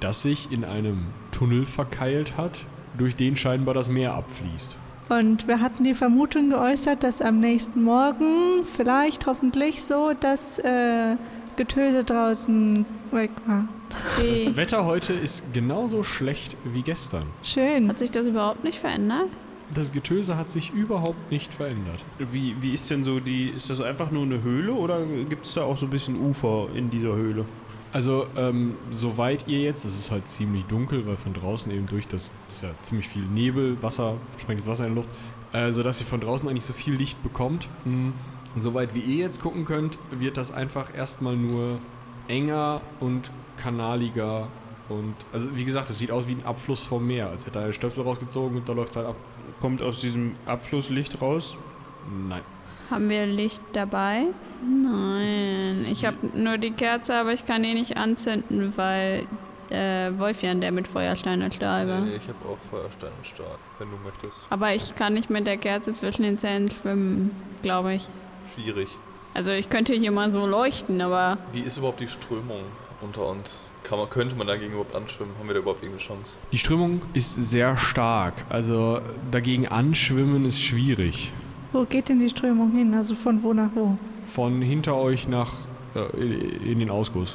das 0.00 0.22
sich 0.22 0.50
in 0.50 0.64
einem 0.64 1.08
Tunnel 1.30 1.66
verkeilt 1.66 2.38
hat, 2.38 2.64
durch 2.96 3.16
den 3.16 3.36
scheinbar 3.36 3.74
das 3.74 3.90
Meer 3.90 4.14
abfließt. 4.14 4.78
Und 5.10 5.46
wir 5.46 5.60
hatten 5.60 5.84
die 5.84 5.92
Vermutung 5.92 6.48
geäußert, 6.48 7.02
dass 7.02 7.20
am 7.20 7.38
nächsten 7.38 7.82
Morgen, 7.82 8.64
vielleicht 8.64 9.26
hoffentlich 9.26 9.84
so, 9.84 10.12
das 10.18 10.58
äh, 10.60 11.16
Getöse 11.56 12.02
draußen 12.02 12.86
weg 13.10 13.30
war. 13.46 13.68
Das 14.18 14.56
Wetter 14.56 14.86
heute 14.86 15.12
ist 15.12 15.52
genauso 15.52 16.02
schlecht 16.02 16.56
wie 16.64 16.80
gestern. 16.80 17.24
Schön. 17.42 17.90
Hat 17.90 17.98
sich 17.98 18.10
das 18.10 18.26
überhaupt 18.26 18.64
nicht 18.64 18.78
verändert? 18.78 19.28
Das 19.74 19.92
Getöse 19.92 20.36
hat 20.36 20.50
sich 20.50 20.72
überhaupt 20.72 21.30
nicht 21.30 21.54
verändert. 21.54 22.04
Wie, 22.18 22.56
wie 22.60 22.72
ist 22.72 22.90
denn 22.90 23.04
so 23.04 23.20
die, 23.20 23.50
ist 23.50 23.70
das 23.70 23.80
einfach 23.80 24.10
nur 24.10 24.24
eine 24.24 24.42
Höhle 24.42 24.72
oder 24.72 25.04
gibt 25.28 25.46
es 25.46 25.54
da 25.54 25.62
auch 25.62 25.76
so 25.76 25.86
ein 25.86 25.90
bisschen 25.90 26.20
Ufer 26.20 26.68
in 26.74 26.90
dieser 26.90 27.14
Höhle? 27.14 27.44
Also, 27.92 28.26
ähm, 28.36 28.76
soweit 28.92 29.48
ihr 29.48 29.60
jetzt, 29.60 29.84
es 29.84 29.98
ist 29.98 30.10
halt 30.10 30.28
ziemlich 30.28 30.64
dunkel, 30.66 31.06
weil 31.06 31.16
von 31.16 31.34
draußen 31.34 31.72
eben 31.72 31.86
durch 31.86 32.06
das 32.06 32.30
ist 32.48 32.62
ja 32.62 32.70
ziemlich 32.82 33.08
viel 33.08 33.22
Nebel, 33.22 33.80
Wasser, 33.82 34.16
versprengtes 34.32 34.68
Wasser 34.68 34.86
in 34.86 34.94
der 34.94 35.02
Luft, 35.02 35.10
äh, 35.52 35.72
sodass 35.72 36.00
ihr 36.00 36.06
von 36.06 36.20
draußen 36.20 36.48
eigentlich 36.48 36.64
so 36.64 36.72
viel 36.72 36.94
Licht 36.94 37.20
bekommt. 37.22 37.68
Mhm. 37.84 38.12
Soweit 38.56 38.94
wie 38.94 39.00
ihr 39.00 39.24
jetzt 39.24 39.40
gucken 39.40 39.64
könnt, 39.64 39.98
wird 40.10 40.36
das 40.36 40.52
einfach 40.52 40.94
erstmal 40.94 41.36
nur 41.36 41.78
enger 42.28 42.80
und 43.00 43.30
kanaliger 43.56 44.48
und, 44.88 45.14
also 45.32 45.54
wie 45.54 45.64
gesagt, 45.64 45.88
es 45.90 45.98
sieht 45.98 46.10
aus 46.10 46.26
wie 46.26 46.32
ein 46.32 46.44
Abfluss 46.44 46.82
vom 46.82 47.06
Meer, 47.06 47.30
als 47.30 47.46
hätte 47.46 47.60
er 47.60 47.72
Stöpsel 47.72 48.02
rausgezogen 48.02 48.58
und 48.58 48.68
da 48.68 48.72
läuft 48.72 48.90
es 48.90 48.96
halt 48.96 49.06
ab. 49.06 49.16
Kommt 49.60 49.82
aus 49.82 50.00
diesem 50.00 50.36
Abflusslicht 50.46 51.20
raus? 51.20 51.56
Nein. 52.28 52.42
Haben 52.90 53.08
wir 53.08 53.26
Licht 53.26 53.62
dabei? 53.72 54.24
Nein. 54.62 55.86
Ich 55.90 56.04
habe 56.04 56.16
nur 56.34 56.58
die 56.58 56.72
Kerze, 56.72 57.14
aber 57.14 57.32
ich 57.32 57.46
kann 57.46 57.62
die 57.62 57.74
nicht 57.74 57.96
anzünden, 57.96 58.72
weil 58.76 59.26
äh, 59.70 60.10
Wolfjan 60.18 60.60
der 60.60 60.72
mit 60.72 60.88
Feuerstein 60.88 61.42
und 61.42 61.54
Stahl 61.54 61.86
war. 61.86 62.06
Ich 62.08 62.26
habe 62.26 62.38
auch 62.48 62.58
Feuerstein 62.70 63.10
und 63.16 63.26
Stahl, 63.26 63.58
wenn 63.78 63.90
du 63.90 63.96
möchtest. 64.04 64.40
Aber 64.50 64.74
ich 64.74 64.96
kann 64.96 65.14
nicht 65.14 65.30
mit 65.30 65.46
der 65.46 65.56
Kerze 65.56 65.92
zwischen 65.92 66.22
den 66.22 66.38
Zähnen 66.38 66.70
schwimmen, 66.70 67.30
glaube 67.62 67.94
ich. 67.94 68.08
Schwierig. 68.54 68.88
Also 69.34 69.52
ich 69.52 69.70
könnte 69.70 69.94
hier 69.94 70.10
mal 70.10 70.32
so 70.32 70.44
leuchten, 70.46 71.00
aber 71.00 71.38
Wie 71.52 71.60
ist 71.60 71.76
überhaupt 71.76 72.00
die 72.00 72.08
Strömung 72.08 72.62
unter 73.00 73.28
uns? 73.28 73.60
Kann 73.90 73.98
man, 73.98 74.08
könnte 74.08 74.36
man 74.36 74.46
dagegen 74.46 74.70
überhaupt 74.70 74.94
anschwimmen? 74.94 75.34
Haben 75.38 75.48
wir 75.48 75.54
da 75.54 75.60
überhaupt 75.60 75.82
irgendeine 75.82 76.06
Chance? 76.06 76.36
Die 76.52 76.58
Strömung 76.58 77.02
ist 77.12 77.32
sehr 77.34 77.76
stark, 77.76 78.34
also 78.48 79.00
dagegen 79.32 79.66
anschwimmen 79.66 80.44
ist 80.46 80.62
schwierig. 80.62 81.32
Wo 81.72 81.82
geht 81.84 82.08
denn 82.08 82.20
die 82.20 82.30
Strömung 82.30 82.70
hin? 82.70 82.94
Also 82.94 83.16
von 83.16 83.42
wo 83.42 83.52
nach 83.52 83.70
wo? 83.74 83.98
Von 84.26 84.62
hinter 84.62 84.94
euch 84.96 85.26
nach 85.26 85.52
äh, 85.96 86.70
in 86.70 86.78
den 86.78 86.88
Ausguss. 86.88 87.34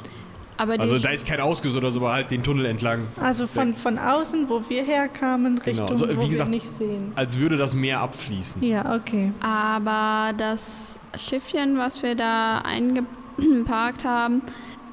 Aber 0.56 0.80
Also 0.80 0.98
da 0.98 1.10
ist 1.10 1.26
kein 1.26 1.40
Ausguss 1.42 1.76
oder 1.76 1.90
so, 1.90 2.00
aber 2.00 2.14
halt 2.14 2.30
den 2.30 2.42
Tunnel 2.42 2.64
entlang. 2.64 3.08
Also 3.20 3.46
von, 3.46 3.74
von 3.74 3.98
außen, 3.98 4.48
wo 4.48 4.62
wir 4.70 4.82
herkamen, 4.82 5.56
Genau. 5.62 5.66
Richtung, 5.66 5.88
Also, 5.90 6.08
wie 6.08 6.16
wo 6.16 6.26
gesagt- 6.26 6.48
wir 6.50 6.54
nicht 6.54 6.68
sehen. 6.68 7.12
Als 7.16 7.38
würde 7.38 7.58
das 7.58 7.74
Meer 7.74 8.00
abfließen. 8.00 8.62
Ja, 8.62 8.94
okay. 8.96 9.32
Aber 9.40 10.32
das 10.38 10.98
Schiffchen, 11.18 11.76
was 11.76 12.02
wir 12.02 12.14
da 12.14 12.62
eingeparkt 12.64 14.06
haben, 14.06 14.40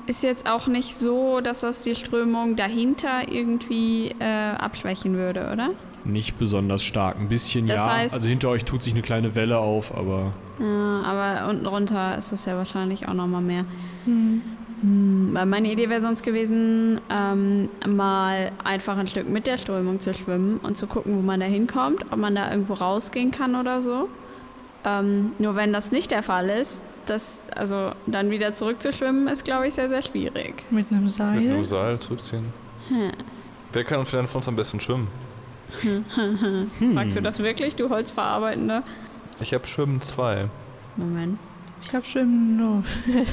ist 0.05 0.23
jetzt 0.23 0.47
auch 0.49 0.67
nicht 0.67 0.95
so, 0.95 1.39
dass 1.41 1.61
das 1.61 1.81
die 1.81 1.95
Strömung 1.95 2.55
dahinter 2.55 3.31
irgendwie 3.31 4.13
äh, 4.19 4.51
abschwächen 4.57 5.15
würde, 5.15 5.49
oder? 5.51 5.69
Nicht 6.05 6.37
besonders 6.37 6.83
stark. 6.83 7.17
Ein 7.17 7.29
bisschen 7.29 7.65
Das 7.67 7.77
ja. 7.85 7.87
heißt- 7.95 8.13
also 8.13 8.27
hinter 8.27 8.49
euch 8.49 8.65
tut 8.65 8.83
sich 8.83 8.93
eine 8.93 9.01
kleine 9.01 9.35
Welle 9.35 9.57
auf, 9.57 9.95
aber 9.97 10.33
Ja, 10.59 11.01
aber 11.05 11.49
unten 11.49 11.65
runter 11.65 12.17
ist 12.17 12.31
es 12.33 12.45
ja 12.45 12.57
wahrscheinlich 12.57 13.07
auch 13.07 13.13
nochmal 13.13 13.41
mehr. 13.41 13.63
Hm. 14.05 14.41
Hm, 14.81 15.29
weil 15.31 15.45
meine 15.45 15.71
Idee 15.71 15.89
wäre 15.89 16.01
sonst 16.01 16.23
gewesen, 16.23 16.99
ähm, 17.09 17.69
mal 17.87 18.51
einfach 18.65 18.97
ein 18.97 19.07
Stück 19.07 19.29
mit 19.29 19.47
der 19.47 19.55
Strömung 19.57 20.01
zu 20.01 20.13
schwimmen 20.13 20.57
und 20.61 20.75
zu 20.77 20.87
gucken, 20.87 21.15
wo 21.15 21.21
man 21.21 21.39
da 21.39 21.45
hinkommt, 21.45 22.03
ob 22.11 22.17
man 22.19 22.35
da 22.35 22.51
irgendwo 22.51 22.73
rausgehen 22.73 23.31
kann 23.31 23.55
oder 23.55 23.81
so. 23.81 24.09
Ähm, 24.83 25.31
nur 25.39 25.55
wenn 25.55 25.71
das 25.71 25.93
nicht 25.93 26.11
der 26.11 26.21
Fall 26.21 26.49
ist, 26.49 26.81
das, 27.05 27.41
also 27.55 27.91
dann 28.05 28.29
wieder 28.29 28.53
zurückzuschwimmen, 28.53 29.27
ist, 29.27 29.43
glaube 29.45 29.67
ich, 29.67 29.73
sehr, 29.73 29.89
sehr 29.89 30.01
schwierig. 30.01 30.65
Mit 30.69 30.91
einem 30.91 31.03
Mit 31.03 31.11
Seil. 31.11 31.37
einem 31.37 31.65
Seil 31.65 31.99
zurückziehen. 31.99 32.45
Hm. 32.89 33.11
Wer 33.71 33.83
kann 33.83 34.03
denn 34.03 34.27
von 34.27 34.39
uns 34.39 34.47
am 34.47 34.55
besten 34.55 34.79
schwimmen? 34.79 35.07
Magst 36.79 37.15
du 37.15 37.21
das 37.21 37.39
wirklich, 37.41 37.75
du 37.75 37.89
Holzverarbeitende? 37.89 38.83
Ich 39.39 39.53
habe 39.53 39.65
Schwimmen 39.65 40.01
2. 40.01 40.47
Moment. 40.95 41.39
Ich 41.81 41.93
hab 41.93 42.05
Schwimmen 42.05 42.57
nur. 42.57 42.83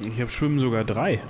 Ich 0.00 0.20
habe 0.20 0.28
Schwimmen 0.28 0.58
sogar 0.58 0.82
drei. 0.82 1.20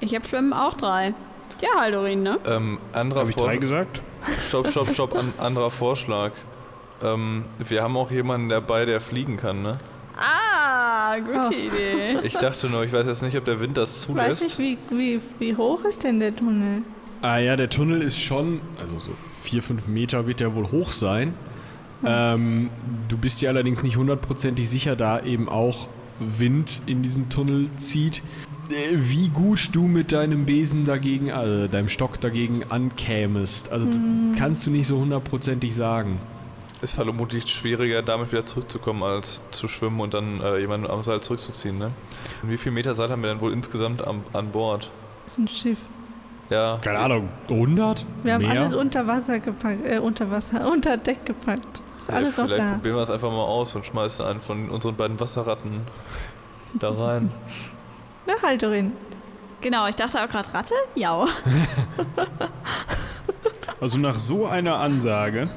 Ich 0.00 0.12
habe 0.12 0.26
Schwimmen 0.26 0.52
auch 0.52 0.74
drei. 0.74 1.14
Ja, 1.62 1.80
Haldorin, 1.80 2.24
ne? 2.24 2.38
Ähm, 2.44 2.78
anderer 2.92 3.20
Habe 3.20 3.30
ich 3.30 3.36
drei 3.36 3.42
Vorschlag. 3.58 3.60
gesagt? 3.60 4.02
Stopp, 4.48 4.68
stopp, 4.70 4.92
stopp, 4.92 5.14
an, 5.14 5.32
anderer 5.38 5.70
Vorschlag. 5.70 6.32
Ähm, 7.02 7.44
wir 7.58 7.82
haben 7.82 7.96
auch 7.96 8.10
jemanden 8.10 8.48
dabei, 8.48 8.86
der 8.86 9.00
fliegen 9.00 9.36
kann, 9.36 9.62
ne? 9.62 9.78
Ah, 10.18 11.16
gute 11.20 11.48
Oh. 11.48 11.52
Idee. 11.52 12.18
Ich 12.24 12.34
dachte 12.34 12.68
nur, 12.68 12.82
ich 12.84 12.92
weiß 12.92 13.06
jetzt 13.06 13.22
nicht, 13.22 13.36
ob 13.36 13.44
der 13.44 13.60
Wind 13.60 13.76
das 13.76 14.08
Ich 14.08 14.14
weiß 14.14 14.40
nicht, 14.42 14.56
zulässt. 14.56 14.90
wie, 14.90 14.96
wie, 14.98 15.20
wie 15.38 15.56
hoch 15.56 15.84
ist 15.84 16.02
denn 16.04 16.18
der 16.20 16.34
Tunnel? 16.34 16.82
Ah 17.22 17.38
ja, 17.38 17.56
der 17.56 17.70
Tunnel 17.70 18.02
ist 18.02 18.20
schon, 18.20 18.60
also 18.80 18.98
so 18.98 19.10
vier, 19.40 19.62
fünf 19.62 19.86
Meter 19.88 20.26
wird 20.26 20.40
der 20.40 20.54
wohl 20.54 20.70
hoch 20.70 20.92
sein. 20.92 21.34
Ähm, 22.04 22.70
du 23.08 23.16
bist 23.18 23.40
dir 23.40 23.48
allerdings 23.48 23.82
nicht 23.82 23.96
hundertprozentig 23.96 24.68
sicher, 24.68 24.94
da 24.96 25.20
eben 25.22 25.48
auch 25.48 25.88
Wind 26.20 26.80
in 26.86 27.02
diesem 27.02 27.28
Tunnel 27.28 27.68
zieht. 27.76 28.22
Äh, 28.70 28.92
Wie 28.92 29.28
gut 29.30 29.70
du 29.72 29.82
mit 29.82 30.12
deinem 30.12 30.44
Besen 30.46 30.84
dagegen, 30.84 31.32
also 31.32 31.66
deinem 31.68 31.88
Stock 31.88 32.20
dagegen 32.20 32.62
ankämest, 32.68 33.72
also 33.72 33.86
d- 33.86 33.98
kannst 34.38 34.64
du 34.66 34.70
nicht 34.70 34.86
so 34.86 34.98
hundertprozentig 34.98 35.74
sagen. 35.74 36.18
Ist 36.80 36.94
vermutlich 36.94 37.48
schwieriger, 37.48 38.02
damit 38.02 38.30
wieder 38.30 38.46
zurückzukommen, 38.46 39.02
als 39.02 39.40
zu 39.50 39.66
schwimmen 39.66 40.00
und 40.00 40.14
dann 40.14 40.40
äh, 40.40 40.58
jemanden 40.58 40.88
am 40.88 41.02
Seil 41.02 41.20
zurückzuziehen, 41.20 41.76
ne? 41.76 41.90
Und 42.42 42.50
wie 42.50 42.56
viel 42.56 42.70
Meter 42.70 42.94
Seil 42.94 43.10
haben 43.10 43.22
wir 43.22 43.30
denn 43.30 43.40
wohl 43.40 43.52
insgesamt 43.52 44.06
am, 44.06 44.22
an 44.32 44.50
Bord? 44.52 44.90
Das 45.24 45.32
ist 45.32 45.38
ein 45.38 45.48
Schiff. 45.48 45.78
Ja, 46.50 46.78
Keine 46.80 46.98
Ahnung, 47.00 47.28
100? 47.50 48.06
Wir 48.22 48.34
haben 48.34 48.42
Mehr? 48.42 48.60
alles 48.60 48.74
unter 48.74 49.06
Wasser 49.06 49.38
gepackt, 49.40 49.84
äh, 49.84 49.98
unter 49.98 50.30
Wasser, 50.30 50.66
unter 50.72 50.96
Deck 50.96 51.26
gepackt. 51.26 51.82
Ist 51.98 52.08
ja, 52.08 52.14
alles 52.14 52.36
noch 52.36 52.46
vielleicht 52.46 52.62
da. 52.62 52.72
probieren 52.74 52.94
wir 52.96 53.02
es 53.02 53.10
einfach 53.10 53.30
mal 53.30 53.44
aus 53.44 53.74
und 53.74 53.84
schmeißen 53.84 54.24
einen 54.24 54.40
von 54.40 54.70
unseren 54.70 54.94
beiden 54.94 55.18
Wasserratten 55.18 55.80
da 56.74 56.90
rein. 56.90 57.32
Na, 58.26 58.34
Haldorin. 58.42 58.92
Genau, 59.60 59.88
ich 59.88 59.96
dachte 59.96 60.22
auch 60.22 60.28
gerade 60.28 60.54
Ratte? 60.54 60.74
Ja. 60.94 61.26
Also 63.80 63.96
nach 63.96 64.16
so 64.16 64.44
einer 64.46 64.80
Ansage. 64.80 65.48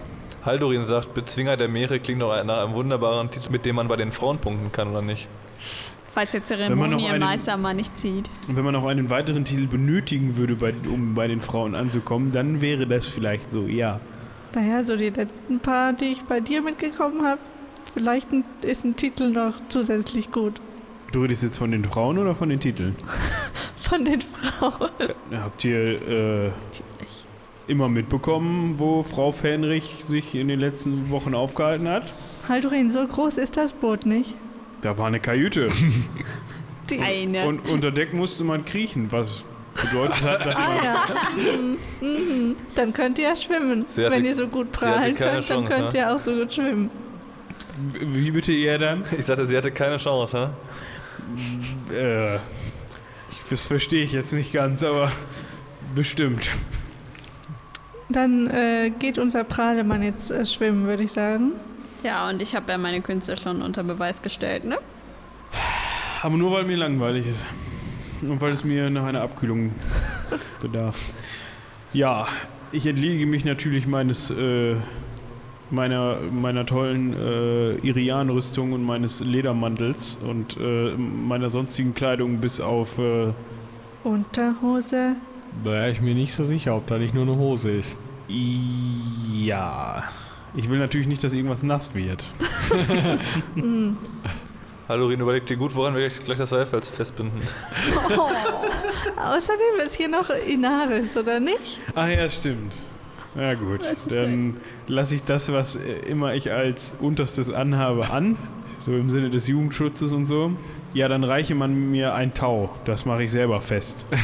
Haldorin 0.43 0.85
sagt, 0.85 1.13
Bezwinger 1.13 1.57
der 1.57 1.67
Meere 1.67 1.99
klingt 1.99 2.21
doch 2.21 2.43
nach 2.43 2.63
einem 2.63 2.73
wunderbaren 2.73 3.29
Titel, 3.29 3.51
mit 3.51 3.65
dem 3.65 3.75
man 3.75 3.87
bei 3.87 3.95
den 3.95 4.11
Frauen 4.11 4.39
punkten 4.39 4.71
kann, 4.71 4.89
oder 4.89 5.01
nicht? 5.01 5.27
Falls 6.13 6.31
der 6.31 6.43
Zeremonienmeister 6.43 7.55
mal 7.57 7.73
nicht 7.73 7.97
zieht. 7.97 8.29
Und 8.47 8.57
wenn 8.57 8.65
man 8.65 8.73
noch 8.73 8.85
einen 8.85 9.09
weiteren 9.09 9.45
Titel 9.45 9.67
benötigen 9.67 10.35
würde, 10.35 10.55
bei, 10.55 10.73
um 10.89 11.13
bei 11.13 11.27
den 11.27 11.41
Frauen 11.41 11.75
anzukommen, 11.75 12.31
dann 12.31 12.59
wäre 12.59 12.85
das 12.85 13.07
vielleicht 13.07 13.51
so, 13.51 13.65
ja. 13.65 14.01
Naja, 14.53 14.83
so 14.83 14.97
die 14.97 15.09
letzten 15.09 15.59
paar, 15.59 15.93
die 15.93 16.11
ich 16.11 16.21
bei 16.23 16.41
dir 16.41 16.61
mitgekommen 16.61 17.25
habe, 17.25 17.39
vielleicht 17.93 18.27
ist 18.61 18.83
ein 18.83 18.97
Titel 18.97 19.29
noch 19.29 19.53
zusätzlich 19.69 20.31
gut. 20.31 20.59
Du 21.13 21.21
redest 21.21 21.43
jetzt 21.43 21.57
von 21.57 21.71
den 21.71 21.85
Frauen 21.85 22.17
oder 22.17 22.35
von 22.35 22.49
den 22.49 22.59
Titeln? 22.59 22.95
Von 23.81 24.05
den 24.05 24.21
Frauen. 24.21 24.89
Habt 25.33 25.65
ihr 25.65 26.01
äh, 26.07 26.51
immer 27.67 27.89
mitbekommen, 27.89 28.75
wo 28.77 29.03
Frau 29.03 29.31
Fähnrich 29.31 30.03
sich 30.05 30.35
in 30.35 30.47
den 30.47 30.59
letzten 30.59 31.09
Wochen 31.09 31.33
aufgehalten 31.35 31.87
hat? 31.87 32.03
Haldorin, 32.47 32.89
so 32.89 33.05
groß 33.05 33.37
ist 33.37 33.57
das 33.57 33.73
Boot 33.73 34.05
nicht. 34.05 34.35
Da 34.81 34.97
war 34.97 35.07
eine 35.07 35.19
Kajüte. 35.19 35.69
Die, 36.89 36.99
Eine. 36.99 37.45
Und 37.45 37.69
unter 37.69 37.91
Deck 37.91 38.13
musste 38.13 38.43
man 38.43 38.65
kriechen, 38.65 39.11
was 39.11 39.45
bedeutet 39.73 40.21
hat, 40.23 40.45
dass 40.45 40.57
ah 40.57 40.69
man. 40.69 40.83
ja. 40.83 41.03
Mhm, 41.53 41.77
mhm. 42.01 42.55
Dann 42.75 42.91
könnt 42.91 43.17
ihr 43.19 43.29
ja 43.29 43.35
schwimmen. 43.35 43.85
Sie 43.87 44.03
hatte- 44.03 44.15
Wenn 44.15 44.25
ihr 44.25 44.35
so 44.35 44.47
gut 44.47 44.67
sie 44.77 44.85
hatte 44.85 44.97
prahlen 44.99 45.15
keine 45.15 45.31
könnt, 45.31 45.49
dann 45.49 45.57
Chance, 45.65 45.69
könnt 45.69 45.93
ne? 45.93 45.99
ihr 45.99 46.13
auch 46.13 46.19
so 46.19 46.33
gut 46.35 46.53
schwimmen. 46.53 46.89
Wie 47.93 48.31
bitte 48.31 48.51
ihr 48.51 48.77
dann? 48.77 49.05
Ich 49.17 49.25
sagte, 49.25 49.45
sie 49.45 49.55
hatte 49.55 49.71
keine 49.71 49.97
Chance, 49.97 50.51
hä? 51.89 51.95
Äh, 51.95 52.39
das 53.49 53.67
verstehe 53.67 54.03
ich 54.03 54.11
jetzt 54.11 54.33
nicht 54.33 54.51
ganz, 54.51 54.83
aber 54.83 55.11
bestimmt. 55.95 56.51
Dann 58.11 58.47
äh, 58.47 58.91
geht 58.97 59.17
unser 59.17 59.43
Prahlemann 59.43 60.03
jetzt 60.03 60.31
äh, 60.31 60.45
schwimmen, 60.45 60.85
würde 60.85 61.03
ich 61.03 61.11
sagen. 61.11 61.53
Ja, 62.03 62.29
und 62.29 62.41
ich 62.41 62.55
habe 62.55 62.71
ja 62.71 62.77
meine 62.77 63.01
Künste 63.01 63.37
schon 63.37 63.61
unter 63.61 63.83
Beweis 63.83 64.21
gestellt, 64.21 64.65
ne? 64.65 64.77
Aber 66.21 66.37
nur 66.37 66.51
weil 66.51 66.63
mir 66.63 66.77
langweilig 66.77 67.27
ist. 67.27 67.47
Und 68.21 68.41
weil 68.41 68.51
es 68.51 68.63
mir 68.63 68.89
nach 68.89 69.05
einer 69.05 69.21
Abkühlung 69.21 69.71
bedarf. 70.61 70.99
Ja, 71.93 72.27
ich 72.71 72.85
entliege 72.85 73.25
mich 73.25 73.45
natürlich 73.45 73.87
meines, 73.87 74.31
äh, 74.31 74.75
meiner, 75.69 76.17
meiner 76.31 76.65
tollen 76.65 77.13
äh, 77.13 77.75
Irian-Rüstung 77.85 78.73
und 78.73 78.83
meines 78.83 79.19
Ledermantels 79.19 80.17
und 80.23 80.57
äh, 80.57 80.95
meiner 80.95 81.49
sonstigen 81.49 81.93
Kleidung 81.93 82.37
bis 82.37 82.61
auf. 82.61 82.97
Äh, 82.97 83.33
Unterhose. 84.03 85.15
Da 85.63 85.71
wäre 85.71 85.91
ich 85.91 86.01
mir 86.01 86.15
nicht 86.15 86.33
so 86.33 86.43
sicher, 86.43 86.75
ob 86.75 86.87
da 86.87 86.97
nicht 86.97 87.13
nur 87.13 87.23
eine 87.23 87.35
Hose 87.37 87.71
ist. 87.71 87.97
ja. 88.27 90.03
Ich 90.53 90.69
will 90.69 90.79
natürlich 90.79 91.07
nicht, 91.07 91.23
dass 91.23 91.33
irgendwas 91.33 91.63
nass 91.63 91.93
wird. 91.95 92.25
Mhm. 93.55 93.97
Haldorin, 94.89 95.21
überleg 95.21 95.45
dir 95.45 95.55
gut, 95.55 95.73
woran 95.75 95.93
wir 95.93 96.01
gleich, 96.01 96.19
gleich 96.19 96.37
das 96.37 96.49
Seilfeld 96.49 96.83
festbinden. 96.83 97.41
Außerdem 99.17 99.85
ist 99.85 99.95
hier 99.95 100.09
noch 100.09 100.29
Inaris, 100.29 101.15
oder 101.15 101.39
nicht? 101.39 101.81
Ach 101.95 102.07
ja, 102.09 102.27
stimmt. 102.27 102.75
Ja 103.35 103.53
gut, 103.53 103.79
dann 104.09 104.57
lasse 104.87 105.15
ich 105.15 105.23
das, 105.23 105.51
was 105.51 105.77
äh, 105.77 105.93
immer 106.09 106.33
ich 106.33 106.51
als 106.51 106.95
unterstes 106.99 107.49
anhabe, 107.51 108.09
an. 108.09 108.35
So 108.79 108.93
im 108.93 109.09
Sinne 109.09 109.29
des 109.29 109.47
Jugendschutzes 109.47 110.11
und 110.11 110.25
so. 110.25 110.51
Ja, 110.93 111.07
dann 111.07 111.23
reiche 111.23 111.55
man 111.55 111.91
mir 111.91 112.13
ein 112.13 112.33
Tau. 112.33 112.69
Das 112.85 113.05
mache 113.05 113.23
ich 113.23 113.31
selber 113.31 113.61
fest. 113.61 114.05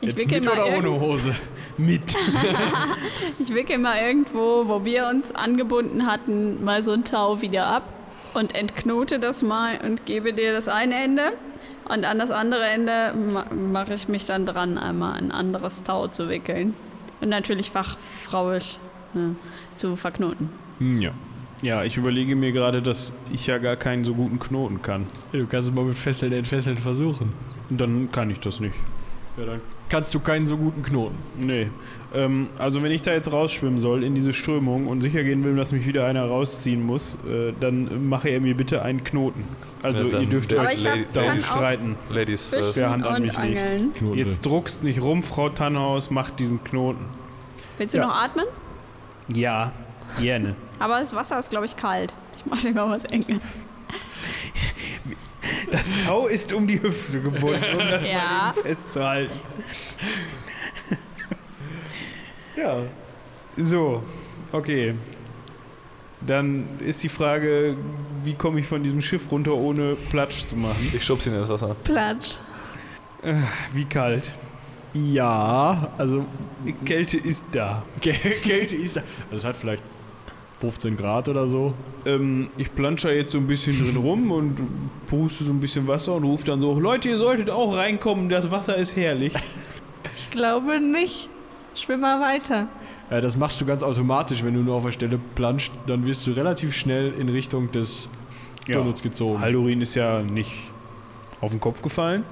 Ich 0.00 0.18
Jetzt 0.18 0.30
mit 0.30 0.44
mal 0.44 0.52
oder 0.52 0.76
ohne 0.76 1.00
Hose? 1.00 1.34
Mit. 1.78 2.14
ich 3.38 3.54
wickel 3.54 3.78
mal 3.78 3.98
irgendwo, 3.98 4.68
wo 4.68 4.84
wir 4.84 5.08
uns 5.08 5.34
angebunden 5.34 6.06
hatten, 6.06 6.62
mal 6.62 6.84
so 6.84 6.92
ein 6.92 7.04
Tau 7.04 7.40
wieder 7.40 7.66
ab 7.66 7.84
und 8.34 8.54
entknote 8.54 9.18
das 9.18 9.42
mal 9.42 9.78
und 9.82 10.04
gebe 10.04 10.34
dir 10.34 10.52
das 10.52 10.68
eine 10.68 11.02
Ende. 11.02 11.32
Und 11.88 12.04
an 12.04 12.18
das 12.18 12.30
andere 12.30 12.64
Ende 12.66 13.14
ma 13.14 13.46
mache 13.54 13.94
ich 13.94 14.08
mich 14.08 14.26
dann 14.26 14.44
dran, 14.44 14.76
einmal 14.76 15.16
ein 15.16 15.32
anderes 15.32 15.82
Tau 15.82 16.06
zu 16.08 16.28
wickeln. 16.28 16.74
Und 17.22 17.30
natürlich 17.30 17.70
fachfrauisch 17.70 18.76
ne, 19.14 19.36
zu 19.74 19.96
verknoten. 19.96 20.50
Hm, 20.78 21.00
ja. 21.00 21.12
Ja, 21.64 21.82
ich 21.82 21.96
überlege 21.96 22.36
mir 22.36 22.52
gerade, 22.52 22.82
dass 22.82 23.14
ich 23.32 23.46
ja 23.46 23.56
gar 23.56 23.76
keinen 23.76 24.04
so 24.04 24.12
guten 24.14 24.38
Knoten 24.38 24.82
kann. 24.82 25.06
Du 25.32 25.46
kannst 25.46 25.70
es 25.70 25.74
mal 25.74 25.84
mit 25.84 25.96
Fesseln 25.96 26.32
entfesseln 26.32 26.76
versuchen. 26.76 27.32
Und 27.70 27.80
dann 27.80 28.12
kann 28.12 28.28
ich 28.28 28.38
das 28.38 28.60
nicht. 28.60 28.74
Ja, 29.38 29.46
dann 29.46 29.60
kannst 29.88 30.14
du 30.14 30.20
keinen 30.20 30.44
so 30.44 30.58
guten 30.58 30.82
Knoten. 30.82 31.14
Nee. 31.40 31.68
Ähm, 32.14 32.48
also 32.58 32.82
wenn 32.82 32.92
ich 32.92 33.00
da 33.00 33.12
jetzt 33.14 33.32
rausschwimmen 33.32 33.80
soll 33.80 34.04
in 34.04 34.14
diese 34.14 34.34
Strömung 34.34 34.86
und 34.88 35.00
sicher 35.00 35.24
gehen 35.24 35.42
will, 35.42 35.56
dass 35.56 35.72
mich 35.72 35.86
wieder 35.86 36.04
einer 36.06 36.26
rausziehen 36.26 36.84
muss, 36.84 37.16
äh, 37.26 37.52
dann 37.58 38.08
mache 38.10 38.28
er 38.28 38.40
mir 38.42 38.54
bitte 38.54 38.82
einen 38.82 39.02
Knoten. 39.02 39.44
Also 39.82 40.06
Ja, 40.08 40.20
ihr 40.20 40.26
dürft 40.28 40.52
euch 40.52 40.86
darum 41.14 41.40
streiten. 41.40 41.96
Ladies 42.10 42.46
first. 42.46 42.76
Wer 42.76 42.90
Hand 42.90 43.06
an 43.06 43.22
mich 43.22 43.38
legt. 43.38 43.58
Angeln. 43.58 43.92
Knoten. 43.94 44.18
Jetzt 44.18 44.44
druckst 44.44 44.84
nicht 44.84 45.00
rum, 45.00 45.22
Frau 45.22 45.48
Tannhaus, 45.48 46.10
macht 46.10 46.38
diesen 46.38 46.62
Knoten. 46.62 47.06
Willst 47.78 47.94
du 47.94 47.98
Ja. 47.98 48.06
noch 48.06 48.14
atmen? 48.14 48.44
Ja, 49.28 49.72
gerne. 50.20 50.54
Aber 50.78 51.00
das 51.00 51.14
Wasser 51.14 51.38
ist, 51.38 51.50
glaube 51.50 51.66
ich, 51.66 51.76
kalt. 51.76 52.12
Ich 52.36 52.46
mache 52.46 52.60
dir 52.62 52.72
mal 52.74 52.90
was 52.90 53.04
enge. 53.04 53.40
Das 55.70 55.92
Tau 56.04 56.26
ist 56.26 56.52
um 56.52 56.66
die 56.66 56.80
Hüfte 56.82 57.20
gebunden, 57.20 57.64
um 57.74 57.78
das 57.90 58.06
Ja. 58.06 58.14
mal 58.18 58.52
eben 58.56 58.62
festzuhalten. 58.62 59.40
ja. 62.56 62.76
So, 63.56 64.02
okay. 64.52 64.94
Dann 66.20 66.66
ist 66.80 67.02
die 67.02 67.08
Frage, 67.08 67.76
wie 68.24 68.34
komme 68.34 68.60
ich 68.60 68.66
von 68.66 68.82
diesem 68.82 69.02
Schiff 69.02 69.30
runter, 69.30 69.52
ohne 69.54 69.94
Platsch 69.94 70.46
zu 70.46 70.56
machen? 70.56 70.90
Ich 70.94 71.04
schub's 71.04 71.26
ihn 71.26 71.34
in 71.34 71.40
das 71.40 71.50
Wasser. 71.50 71.76
Platsch. 71.84 72.36
Äh, 73.22 73.34
Wie 73.72 73.84
kalt? 73.84 74.32
Ja, 74.94 75.88
also 75.98 76.24
Kälte 76.84 77.16
ist 77.18 77.44
da. 77.52 77.82
Käl- 78.00 78.40
Kälte 78.42 78.76
ist 78.76 78.96
da. 78.96 79.02
Also 79.30 79.36
es 79.36 79.44
hat 79.44 79.56
vielleicht 79.56 79.82
15 80.64 80.96
Grad 80.96 81.28
oder 81.28 81.46
so. 81.48 81.74
Ähm, 82.06 82.48
ich 82.56 82.74
plansche 82.74 83.12
jetzt 83.12 83.32
so 83.32 83.38
ein 83.38 83.46
bisschen 83.46 83.78
drin 83.78 83.96
rum 83.96 84.30
und 84.38 84.56
puste 85.06 85.44
so 85.44 85.52
ein 85.52 85.60
bisschen 85.60 85.86
Wasser 85.86 86.14
und 86.14 86.24
rufe 86.24 86.44
dann 86.46 86.60
so, 86.60 86.78
Leute, 86.78 87.08
ihr 87.10 87.16
solltet 87.16 87.50
auch 87.50 87.76
reinkommen, 87.76 88.28
das 88.28 88.50
Wasser 88.50 88.76
ist 88.76 88.96
herrlich. 88.96 89.34
Ich 90.16 90.30
glaube 90.30 90.80
nicht. 90.80 91.28
Schwimm 91.74 92.00
mal 92.00 92.20
weiter. 92.20 92.68
Äh, 93.10 93.20
das 93.20 93.36
machst 93.36 93.60
du 93.60 93.66
ganz 93.66 93.82
automatisch, 93.82 94.42
wenn 94.44 94.54
du 94.54 94.60
nur 94.60 94.76
auf 94.76 94.84
der 94.84 94.92
Stelle 94.92 95.18
planscht, 95.34 95.72
dann 95.86 96.06
wirst 96.06 96.26
du 96.26 96.32
relativ 96.32 96.74
schnell 96.74 97.12
in 97.18 97.28
Richtung 97.28 97.70
des 97.72 98.08
Ja. 98.66 98.78
Tunnels 98.78 99.02
gezogen. 99.02 99.40
Haldorin 99.40 99.80
ist 99.80 99.94
ja 99.94 100.22
nicht 100.22 100.52
auf 101.40 101.50
den 101.50 101.60
Kopf 101.60 101.82
gefallen. 101.82 102.24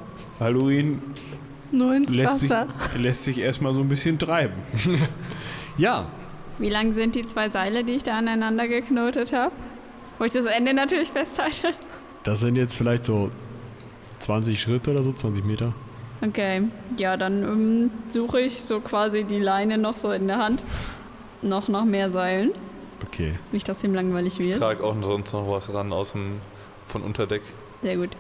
Ins 1.93 2.15
lässt 2.15 2.41
sich, 2.41 2.51
Wasser. 2.51 2.67
lässt 2.97 3.25
sich 3.25 3.39
erstmal 3.41 3.75
so 3.75 3.81
ein 3.81 3.89
bisschen 3.89 4.19
treiben. 4.19 4.55
Ja, 5.79 6.05
Wie 6.63 6.71
lang 6.71 6.93
sind 6.93 7.17
die 7.17 7.27
zwei 7.27 7.51
Seile, 7.51 7.83
die 7.83 7.95
ich 7.95 8.05
da 8.05 8.17
aneinander 8.17 8.69
geknotet 8.69 9.33
habe? 9.33 9.51
Wo 10.19 10.25
ich 10.25 10.31
das 10.31 10.47
Ende 10.47 10.73
natürlich 10.73 11.11
festhalte. 11.11 11.75
das 12.23 12.39
sind 12.39 12.55
jetzt 12.55 12.77
vielleicht 12.77 13.05
so 13.05 13.33
20 14.21 14.61
Schritte 14.61 14.93
oder 14.93 15.03
so, 15.03 15.13
20 15.13 15.45
Meter. 15.45 15.73
Okay, 16.25 16.63
ja, 16.99 17.17
dann 17.17 17.43
ähm, 17.43 17.91
suche 18.13 18.43
ich 18.43 18.63
so 18.63 18.79
quasi 18.79 19.25
die 19.25 19.41
Leine 19.41 19.77
noch 19.77 19.95
so 19.95 20.13
in 20.13 20.29
der 20.29 20.39
Hand. 20.39 20.65
Noch 21.43 21.67
nach 21.67 21.85
mehr 21.85 22.13
Seilen. 22.13 22.53
Okay. 23.05 23.33
Nicht, 23.51 23.69
dass 23.69 23.83
ihm 23.83 23.93
langweilig 23.93 24.39
Ich 24.39 24.47
wird. 24.47 24.59
trage 24.59 24.85
auch 24.85 24.95
sonst 25.03 25.33
noch 25.33 25.51
was 25.51 25.75
ran 25.75 25.93
aus 25.93 26.13
dem 26.13 26.41
von 26.87 27.03
Unterdeck. 27.03 27.43
Sehr 27.83 27.97
gut. 27.97 28.11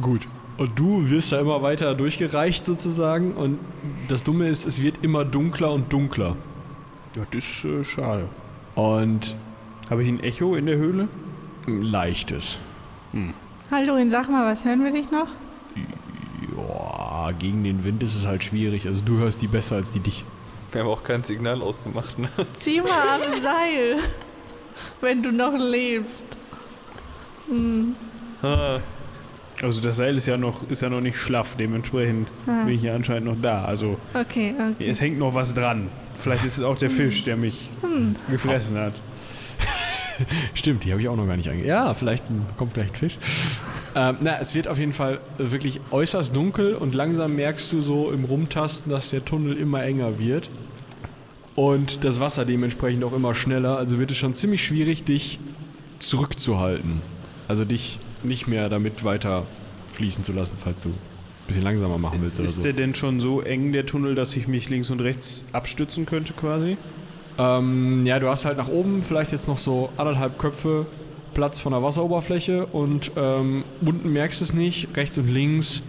Gut. 0.00 0.26
Und 0.56 0.78
du 0.78 1.10
wirst 1.10 1.32
da 1.32 1.40
immer 1.40 1.60
weiter 1.60 1.94
durchgereicht 1.94 2.64
sozusagen. 2.64 3.34
Und 3.34 3.58
das 4.08 4.24
Dumme 4.24 4.48
ist, 4.48 4.64
es 4.64 4.80
wird 4.80 5.04
immer 5.04 5.26
dunkler 5.26 5.70
und 5.70 5.92
dunkler. 5.92 6.36
Ja, 7.16 7.22
das 7.30 7.44
ist 7.44 7.64
äh, 7.64 7.84
schade. 7.84 8.28
Und 8.74 9.34
Habe 9.90 10.02
ich 10.02 10.08
ein 10.08 10.20
Echo 10.22 10.54
in 10.54 10.66
der 10.66 10.76
Höhle? 10.76 11.08
ein 11.66 11.82
leichtes. 11.82 12.58
Haldorin, 13.70 14.08
sag 14.10 14.28
mal, 14.30 14.46
was 14.50 14.64
hören 14.64 14.82
wir 14.84 14.92
dich 14.92 15.10
noch? 15.10 15.26
Ja, 16.56 17.30
gegen 17.38 17.62
den 17.64 17.84
Wind 17.84 18.02
ist 18.02 18.16
es 18.16 18.26
halt 18.26 18.42
schwierig. 18.44 18.86
Also 18.86 19.02
du 19.04 19.18
hörst 19.18 19.42
die 19.42 19.46
besser 19.46 19.76
als 19.76 19.92
die 19.92 20.00
dich. 20.00 20.24
Wir 20.72 20.80
haben 20.82 20.88
auch 20.88 21.02
kein 21.04 21.22
Signal 21.24 21.60
ausgemacht. 21.62 22.18
Ne? 22.18 22.28
Zieh 22.54 22.80
mal 22.80 22.90
am 23.22 23.40
Seil. 23.42 23.98
Wenn 25.00 25.22
du 25.22 25.32
noch 25.32 25.54
lebst. 25.56 26.26
Hm. 27.48 27.94
Ah, 28.42 28.78
Also 29.62 29.82
das 29.82 29.96
Seil 29.98 30.16
ist 30.16 30.26
ja 30.26 30.36
noch, 30.36 30.68
ist 30.70 30.82
ja 30.82 30.88
noch 30.88 31.00
nicht 31.02 31.18
schlaff, 31.18 31.56
dementsprechend 31.56 32.28
Ah, 32.46 32.64
bin 32.64 32.74
ich 32.74 32.82
ja 32.82 32.94
anscheinend 32.94 33.26
noch 33.26 33.36
da. 33.40 33.64
Also 33.64 33.98
okay, 34.14 34.54
okay. 34.58 34.88
es 34.88 35.00
hängt 35.00 35.18
noch 35.18 35.34
was 35.34 35.52
dran. 35.52 35.88
Vielleicht 36.20 36.44
ist 36.44 36.58
es 36.58 36.62
auch 36.62 36.76
der 36.76 36.90
Fisch, 36.90 37.24
der 37.24 37.36
mich 37.36 37.70
Hm. 37.82 38.16
gefressen 38.30 38.76
hat. 38.78 38.94
Stimmt, 40.54 40.84
die 40.84 40.90
habe 40.92 41.00
ich 41.00 41.08
auch 41.08 41.16
noch 41.16 41.26
gar 41.26 41.36
nicht 41.36 41.48
ange... 41.48 41.64
Ja, 41.64 41.94
vielleicht 41.94 42.24
kommt 42.58 42.74
gleich 42.74 42.88
ein 42.88 42.94
Fisch. 42.94 43.18
ähm, 43.94 44.16
na, 44.20 44.38
es 44.38 44.54
wird 44.54 44.68
auf 44.68 44.78
jeden 44.78 44.92
Fall 44.92 45.18
wirklich 45.38 45.80
äußerst 45.90 46.34
dunkel 46.36 46.74
und 46.74 46.94
langsam 46.94 47.36
merkst 47.36 47.72
du 47.72 47.80
so 47.80 48.10
im 48.10 48.24
Rumtasten, 48.24 48.92
dass 48.92 49.10
der 49.10 49.24
Tunnel 49.24 49.56
immer 49.56 49.82
enger 49.82 50.18
wird. 50.18 50.48
Und 51.56 52.04
das 52.04 52.20
Wasser 52.20 52.44
dementsprechend 52.44 53.02
auch 53.04 53.12
immer 53.12 53.34
schneller. 53.34 53.76
Also 53.76 53.98
wird 53.98 54.10
es 54.10 54.16
schon 54.16 54.34
ziemlich 54.34 54.64
schwierig, 54.64 55.04
dich 55.04 55.38
zurückzuhalten. 55.98 57.00
Also 57.48 57.64
dich 57.64 57.98
nicht 58.22 58.46
mehr 58.46 58.68
damit 58.68 59.04
weiter 59.04 59.44
fließen 59.92 60.22
zu 60.24 60.32
lassen, 60.32 60.52
falls 60.62 60.82
du 60.82 60.92
bisschen 61.50 61.64
langsamer 61.64 61.98
machen 61.98 62.18
willst 62.22 62.38
oder 62.40 62.48
Ist 62.48 62.56
so. 62.56 62.62
der 62.62 62.72
denn 62.72 62.94
schon 62.94 63.20
so 63.20 63.40
eng, 63.42 63.72
der 63.72 63.86
Tunnel, 63.86 64.14
dass 64.14 64.36
ich 64.36 64.48
mich 64.48 64.68
links 64.68 64.90
und 64.90 65.00
rechts 65.00 65.44
abstützen 65.52 66.06
könnte 66.06 66.32
quasi? 66.32 66.76
Ähm, 67.38 68.06
ja, 68.06 68.18
du 68.18 68.28
hast 68.28 68.44
halt 68.44 68.56
nach 68.58 68.68
oben 68.68 69.02
vielleicht 69.02 69.32
jetzt 69.32 69.48
noch 69.48 69.58
so 69.58 69.90
anderthalb 69.96 70.38
Köpfe 70.38 70.86
Platz 71.34 71.60
von 71.60 71.72
der 71.72 71.82
Wasseroberfläche 71.82 72.66
und 72.66 73.12
ähm, 73.16 73.64
unten 73.80 74.12
merkst 74.12 74.40
du 74.40 74.44
es 74.44 74.52
nicht, 74.52 74.88
rechts 74.96 75.16
und 75.16 75.28
links. 75.28 75.82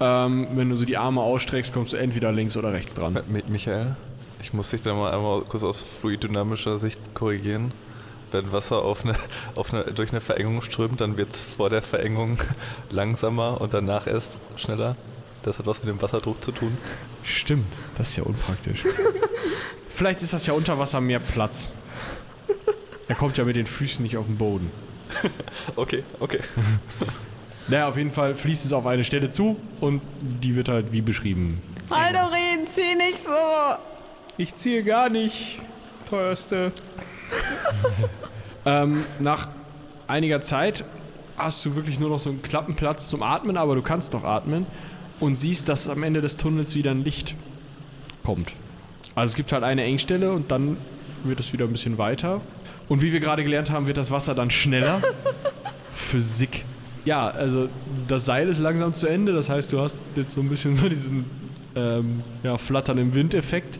Ähm, 0.00 0.46
wenn 0.54 0.70
du 0.70 0.76
so 0.76 0.84
die 0.84 0.96
Arme 0.96 1.20
ausstreckst, 1.20 1.72
kommst 1.72 1.92
du 1.92 1.96
entweder 1.96 2.32
links 2.32 2.56
oder 2.56 2.72
rechts 2.72 2.94
dran. 2.94 3.18
mit 3.28 3.48
Michael, 3.50 3.96
ich 4.42 4.52
muss 4.52 4.70
dich 4.70 4.82
da 4.82 4.94
mal 4.94 5.12
einmal 5.12 5.42
kurz 5.42 5.62
aus 5.62 5.82
fluiddynamischer 5.82 6.78
Sicht 6.78 6.98
korrigieren. 7.14 7.70
Wenn 8.32 8.50
Wasser 8.50 8.82
auf 8.82 9.04
eine, 9.04 9.14
auf 9.54 9.72
eine, 9.72 9.84
durch 9.84 10.10
eine 10.10 10.20
Verengung 10.20 10.62
strömt, 10.62 11.00
dann 11.00 11.16
wird 11.16 11.34
es 11.34 11.40
vor 11.40 11.70
der 11.70 11.82
Verengung 11.82 12.38
langsamer 12.90 13.60
und 13.60 13.74
danach 13.74 14.06
erst 14.06 14.38
schneller. 14.56 14.96
Das 15.42 15.58
hat 15.58 15.66
was 15.66 15.80
mit 15.82 15.88
dem 15.88 16.00
Wasserdruck 16.00 16.42
zu 16.42 16.52
tun. 16.52 16.76
Stimmt, 17.22 17.72
das 17.98 18.10
ist 18.10 18.16
ja 18.16 18.22
unpraktisch. 18.22 18.84
vielleicht 19.88 20.22
ist 20.22 20.32
das 20.32 20.46
ja 20.46 20.54
unter 20.54 20.78
Wasser 20.78 21.00
mehr 21.00 21.20
Platz. 21.20 21.68
Er 23.08 23.16
kommt 23.16 23.36
ja 23.36 23.44
mit 23.44 23.56
den 23.56 23.66
Füßen 23.66 24.02
nicht 24.02 24.16
auf 24.16 24.26
den 24.26 24.38
Boden. 24.38 24.70
Okay, 25.76 26.02
okay. 26.18 26.40
Naja, 27.68 27.88
auf 27.88 27.96
jeden 27.96 28.10
Fall 28.10 28.34
fließt 28.34 28.64
es 28.64 28.72
auf 28.72 28.86
eine 28.86 29.04
Stelle 29.04 29.30
zu 29.30 29.56
und 29.80 30.00
die 30.20 30.56
wird 30.56 30.68
halt 30.68 30.92
wie 30.92 31.02
beschrieben. 31.02 31.62
Haldorin, 31.90 32.66
zieh 32.66 32.94
nicht 32.94 33.18
so! 33.18 33.30
Ich 34.38 34.56
ziehe 34.56 34.82
gar 34.82 35.08
nicht, 35.08 35.60
teuerste. 36.08 36.72
Ähm, 38.64 39.04
nach 39.18 39.48
einiger 40.06 40.40
Zeit 40.40 40.84
hast 41.36 41.64
du 41.64 41.74
wirklich 41.74 41.98
nur 41.98 42.10
noch 42.10 42.20
so 42.20 42.30
einen 42.30 42.42
Klappenplatz 42.42 43.08
zum 43.08 43.22
Atmen, 43.22 43.56
aber 43.56 43.74
du 43.74 43.82
kannst 43.82 44.12
noch 44.12 44.24
atmen 44.24 44.66
und 45.18 45.36
siehst, 45.36 45.68
dass 45.68 45.88
am 45.88 46.02
Ende 46.02 46.20
des 46.20 46.36
Tunnels 46.36 46.74
wieder 46.74 46.92
ein 46.92 47.02
Licht 47.02 47.34
kommt. 48.24 48.52
Also 49.14 49.32
es 49.32 49.36
gibt 49.36 49.52
halt 49.52 49.64
eine 49.64 49.82
Engstelle 49.82 50.32
und 50.32 50.50
dann 50.50 50.76
wird 51.24 51.40
es 51.40 51.52
wieder 51.52 51.64
ein 51.64 51.72
bisschen 51.72 51.98
weiter. 51.98 52.40
Und 52.88 53.02
wie 53.02 53.12
wir 53.12 53.20
gerade 53.20 53.42
gelernt 53.42 53.70
haben, 53.70 53.86
wird 53.86 53.96
das 53.96 54.10
Wasser 54.10 54.34
dann 54.34 54.50
schneller. 54.50 55.02
Physik. 55.92 56.64
Ja, 57.04 57.28
also 57.28 57.68
das 58.06 58.24
Seil 58.24 58.48
ist 58.48 58.58
langsam 58.58 58.94
zu 58.94 59.08
Ende, 59.08 59.32
das 59.32 59.48
heißt, 59.48 59.72
du 59.72 59.80
hast 59.80 59.98
jetzt 60.14 60.34
so 60.34 60.40
ein 60.40 60.48
bisschen 60.48 60.76
so 60.76 60.88
diesen 60.88 61.24
ähm, 61.74 62.22
ja, 62.42 62.58
Flattern 62.58 62.98
im 62.98 63.14
Wind-Effekt. 63.14 63.78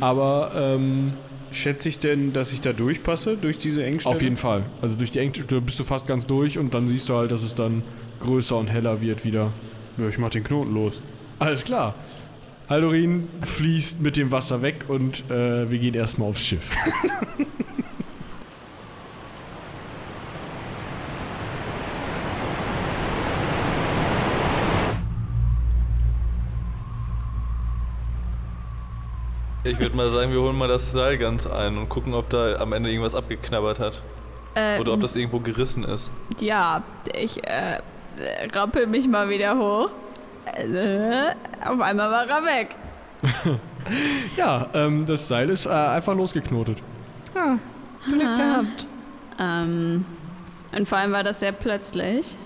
Aber 0.00 0.52
ähm, 0.56 1.12
Schätze 1.54 1.88
ich 1.88 1.98
denn, 1.98 2.32
dass 2.32 2.52
ich 2.52 2.60
da 2.60 2.72
durchpasse, 2.72 3.36
durch 3.40 3.58
diese 3.58 3.84
Engstelle? 3.84 4.14
auf 4.14 4.22
jeden 4.22 4.36
Fall. 4.36 4.64
Also 4.82 4.96
durch 4.96 5.10
die 5.10 5.20
Engstelle 5.20 5.60
bist 5.60 5.78
du 5.78 5.84
fast 5.84 6.06
ganz 6.06 6.26
durch 6.26 6.58
und 6.58 6.74
dann 6.74 6.88
siehst 6.88 7.08
du 7.08 7.14
halt, 7.14 7.30
dass 7.30 7.42
es 7.42 7.54
dann 7.54 7.82
größer 8.20 8.56
und 8.56 8.68
heller 8.68 9.00
wird 9.00 9.24
wieder. 9.24 9.52
Ja, 9.96 10.08
ich 10.08 10.18
mach 10.18 10.30
den 10.30 10.44
Knoten 10.44 10.74
los. 10.74 11.00
Alles 11.38 11.64
klar. 11.64 11.94
Haldorin 12.68 13.28
fließt 13.42 14.00
mit 14.00 14.16
dem 14.16 14.30
Wasser 14.30 14.62
weg 14.62 14.84
und 14.88 15.30
äh, 15.30 15.70
wir 15.70 15.78
gehen 15.78 15.94
erstmal 15.94 16.28
aufs 16.28 16.46
Schiff. 16.46 16.62
Ich 29.74 29.80
würde 29.80 29.96
mal 29.96 30.08
sagen, 30.08 30.30
wir 30.30 30.40
holen 30.40 30.56
mal 30.56 30.68
das 30.68 30.92
Seil 30.92 31.18
ganz 31.18 31.48
ein 31.48 31.76
und 31.76 31.88
gucken, 31.88 32.14
ob 32.14 32.30
da 32.30 32.58
am 32.60 32.72
Ende 32.72 32.90
irgendwas 32.90 33.16
abgeknabbert 33.16 33.80
hat. 33.80 34.02
Äh, 34.54 34.78
Oder 34.78 34.92
ob 34.92 35.00
das 35.00 35.16
irgendwo 35.16 35.40
gerissen 35.40 35.82
ist. 35.82 36.12
ja, 36.38 36.84
ich 37.12 37.42
äh, 37.42 37.80
rappel 38.54 38.86
mich 38.86 39.08
mal 39.08 39.28
wieder 39.28 39.58
hoch. 39.58 39.90
Äh, 40.46 41.34
auf 41.68 41.80
einmal 41.80 42.08
war 42.10 42.28
er 42.28 42.44
weg. 42.44 42.76
Ja, 44.36 44.68
ähm, 44.72 45.04
das 45.04 45.28
Seil 45.28 45.50
ist 45.50 45.66
äh, 45.66 45.70
einfach 45.70 46.14
losgeknotet. 46.14 46.78
Ah, 47.34 47.56
Glück 48.06 48.20
gehabt. 48.20 48.86
Ähm, 49.38 50.06
und 50.74 50.88
vor 50.88 50.98
allem 50.98 51.12
war 51.12 51.22
das 51.22 51.40
sehr 51.40 51.52
plötzlich. 51.52 52.38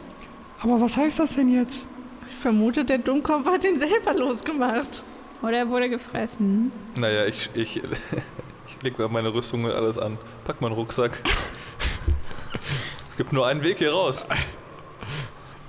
Aber 0.61 0.81
was 0.81 0.97
heißt 0.97 1.21
das 1.21 1.37
denn 1.37 1.49
jetzt? 1.49 1.87
Ich 2.29 2.37
vermute, 2.37 2.85
der 2.85 2.99
Dummkopf 2.99 3.47
hat 3.47 3.65
ihn 3.65 3.79
selber 3.79 4.15
losgemacht. 4.15 5.05
Oder 5.43 5.59
er 5.59 5.69
wurde 5.69 5.89
gefressen. 5.89 6.73
Naja, 6.97 7.27
ich, 7.27 7.51
ich, 7.55 7.77
ich 8.67 8.83
leg 8.83 8.99
mir 8.99 9.09
meine 9.09 9.33
Rüstung 9.33 9.65
und 9.65 9.73
alles 9.73 9.99
an. 9.99 10.19
Pack 10.45 10.61
meinen 10.61 10.73
Rucksack. 10.73 11.13
es 13.11 13.17
gibt 13.17 13.33
nur 13.33 13.47
einen 13.47 13.63
Weg 13.63 13.79
hier 13.79 13.93
raus. 13.93 14.27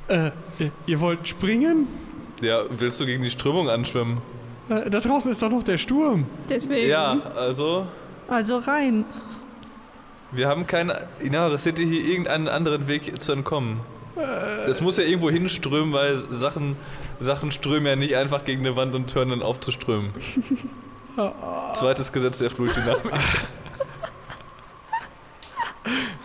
Äh, 0.08 0.32
ihr, 0.58 0.72
ihr 0.88 1.00
wollt 1.00 1.28
springen? 1.28 1.88
Ja, 2.42 2.64
willst 2.70 3.00
du 3.00 3.06
gegen 3.06 3.22
die 3.22 3.30
Strömung 3.30 3.70
anschwimmen? 3.70 4.22
Äh, 4.70 4.90
da 4.90 5.00
draußen 5.00 5.30
ist 5.32 5.42
doch 5.42 5.50
noch 5.50 5.64
der 5.64 5.78
Sturm. 5.78 6.26
Deswegen. 6.48 6.90
Ja, 6.90 7.18
also, 7.36 7.86
Also 8.28 8.58
rein. 8.58 9.06
wir 10.32 10.48
haben 10.48 10.66
keinen. 10.66 10.92
Ina, 11.22 11.56
seht 11.58 11.78
ihr 11.80 11.86
hier 11.86 12.04
irgendeinen 12.06 12.48
anderen 12.48 12.88
Weg 12.88 13.22
zu 13.22 13.34
entkommen? 13.34 13.82
Es 14.66 14.82
muss 14.82 14.98
ja 14.98 15.06
irgendwo 15.06 15.30
hinströmen, 15.30 15.94
weil 15.94 16.18
Sachen, 16.32 16.76
Sachen 17.20 17.52
strömen 17.52 17.88
ja 17.88 17.96
nicht 17.96 18.16
einfach 18.16 18.46
gegen 18.46 18.66
eine 18.66 18.76
Wand 18.76 18.96
und 18.96 19.14
hören 19.14 19.30
dann 19.30 19.42
auf 19.42 19.60
zu 19.60 19.72
strömen. 19.72 20.14
Zweites 21.74 22.12
Gesetz 22.12 22.38
der 22.38 22.50
Fluiddynamik. 22.50 23.14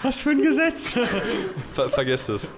Was 0.03 0.21
für 0.21 0.31
ein 0.31 0.43
Gesetz? 0.43 0.99
Ver 1.73 1.91
vergesst 1.91 2.29
es. 2.29 2.53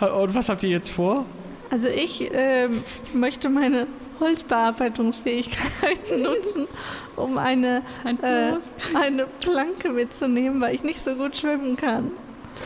Und 0.00 0.34
was 0.34 0.48
habt 0.48 0.62
ihr 0.62 0.70
jetzt 0.70 0.90
vor? 0.90 1.26
Also 1.70 1.88
ich 1.88 2.30
ähm, 2.32 2.84
möchte 3.12 3.48
meine 3.48 3.86
Holzbearbeitungsfähigkeiten 4.20 6.22
nutzen, 6.22 6.68
um 7.16 7.36
eine, 7.36 7.82
Ein 8.04 8.22
äh, 8.22 8.58
eine 8.94 9.26
Planke 9.40 9.90
mitzunehmen, 9.90 10.60
weil 10.60 10.74
ich 10.74 10.84
nicht 10.84 11.02
so 11.02 11.14
gut 11.14 11.36
schwimmen 11.36 11.76
kann. 11.76 12.12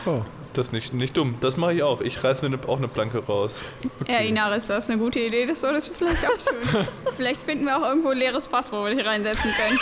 Oh. 0.05 0.21
Das 0.53 0.67
ist 0.67 0.73
nicht, 0.73 0.93
nicht 0.93 1.15
dumm. 1.15 1.35
Das 1.41 1.57
mache 1.57 1.73
ich 1.73 1.83
auch. 1.83 2.01
Ich 2.01 2.23
reiß 2.23 2.41
mir 2.41 2.49
ne, 2.49 2.59
auch 2.67 2.77
eine 2.77 2.87
Planke 2.87 3.19
raus. 3.19 3.59
Ja, 4.07 4.17
Inaris, 4.19 4.67
das 4.67 4.85
ist 4.85 4.91
eine 4.91 4.99
gute 4.99 5.19
Idee. 5.19 5.45
Das 5.45 5.61
solltest 5.61 5.89
du 5.89 5.93
vielleicht 5.93 6.25
auch 6.25 6.37
tun. 6.37 6.87
vielleicht 7.17 7.43
finden 7.43 7.65
wir 7.65 7.77
auch 7.77 7.87
irgendwo 7.87 8.09
ein 8.09 8.17
leeres 8.17 8.47
Fass, 8.47 8.71
wo 8.71 8.83
wir 8.83 8.95
dich 8.95 9.05
reinsetzen 9.05 9.51
können. 9.51 9.79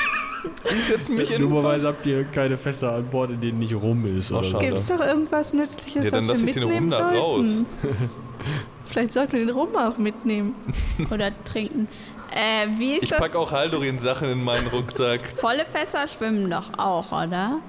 Ich 0.78 0.86
setze 0.86 1.12
mich 1.12 1.32
in 1.32 1.42
Dummerweise 1.42 1.88
habt 1.88 2.06
ihr 2.06 2.24
keine 2.26 2.58
Fässer 2.58 2.94
an 2.94 3.06
Bord, 3.10 3.32
in 3.32 3.42
denen 3.42 3.60
nicht 3.60 3.74
rum 3.74 4.06
ist. 4.18 4.32
Oh. 4.32 4.42
Gibt 4.60 4.78
es 4.78 4.86
doch 4.86 5.00
irgendwas 5.00 5.54
Nützliches, 5.54 6.06
Ja, 6.06 6.12
dann 6.12 6.28
was 6.28 6.38
lass 6.38 6.42
wir 6.42 6.48
ich 6.50 6.54
den 6.56 6.64
mitnehmen 6.64 6.84
Rum 6.84 6.90
da 6.92 6.98
sollten? 6.98 7.18
raus. 7.18 7.64
Vielleicht 8.86 9.14
sollten 9.14 9.32
wir 9.34 9.40
den 9.40 9.50
Rum 9.50 9.76
auch 9.76 9.98
mitnehmen. 9.98 10.56
Oder 11.12 11.32
trinken. 11.44 11.88
Äh, 12.36 12.68
wie 12.78 12.94
ist 12.96 13.04
Ich 13.04 13.10
das? 13.10 13.20
pack 13.20 13.36
auch 13.36 13.52
Haldorin 13.52 13.98
Sachen 13.98 14.30
in 14.30 14.44
meinen 14.44 14.68
Rucksack. 14.68 15.22
Volle 15.38 15.66
Fässer 15.66 16.08
schwimmen 16.08 16.50
doch 16.50 16.78
auch, 16.78 17.12
oder? 17.12 17.60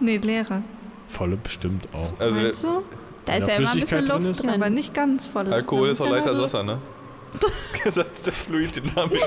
Nee, 0.00 0.16
leerer. 0.18 0.62
Volle 1.08 1.36
bestimmt 1.36 1.88
auch. 1.92 2.20
Also 2.20 2.40
Meinst 2.40 2.62
du? 2.62 2.82
Da 3.24 3.36
ist 3.36 3.48
ja 3.48 3.56
immer 3.56 3.70
ein 3.70 3.80
bisschen 3.80 4.06
drin 4.06 4.16
Luft 4.16 4.26
ist? 4.30 4.42
drin. 4.42 4.50
Aber 4.50 4.70
nicht 4.70 4.94
ganz 4.94 5.26
voll. 5.26 5.52
Alkohol 5.52 5.88
ist 5.88 6.00
auch 6.00 6.08
leichter 6.08 6.30
als 6.30 6.38
Wasser, 6.38 6.62
ne? 6.62 6.78
Gesetz 7.84 8.22
der 8.22 8.32
Fluiddynamik. 8.32 9.20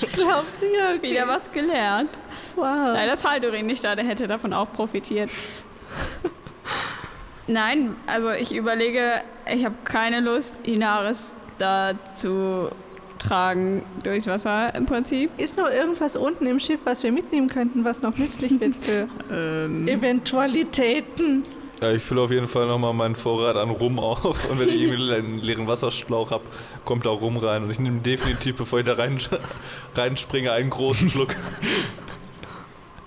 Ich 0.00 0.12
glaube, 0.12 0.46
ja, 0.76 0.94
okay. 0.94 1.02
Wieder 1.02 1.26
was 1.26 1.50
gelernt. 1.52 2.10
Wow. 2.54 2.64
Leider 2.64 3.14
ist 3.14 3.26
Haldorin 3.26 3.66
nicht 3.66 3.82
da, 3.82 3.96
der 3.96 4.04
hätte 4.04 4.26
davon 4.26 4.52
auch 4.52 4.70
profitiert. 4.72 5.30
Nein, 7.46 7.96
also 8.06 8.30
ich 8.30 8.54
überlege, 8.54 9.22
ich 9.50 9.64
habe 9.64 9.74
keine 9.84 10.20
Lust, 10.20 10.60
Inaris 10.64 11.34
da 11.56 11.92
zu 12.14 12.70
tragen 13.18 13.82
durchs 14.02 14.26
Wasser 14.26 14.74
im 14.74 14.86
Prinzip. 14.86 15.30
Ist 15.38 15.56
noch 15.56 15.70
irgendwas 15.70 16.16
unten 16.16 16.46
im 16.46 16.58
Schiff, 16.58 16.80
was 16.84 17.02
wir 17.02 17.12
mitnehmen 17.12 17.48
könnten, 17.48 17.84
was 17.84 18.02
noch 18.02 18.16
nützlich 18.16 18.60
wird 18.60 18.76
für 18.76 19.08
Eventualitäten? 19.86 21.44
Ja, 21.80 21.92
ich 21.92 22.02
fülle 22.02 22.22
auf 22.22 22.32
jeden 22.32 22.48
Fall 22.48 22.66
nochmal 22.66 22.92
meinen 22.92 23.14
Vorrat 23.14 23.56
an 23.56 23.70
Rum 23.70 24.00
auf. 24.00 24.50
Und 24.50 24.58
wenn 24.58 24.68
ich 24.68 24.80
irgendwie 24.80 25.14
einen 25.14 25.38
leeren 25.38 25.68
Wasserschlauch 25.68 26.32
habe, 26.32 26.42
kommt 26.84 27.06
da 27.06 27.10
Rum 27.10 27.36
rein. 27.36 27.62
Und 27.62 27.70
ich 27.70 27.78
nehme 27.78 28.00
definitiv, 28.00 28.56
bevor 28.56 28.80
ich 28.80 28.84
da 28.84 28.94
rein, 28.94 29.18
reinspringe, 29.94 30.50
einen 30.50 30.70
großen 30.70 31.08
Schluck. 31.08 31.36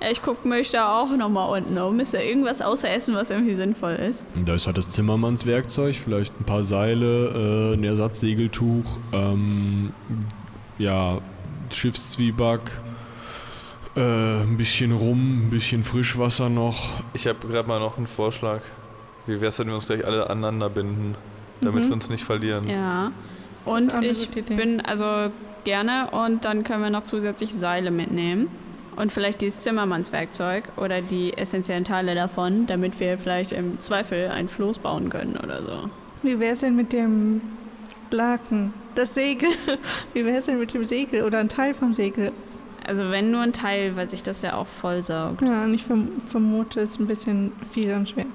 Ich 0.10 0.22
gucke 0.22 0.48
mich 0.48 0.72
da 0.72 1.00
auch 1.00 1.16
nochmal 1.16 1.58
unten 1.60 1.78
um. 1.78 2.00
Ist 2.00 2.14
da 2.14 2.20
irgendwas 2.20 2.62
außer 2.62 2.90
Essen, 2.90 3.14
was 3.14 3.30
irgendwie 3.30 3.54
sinnvoll 3.56 3.94
ist? 3.94 4.26
Da 4.46 4.56
ist 4.56 4.66
halt 4.66 4.78
das 4.78 4.90
Zimmermannswerkzeug, 4.90 5.96
vielleicht 5.96 6.40
ein 6.40 6.44
paar 6.44 6.64
Seile, 6.64 7.72
äh, 7.72 7.74
ein 7.76 7.84
Ersatzsegeltuch, 7.84 8.86
ähm, 9.14 9.94
ja, 10.80 11.20
Schiffszwieback, 11.72 12.62
äh, 13.96 14.00
ein 14.42 14.58
bisschen 14.58 14.92
Rum, 14.92 15.48
ein 15.48 15.50
bisschen 15.50 15.84
Frischwasser 15.84 16.50
noch. 16.50 16.90
Ich 17.14 17.28
habe 17.28 17.48
gerade 17.48 17.68
mal 17.68 17.80
noch 17.80 17.98
einen 17.98 18.08
Vorschlag. 18.08 18.62
Wie 19.28 19.40
wär's, 19.40 19.60
wenn 19.60 19.68
wir 19.68 19.76
uns 19.76 19.86
gleich 19.86 20.06
alle 20.06 20.30
aneinander 20.30 20.70
binden, 20.70 21.16
damit 21.62 21.84
Mhm. 21.84 21.88
wir 21.90 21.94
uns 21.94 22.10
nicht 22.10 22.24
verlieren? 22.24 22.68
Ja. 22.68 23.12
Und 23.66 23.94
ich 24.04 24.30
bin 24.32 24.82
also 24.82 25.32
gerne 25.64 26.10
und 26.12 26.46
dann 26.46 26.64
können 26.64 26.82
wir 26.82 26.90
noch 26.90 27.04
zusätzlich 27.04 27.54
Seile 27.54 27.92
mitnehmen. 27.92 28.48
Und 29.02 29.12
vielleicht 29.12 29.42
dieses 29.42 29.62
Zimmermannswerkzeug 29.62 30.66
oder 30.78 31.02
die 31.02 31.36
essentiellen 31.36 31.86
Teile 31.86 32.14
davon, 32.14 32.68
damit 32.68 33.00
wir 33.00 33.18
vielleicht 33.18 33.52
im 33.52 33.80
Zweifel 33.80 34.30
ein 34.30 34.48
Floß 34.48 34.78
bauen 34.78 35.10
können 35.10 35.38
oder 35.38 35.64
so. 35.64 35.90
Wie 36.22 36.40
wäre 36.40 36.54
es 36.54 36.60
denn 36.60 36.76
mit 36.76 36.94
dem 36.94 37.42
Laken? 38.12 38.76
Das 38.94 39.16
Segel. 39.16 39.50
Wie 40.14 40.24
wäre 40.24 40.38
es 40.38 40.46
denn 40.46 40.60
mit 40.60 40.76
dem 40.76 40.86
Segel 40.86 41.24
oder 41.24 41.40
ein 41.40 41.50
Teil 41.50 41.74
vom 41.74 41.96
Segel? 41.96 42.32
Also 42.86 43.10
wenn 43.10 43.32
nur 43.32 43.42
ein 43.42 43.54
Teil, 43.54 43.96
weil 43.96 44.08
sich 44.08 44.22
das 44.22 44.44
ja 44.44 44.54
auch 44.54 44.68
vollsaugt. 44.68 45.42
Ja, 45.42 45.64
und 45.64 45.74
ich 45.74 45.84
verm 45.84 46.22
vermute, 46.28 46.82
es 46.82 46.92
ist 46.92 47.00
ein 47.00 47.08
bisschen 47.08 47.54
viel 47.72 47.96
und 47.96 48.08
schwer. 48.08 48.28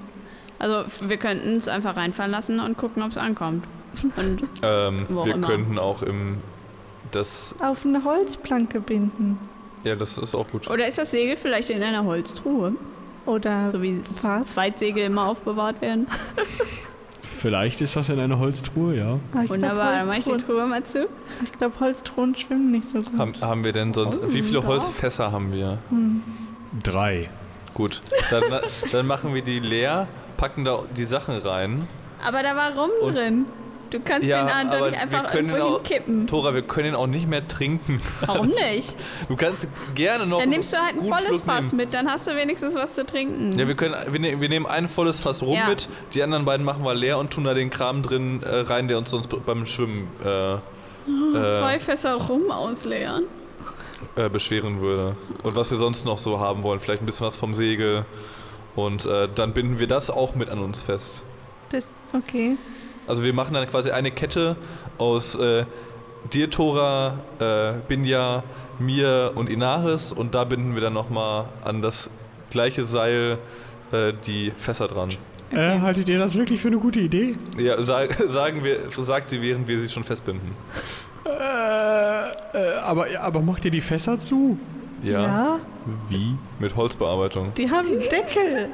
Also 0.59 0.83
wir 1.07 1.15
könnten 1.15 1.55
es 1.55 1.69
einfach 1.69 1.95
reinfallen 1.95 2.31
lassen 2.31 2.59
und 2.59 2.77
gucken, 2.77 3.03
ob 3.03 3.11
es 3.11 3.17
ankommt. 3.17 3.63
Und 4.17 4.43
Ähm, 4.63 5.05
wir 5.07 5.33
immer. 5.33 5.47
könnten 5.47 5.79
auch 5.79 6.01
im. 6.01 6.39
Das. 7.11 7.55
Auf 7.59 7.85
eine 7.85 8.03
Holzplanke 8.03 8.81
binden. 8.81 9.37
Ja, 9.83 9.95
das 9.95 10.17
ist 10.17 10.35
auch 10.35 10.47
gut. 10.49 10.69
oder 10.69 10.87
ist 10.87 10.97
das 10.97 11.11
Segel 11.11 11.35
vielleicht 11.35 11.69
in 11.69 11.81
einer 11.83 12.03
Holztruhe, 12.03 12.73
Oder 13.25 13.69
so 13.69 13.81
wie 13.81 14.01
was? 14.21 14.49
Zweitsegel 14.51 15.05
immer 15.05 15.27
aufbewahrt 15.27 15.81
werden? 15.81 16.07
Vielleicht 17.23 17.81
ist 17.81 17.95
das 17.95 18.09
in 18.09 18.19
einer 18.19 18.39
Holztruhe, 18.39 18.95
ja. 18.95 19.19
Ah, 19.33 19.43
ich 19.43 19.49
Wunderbar, 19.49 19.99
dann 19.99 20.07
mache 20.07 20.19
ich 20.19 20.25
die 20.25 20.31
glaube, 20.31 20.43
Truhe 20.45 20.65
mal 20.65 20.83
zu. 20.83 21.07
glaub, 21.59 21.79
Holztruhen 21.79 22.35
schwimmen 22.35 22.71
nicht 22.71 22.87
so 22.87 22.99
gut. 22.99 23.17
Haben, 23.17 23.33
haben 23.41 23.63
wir 23.63 23.71
denn 23.73 23.93
sonst. 23.93 24.19
Oh, 24.23 24.33
wie 24.33 24.41
viele 24.41 24.59
ja. 24.61 24.65
Holzfässer 24.65 25.31
haben 25.31 25.53
wir? 25.53 25.77
Hm. 25.89 26.23
Drei. 26.83 27.29
Gut. 27.73 28.01
Dann, 28.31 28.43
dann 28.91 29.05
machen 29.05 29.35
wir 29.35 29.41
die 29.43 29.59
leer, 29.59 30.07
packen 30.37 30.65
da 30.65 30.79
die 30.95 31.03
Sachen 31.03 31.37
rein. 31.37 31.87
Aber 32.25 32.41
da 32.41 32.55
war 32.55 32.75
Rum 32.75 32.89
Und- 33.01 33.15
drin. 33.15 33.45
Du 33.89 33.99
kannst 34.01 34.27
Ja, 34.27 34.41
den 34.43 34.49
an 34.49 34.67
aber 34.69 34.79
doch 34.79 34.91
nicht 34.91 35.01
einfach 35.01 35.31
können 35.31 35.49
irgendwo 35.49 35.67
auch- 35.67 35.75
hinkippen. 35.77 36.27
Tora, 36.27 36.53
wir 36.53 36.61
können 36.61 36.89
ihn 36.89 36.95
auch 36.95 37.07
nicht 37.07 37.27
mehr 37.27 37.47
trinken. 37.47 38.01
Warum 38.25 38.47
nicht? 38.71 38.95
Du 39.29 39.35
kannst 39.35 39.67
gerne 39.95 40.25
noch. 40.25 40.39
Dann 40.39 40.49
nimmst 40.49 40.73
du 40.73 40.77
halt 40.77 40.95
ein 40.97 41.07
volles 41.07 41.27
Schluck 41.27 41.43
Fass 41.45 41.65
nehmen. 41.71 41.77
mit, 41.77 41.93
dann 41.93 42.09
hast 42.09 42.27
du 42.27 42.35
wenigstens 42.35 42.75
was 42.75 42.93
zu 42.93 43.05
trinken. 43.05 43.57
Ja, 43.57 43.67
wir, 43.67 43.75
können, 43.75 43.95
wir, 44.11 44.19
ne, 44.19 44.41
wir 44.41 44.49
nehmen 44.49 44.65
ein 44.65 44.87
volles 44.87 45.19
Fass 45.19 45.41
rum 45.41 45.55
Ja. 45.55 45.67
mit, 45.69 45.87
die 46.13 46.21
anderen 46.23 46.43
beiden 46.45 46.65
machen 46.65 46.83
wir 46.83 46.93
leer 46.93 47.17
und 47.17 47.31
tun 47.31 47.43
da 47.45 47.53
den 47.53 47.69
Kram 47.69 48.01
drin 48.01 48.43
äh, 48.43 48.47
rein, 48.61 48.87
der 48.87 48.97
uns 48.97 49.09
sonst 49.11 49.29
beim 49.45 49.65
Schwimmen 49.65 50.07
äh, 50.25 50.53
äh, 50.55 50.59
Zwei 51.07 51.79
Fässer 51.79 52.15
Rum 52.15 52.51
ausleeren. 52.51 53.23
äh, 54.15 54.27
beschweren 54.29 54.81
würde. 54.81 55.15
Und 55.43 55.55
was 55.55 55.71
wir 55.71 55.77
sonst 55.77 56.05
noch 56.05 56.17
so 56.17 56.39
haben 56.39 56.63
wollen, 56.63 56.79
vielleicht 56.79 57.01
ein 57.01 57.05
bisschen 57.05 57.25
was 57.25 57.37
vom 57.37 57.55
Segel. 57.55 58.05
Und 58.75 59.05
äh, 59.05 59.27
dann 59.33 59.53
binden 59.53 59.79
wir 59.79 59.87
das 59.87 60.09
auch 60.09 60.35
mit 60.35 60.49
an 60.49 60.59
uns 60.59 60.81
fest. 60.81 61.23
Das, 61.69 61.85
okay. 62.13 62.57
Also 63.07 63.23
wir 63.23 63.33
machen 63.33 63.53
dann 63.53 63.67
quasi 63.67 63.91
eine 63.91 64.11
Kette 64.11 64.55
aus 64.97 65.35
äh, 65.35 65.65
dir, 66.33 66.49
Tora, 66.49 67.19
äh, 67.39 67.73
Binja, 67.87 68.43
mir 68.79 69.31
und 69.35 69.49
Inaris 69.49 70.11
und 70.11 70.35
da 70.35 70.43
binden 70.43 70.75
wir 70.75 70.81
dann 70.81 70.93
nochmal 70.93 71.45
an 71.63 71.81
das 71.81 72.09
gleiche 72.49 72.83
Seil 72.83 73.39
äh, 73.91 74.13
die 74.25 74.51
Fässer 74.57 74.87
dran. 74.87 75.11
Äh, 75.51 75.79
haltet 75.79 76.09
ihr 76.09 76.19
das 76.19 76.37
wirklich 76.37 76.59
für 76.59 76.67
eine 76.67 76.77
gute 76.77 76.99
Idee? 76.99 77.35
Ja, 77.57 77.81
sag, 77.83 78.15
sagen 78.27 78.63
wir, 78.63 78.79
sagt 78.91 79.29
sie, 79.29 79.41
während 79.41 79.67
wir 79.67 79.79
sie 79.79 79.87
schon 79.87 80.03
festbinden. 80.03 80.51
Äh, 81.25 81.29
äh, 81.29 82.73
aber, 82.83 83.07
aber 83.21 83.41
macht 83.41 83.63
ihr 83.65 83.71
die 83.71 83.81
Fässer 83.81 84.17
zu? 84.19 84.59
Ja, 85.03 85.59
Wie? 86.09 86.35
mit 86.59 86.75
Holzbearbeitung. 86.75 87.53
die 87.55 87.69
haben 87.69 87.87
einen 87.87 87.99
Deckel. 87.99 88.69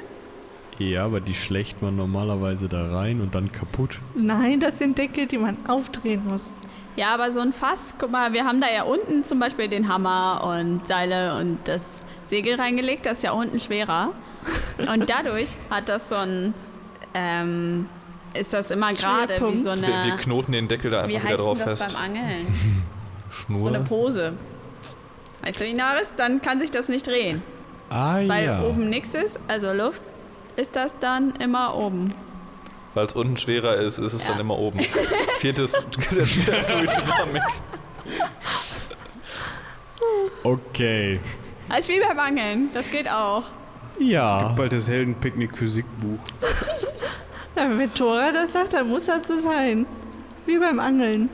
Ja, 0.79 1.05
aber 1.05 1.19
die 1.19 1.33
schlägt 1.33 1.81
man 1.81 1.95
normalerweise 1.95 2.67
da 2.67 2.95
rein 2.95 3.21
und 3.21 3.35
dann 3.35 3.51
kaputt. 3.51 3.99
Nein, 4.15 4.59
das 4.59 4.79
sind 4.79 4.97
Deckel, 4.97 5.27
die 5.27 5.37
man 5.37 5.57
aufdrehen 5.67 6.25
muss. 6.25 6.51
Ja, 6.95 7.13
aber 7.13 7.31
so 7.31 7.39
ein 7.39 7.53
Fass, 7.53 7.95
guck 7.97 8.11
mal, 8.11 8.33
wir 8.33 8.45
haben 8.45 8.61
da 8.61 8.67
ja 8.71 8.83
unten 8.83 9.23
zum 9.23 9.39
Beispiel 9.39 9.67
den 9.67 9.87
Hammer 9.87 10.43
und 10.43 10.87
Seile 10.87 11.37
und 11.39 11.59
das 11.65 12.03
Segel 12.25 12.55
reingelegt, 12.55 13.05
das 13.05 13.17
ist 13.17 13.23
ja 13.23 13.31
unten 13.31 13.59
schwerer. 13.59 14.11
Und 14.77 15.09
dadurch 15.09 15.55
hat 15.69 15.89
das 15.89 16.09
so 16.09 16.15
ein, 16.15 16.53
ähm, 17.13 17.87
ist 18.33 18.53
das 18.53 18.69
immer 18.71 18.93
gerade 18.93 19.39
wie 19.39 19.61
so 19.61 19.71
eine, 19.71 19.87
Wir, 19.87 20.05
wir 20.05 20.15
knoten 20.17 20.51
den 20.51 20.67
Deckel 20.67 20.91
da 20.91 21.07
wie 21.07 21.15
einfach 21.15 21.29
wieder 21.29 21.29
heißt 21.29 21.43
drauf 21.43 21.63
das 21.63 21.81
fest. 21.81 21.95
beim 21.95 22.03
Angeln? 22.05 22.47
Schnur. 23.31 23.61
So 23.61 23.67
eine 23.69 23.79
Pose. 23.79 24.33
Weißt 25.43 25.59
du, 25.59 25.65
Inaris, 25.65 26.13
dann 26.15 26.41
kann 26.41 26.59
sich 26.59 26.69
das 26.71 26.89
nicht 26.89 27.07
drehen. 27.07 27.41
Ah 27.89 28.19
Weil 28.25 28.45
ja. 28.45 28.63
oben 28.63 28.89
nichts 28.89 29.13
ist, 29.13 29.39
also 29.47 29.73
Luft, 29.73 30.01
ist 30.55 30.75
das 30.75 30.93
dann 30.99 31.35
immer 31.37 31.75
oben. 31.75 32.13
Weil 32.93 33.05
es 33.07 33.13
unten 33.13 33.37
schwerer 33.37 33.75
ist, 33.75 33.97
ist 33.97 34.13
es 34.13 34.23
Ja. 34.25 34.31
dann 34.31 34.41
immer 34.41 34.57
oben. 34.57 34.79
Viertes 35.39 35.73
Gesetz 36.09 36.45
der 36.45 36.63
Fluiddynamik. 36.63 37.43
Okay. 40.43 41.19
Als 41.69 41.87
wie 41.89 41.99
beim 41.99 42.19
Angeln, 42.19 42.69
das 42.73 42.91
geht 42.91 43.09
auch. 43.09 43.43
Ja. 43.99 44.49
Bald 44.49 44.73
das 44.73 44.87
Heldenpicknick 44.87 45.57
Physikbuch. 45.57 46.19
Ja, 47.55 47.69
wenn 47.77 47.93
Tora 47.93 48.31
das 48.31 48.53
sagt, 48.53 48.73
dann 48.73 48.89
muss 48.89 49.05
das 49.05 49.27
so 49.27 49.37
sein. 49.37 49.85
Wie 50.45 50.57
beim 50.57 50.79
Angeln. 50.79 51.29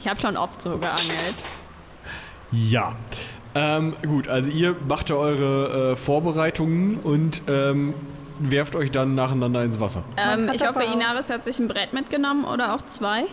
Ich 0.00 0.08
habe 0.08 0.20
schon 0.20 0.36
oft 0.36 0.60
so 0.60 0.76
geangelt. 0.78 1.44
Ja. 2.50 2.94
Ähm, 3.54 3.94
gut, 4.02 4.28
also 4.28 4.50
ihr 4.50 4.74
macht 4.88 5.10
da 5.10 5.14
eure 5.14 5.92
äh, 5.92 5.96
Vorbereitungen 5.96 6.98
und 6.98 7.42
ähm, 7.48 7.94
werft 8.38 8.74
euch 8.76 8.90
dann 8.90 9.14
nacheinander 9.14 9.62
ins 9.62 9.78
Wasser. 9.78 10.04
Ähm, 10.16 10.50
ich 10.54 10.66
hoffe, 10.66 10.82
Inaris 10.82 11.28
hat 11.30 11.44
sich 11.44 11.58
ein 11.58 11.68
Brett 11.68 11.92
mitgenommen 11.92 12.44
oder 12.44 12.74
auch 12.74 12.82
zwei. 12.86 13.24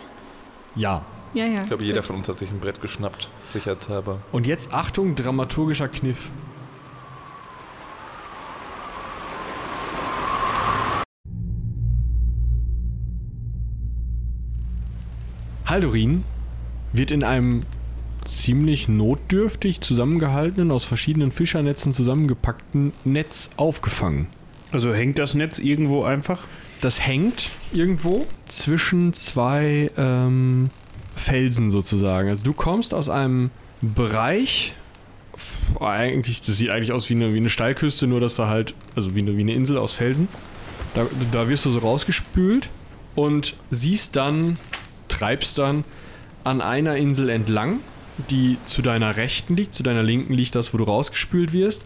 Ja. 0.74 1.02
Ja, 1.32 1.46
ja. 1.46 1.60
Ich 1.60 1.68
glaube, 1.68 1.84
jeder 1.84 2.02
von 2.02 2.16
uns 2.16 2.28
hat 2.28 2.38
sich 2.38 2.50
ein 2.50 2.58
Brett 2.58 2.82
geschnappt, 2.82 3.28
sicherheitshalber. 3.52 4.18
Und 4.32 4.46
jetzt 4.48 4.74
Achtung, 4.74 5.14
dramaturgischer 5.14 5.88
Kniff. 5.88 6.30
Haldorin 15.66 16.24
wird 16.92 17.12
in 17.12 17.22
einem 17.22 17.62
ziemlich 18.24 18.88
notdürftig 18.88 19.80
zusammengehaltenen, 19.80 20.70
aus 20.70 20.84
verschiedenen 20.84 21.32
Fischernetzen 21.32 21.92
zusammengepackten 21.92 22.92
Netz 23.04 23.50
aufgefangen. 23.56 24.26
Also 24.72 24.94
hängt 24.94 25.18
das 25.18 25.34
Netz 25.34 25.58
irgendwo 25.58 26.04
einfach? 26.04 26.46
Das 26.80 27.04
hängt 27.04 27.50
irgendwo 27.72 28.26
zwischen 28.46 29.12
zwei 29.12 29.90
ähm, 29.96 30.70
Felsen 31.14 31.70
sozusagen. 31.70 32.28
Also 32.28 32.44
du 32.44 32.52
kommst 32.52 32.94
aus 32.94 33.08
einem 33.08 33.50
Bereich, 33.82 34.74
eigentlich, 35.80 36.42
das 36.42 36.56
sieht 36.56 36.70
eigentlich 36.70 36.92
aus 36.92 37.08
wie 37.10 37.14
eine, 37.14 37.34
wie 37.34 37.38
eine 37.38 37.50
Steilküste, 37.50 38.06
nur 38.06 38.20
dass 38.20 38.36
da 38.36 38.48
halt, 38.48 38.74
also 38.94 39.14
wie 39.14 39.20
eine, 39.20 39.36
wie 39.36 39.42
eine 39.42 39.54
Insel 39.54 39.78
aus 39.78 39.92
Felsen. 39.92 40.28
Da, 40.94 41.06
da 41.32 41.48
wirst 41.48 41.64
du 41.66 41.70
so 41.70 41.78
rausgespült 41.78 42.68
und 43.14 43.56
siehst 43.70 44.16
dann, 44.16 44.58
treibst 45.08 45.58
dann 45.58 45.84
an 46.44 46.60
einer 46.60 46.96
Insel 46.96 47.28
entlang, 47.28 47.80
die 48.30 48.58
zu 48.64 48.82
deiner 48.82 49.16
rechten 49.16 49.56
liegt, 49.56 49.74
zu 49.74 49.82
deiner 49.82 50.02
linken 50.02 50.34
liegt 50.34 50.54
das, 50.54 50.74
wo 50.74 50.78
du 50.78 50.84
rausgespült 50.84 51.52
wirst 51.52 51.84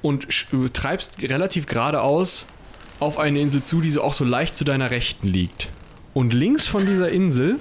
und 0.00 0.26
sch- 0.28 0.72
treibst 0.72 1.22
relativ 1.22 1.66
geradeaus 1.66 2.46
auf 3.00 3.18
eine 3.18 3.40
Insel 3.40 3.62
zu, 3.62 3.80
die 3.80 3.90
so 3.90 4.02
auch 4.02 4.14
so 4.14 4.24
leicht 4.24 4.54
zu 4.54 4.64
deiner 4.64 4.90
Rechten 4.90 5.26
liegt. 5.26 5.68
Und 6.14 6.32
links 6.32 6.66
von 6.66 6.86
dieser 6.86 7.10
Insel 7.10 7.58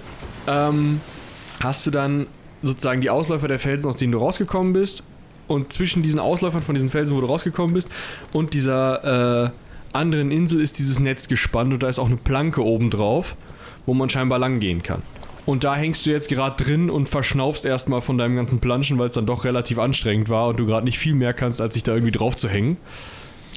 ähm, 0.47 1.01
hast 1.61 1.85
du 1.85 1.91
dann 1.91 2.27
sozusagen 2.61 3.01
die 3.01 3.09
Ausläufer 3.09 3.47
der 3.47 3.59
Felsen, 3.59 3.87
aus 3.87 3.95
denen 3.95 4.11
du 4.11 4.19
rausgekommen 4.19 4.73
bist. 4.73 5.03
Und 5.47 5.73
zwischen 5.73 6.03
diesen 6.03 6.19
Ausläufern 6.19 6.61
von 6.61 6.75
diesen 6.75 6.89
Felsen, 6.89 7.17
wo 7.17 7.21
du 7.21 7.27
rausgekommen 7.27 7.73
bist, 7.73 7.89
und 8.31 8.53
dieser 8.53 9.47
äh, 9.47 9.51
anderen 9.93 10.31
Insel 10.31 10.61
ist 10.61 10.79
dieses 10.79 10.99
Netz 10.99 11.27
gespannt 11.27 11.73
und 11.73 11.83
da 11.83 11.89
ist 11.89 11.99
auch 11.99 12.07
eine 12.07 12.17
Planke 12.17 12.63
oben 12.63 12.89
drauf, 12.89 13.35
wo 13.85 13.93
man 13.93 14.09
scheinbar 14.09 14.39
lang 14.39 14.59
gehen 14.59 14.83
kann. 14.83 15.01
Und 15.45 15.63
da 15.63 15.75
hängst 15.75 16.05
du 16.05 16.11
jetzt 16.11 16.29
gerade 16.29 16.63
drin 16.63 16.89
und 16.89 17.09
verschnaufst 17.09 17.65
erstmal 17.65 18.01
von 18.01 18.17
deinem 18.17 18.35
ganzen 18.35 18.59
Planschen, 18.59 18.99
weil 18.99 19.07
es 19.07 19.13
dann 19.13 19.25
doch 19.25 19.43
relativ 19.43 19.79
anstrengend 19.79 20.29
war 20.29 20.49
und 20.49 20.59
du 20.59 20.65
gerade 20.65 20.85
nicht 20.85 20.99
viel 20.99 21.15
mehr 21.15 21.33
kannst, 21.33 21.61
als 21.61 21.73
sich 21.73 21.83
da 21.83 21.93
irgendwie 21.93 22.11
drauf 22.11 22.35
zu 22.35 22.47
hängen. 22.47 22.77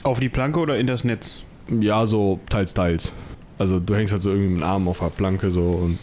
Auf 0.02 0.18
die 0.18 0.28
Planke 0.28 0.60
oder 0.60 0.78
in 0.78 0.86
das 0.86 1.04
Netz? 1.04 1.42
Ja, 1.68 2.06
so 2.06 2.40
teils, 2.48 2.74
teils. 2.74 3.12
Also 3.58 3.80
du 3.80 3.94
hängst 3.94 4.12
halt 4.12 4.22
so 4.22 4.30
irgendwie 4.30 4.48
mit 4.48 4.60
dem 4.60 4.64
Arm 4.64 4.88
auf 4.88 4.98
der 4.98 5.10
Planke 5.10 5.50
so 5.50 5.62
und. 5.62 5.98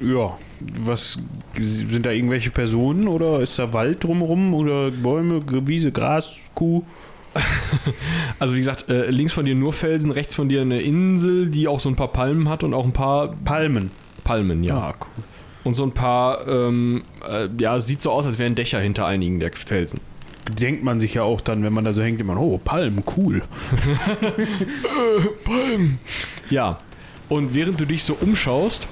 Ja. 0.00 0.36
Was 0.80 1.18
sind 1.56 2.06
da 2.06 2.10
irgendwelche 2.12 2.50
Personen 2.50 3.08
oder 3.08 3.40
ist 3.40 3.58
da 3.58 3.72
Wald 3.72 4.04
drumherum 4.04 4.54
oder 4.54 4.92
Bäume, 4.92 5.42
Wiese, 5.66 5.90
Gras, 5.90 6.30
Kuh? 6.54 6.84
Also 8.38 8.54
wie 8.54 8.58
gesagt, 8.58 8.88
äh, 8.88 9.10
links 9.10 9.32
von 9.32 9.44
dir 9.44 9.54
nur 9.54 9.72
Felsen, 9.72 10.10
rechts 10.10 10.34
von 10.34 10.48
dir 10.48 10.60
eine 10.60 10.80
Insel, 10.80 11.48
die 11.48 11.66
auch 11.66 11.80
so 11.80 11.88
ein 11.88 11.96
paar 11.96 12.12
Palmen 12.12 12.48
hat 12.48 12.62
und 12.62 12.74
auch 12.74 12.84
ein 12.84 12.92
paar 12.92 13.34
Palmen. 13.44 13.90
Palmen, 14.24 14.64
ja. 14.64 14.76
Ah, 14.76 14.94
cool. 15.00 15.24
Und 15.64 15.74
so 15.74 15.84
ein 15.84 15.92
paar, 15.92 16.46
ähm, 16.48 17.04
äh, 17.28 17.48
ja, 17.58 17.78
sieht 17.78 18.00
so 18.00 18.10
aus, 18.10 18.26
als 18.26 18.38
wären 18.38 18.54
Dächer 18.54 18.80
hinter 18.80 19.06
einigen 19.06 19.38
der 19.38 19.52
Felsen. 19.52 20.00
Denkt 20.60 20.82
man 20.82 20.98
sich 20.98 21.14
ja 21.14 21.22
auch 21.22 21.40
dann, 21.40 21.62
wenn 21.62 21.72
man 21.72 21.84
da 21.84 21.92
so 21.92 22.02
hängt, 22.02 22.20
immer, 22.20 22.36
oh, 22.36 22.58
Palmen, 22.58 23.04
cool. 23.16 23.42
Ja. 26.50 26.78
Und 27.28 27.54
während 27.54 27.80
du 27.80 27.86
dich 27.86 28.04
so 28.04 28.14
umschaust, 28.20 28.86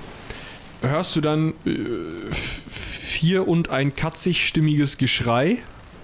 hörst 0.81 1.15
du 1.15 1.21
dann 1.21 1.53
äh, 1.67 2.33
vier 2.33 3.47
und 3.47 3.69
ein 3.69 3.95
katzigstimmiges 3.95 4.97
Geschrei, 4.97 5.59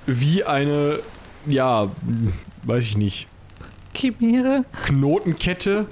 wie 0.07 0.45
eine, 0.45 0.99
ja, 1.47 1.91
weiß 2.65 2.85
ich 2.85 2.97
nicht, 2.99 3.29
Chimäre. 3.95 4.65
Knotenkette 4.83 5.87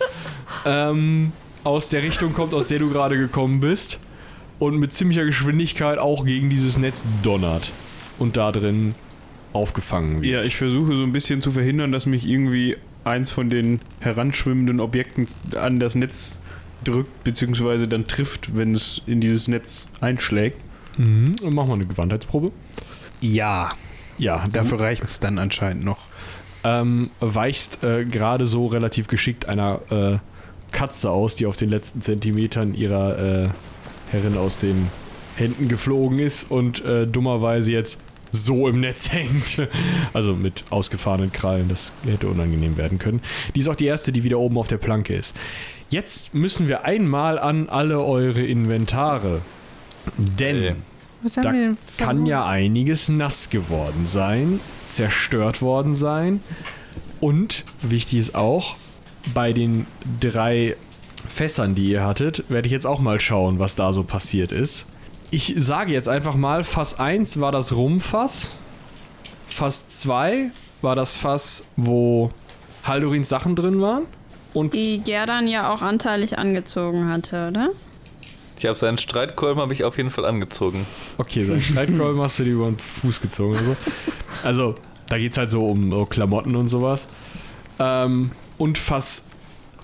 ähm, 0.66 1.32
aus 1.64 1.88
der 1.88 2.02
Richtung 2.02 2.32
kommt, 2.32 2.54
aus 2.54 2.68
der 2.68 2.78
du 2.78 2.90
gerade 2.90 3.16
gekommen 3.16 3.60
bist 3.60 3.98
und 4.58 4.78
mit 4.78 4.92
ziemlicher 4.92 5.24
Geschwindigkeit 5.24 5.98
auch 5.98 6.24
gegen 6.24 6.50
dieses 6.50 6.78
Netz 6.78 7.04
donnert 7.22 7.72
und 8.18 8.36
da 8.36 8.52
drin 8.52 8.94
aufgefangen 9.52 10.22
wird. 10.22 10.32
Ja, 10.32 10.42
ich 10.42 10.56
versuche 10.56 10.94
so 10.96 11.02
ein 11.02 11.12
bisschen 11.12 11.40
zu 11.40 11.50
verhindern, 11.50 11.92
dass 11.92 12.06
mich 12.06 12.26
irgendwie 12.26 12.76
eins 13.04 13.30
von 13.30 13.50
den 13.50 13.80
heranschwimmenden 14.00 14.80
Objekten 14.80 15.26
an 15.60 15.78
das 15.78 15.94
Netz 15.94 16.38
drückt, 16.84 17.24
beziehungsweise 17.24 17.88
dann 17.88 18.06
trifft, 18.06 18.56
wenn 18.56 18.74
es 18.74 19.00
in 19.06 19.20
dieses 19.20 19.48
Netz 19.48 19.88
einschlägt. 20.00 20.58
Mhm. 20.96 21.34
Und 21.42 21.54
mach 21.54 21.66
mal 21.66 21.74
eine 21.74 21.86
Gewandheitsprobe. 21.86 22.52
Ja, 23.20 23.72
Ja, 24.18 24.46
dafür 24.52 24.80
reicht 24.80 25.04
es 25.04 25.18
dann 25.20 25.38
anscheinend 25.38 25.84
noch. 25.84 25.98
ähm, 26.62 27.10
weichst 27.20 27.82
äh, 27.84 28.04
gerade 28.04 28.46
so 28.46 28.66
relativ 28.66 29.06
geschickt 29.06 29.46
einer 29.48 29.80
äh, 29.90 30.18
Katze 30.74 31.10
aus, 31.10 31.36
die 31.36 31.46
auf 31.46 31.56
den 31.56 31.70
letzten 31.70 32.02
Zentimetern 32.02 32.74
ihrer 32.74 33.18
äh, 33.18 33.48
Herrin 34.10 34.36
aus 34.36 34.58
den 34.58 34.88
Händen 35.36 35.68
geflogen 35.68 36.18
ist 36.18 36.50
und 36.50 36.84
äh, 36.84 37.06
dummerweise 37.06 37.72
jetzt 37.72 37.98
so 38.32 38.68
im 38.68 38.80
Netz 38.80 39.10
hängt. 39.12 39.66
Also 40.12 40.34
mit 40.34 40.64
ausgefahrenen 40.70 41.32
Krallen, 41.32 41.68
das 41.68 41.92
hätte 42.04 42.28
unangenehm 42.28 42.76
werden 42.76 42.98
können. 42.98 43.22
Die 43.54 43.60
ist 43.60 43.68
auch 43.68 43.76
die 43.76 43.86
erste, 43.86 44.12
die 44.12 44.24
wieder 44.24 44.38
oben 44.38 44.58
auf 44.58 44.68
der 44.68 44.78
Planke 44.78 45.14
ist. 45.14 45.34
Jetzt 45.90 46.34
müssen 46.34 46.68
wir 46.68 46.84
einmal 46.84 47.38
an 47.38 47.68
alle 47.68 48.02
eure 48.02 48.42
Inventare. 48.42 49.42
Denn 50.16 50.76
haben 51.22 51.42
Da 51.42 51.52
wir 51.52 51.52
denn 51.52 51.78
kann 51.96 52.26
ja 52.26 52.44
einiges 52.46 53.08
nass 53.08 53.48
geworden 53.48 54.06
sein, 54.06 54.60
zerstört 54.90 55.62
worden 55.62 55.94
sein. 55.94 56.40
Und 57.20 57.64
wichtig 57.80 58.18
ist 58.18 58.34
auch, 58.34 58.76
bei 59.32 59.52
den 59.52 59.86
drei 60.20 60.76
Fässern, 61.28 61.74
die 61.74 61.90
ihr 61.90 62.04
hattet, 62.04 62.44
werde 62.48 62.66
ich 62.66 62.72
jetzt 62.72 62.86
auch 62.86 63.00
mal 63.00 63.18
schauen, 63.18 63.58
was 63.58 63.74
da 63.76 63.92
so 63.92 64.02
passiert 64.02 64.52
ist. 64.52 64.86
Ich 65.30 65.54
sage 65.56 65.92
jetzt 65.92 66.08
einfach 66.08 66.34
mal, 66.34 66.64
Fass 66.64 66.98
1 66.98 67.40
war 67.40 67.50
das 67.50 67.74
Rumfass. 67.74 68.56
Fass 69.48 69.88
2 69.88 70.50
war 70.82 70.94
das 70.94 71.16
Fass, 71.16 71.66
wo 71.76 72.30
Haldorins 72.84 73.28
Sachen 73.28 73.56
drin 73.56 73.80
waren. 73.80 74.04
Und 74.52 74.74
Die 74.74 74.98
Gerdan 74.98 75.48
ja 75.48 75.72
auch 75.72 75.82
anteilig 75.82 76.38
angezogen 76.38 77.08
hatte, 77.08 77.48
oder? 77.48 77.70
Ich 78.56 78.66
habe 78.66 78.78
seinen 78.78 78.98
Streitkolben 78.98 79.60
habe 79.60 79.72
ich 79.72 79.82
auf 79.82 79.96
jeden 79.96 80.10
Fall 80.10 80.24
angezogen. 80.24 80.86
Okay, 81.18 81.44
sein 81.44 81.60
Streitkolben 81.60 82.20
hast 82.20 82.38
du 82.38 82.44
dir 82.44 82.52
über 82.52 82.66
den 82.66 82.78
Fuß 82.78 83.20
gezogen 83.20 83.54
oder 83.56 83.64
so. 83.64 83.76
Also, 84.44 84.74
da 85.08 85.18
geht 85.18 85.32
es 85.32 85.38
halt 85.38 85.50
so 85.50 85.66
um 85.66 85.90
so 85.90 86.06
Klamotten 86.06 86.54
und 86.54 86.68
sowas. 86.68 87.08
Ähm, 87.80 88.30
und 88.58 88.78
Fass 88.78 89.26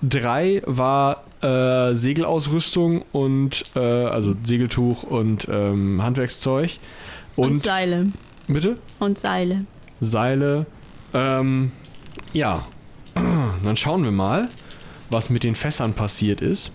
3 0.03 0.63
war 0.65 1.23
äh, 1.41 1.93
Segelausrüstung 1.93 3.03
und, 3.11 3.63
äh, 3.75 3.79
also 3.79 4.35
Segeltuch 4.43 5.03
und 5.03 5.47
ähm, 5.49 6.01
Handwerkszeug. 6.01 6.77
Und, 7.35 7.51
Und, 7.51 7.63
Seile. 7.65 8.07
bitte? 8.47 8.77
Und 8.99 9.19
Seile. 9.19 9.65
Seile. 9.99 10.65
Ähm, 11.13 11.71
ja. 12.33 12.65
Dann 13.15 13.75
schauen 13.75 14.03
wir 14.03 14.11
mal, 14.11 14.49
was 15.09 15.29
mit 15.29 15.43
den 15.43 15.55
Fässern 15.55 15.93
passiert 15.93 16.41
ist. 16.41 16.71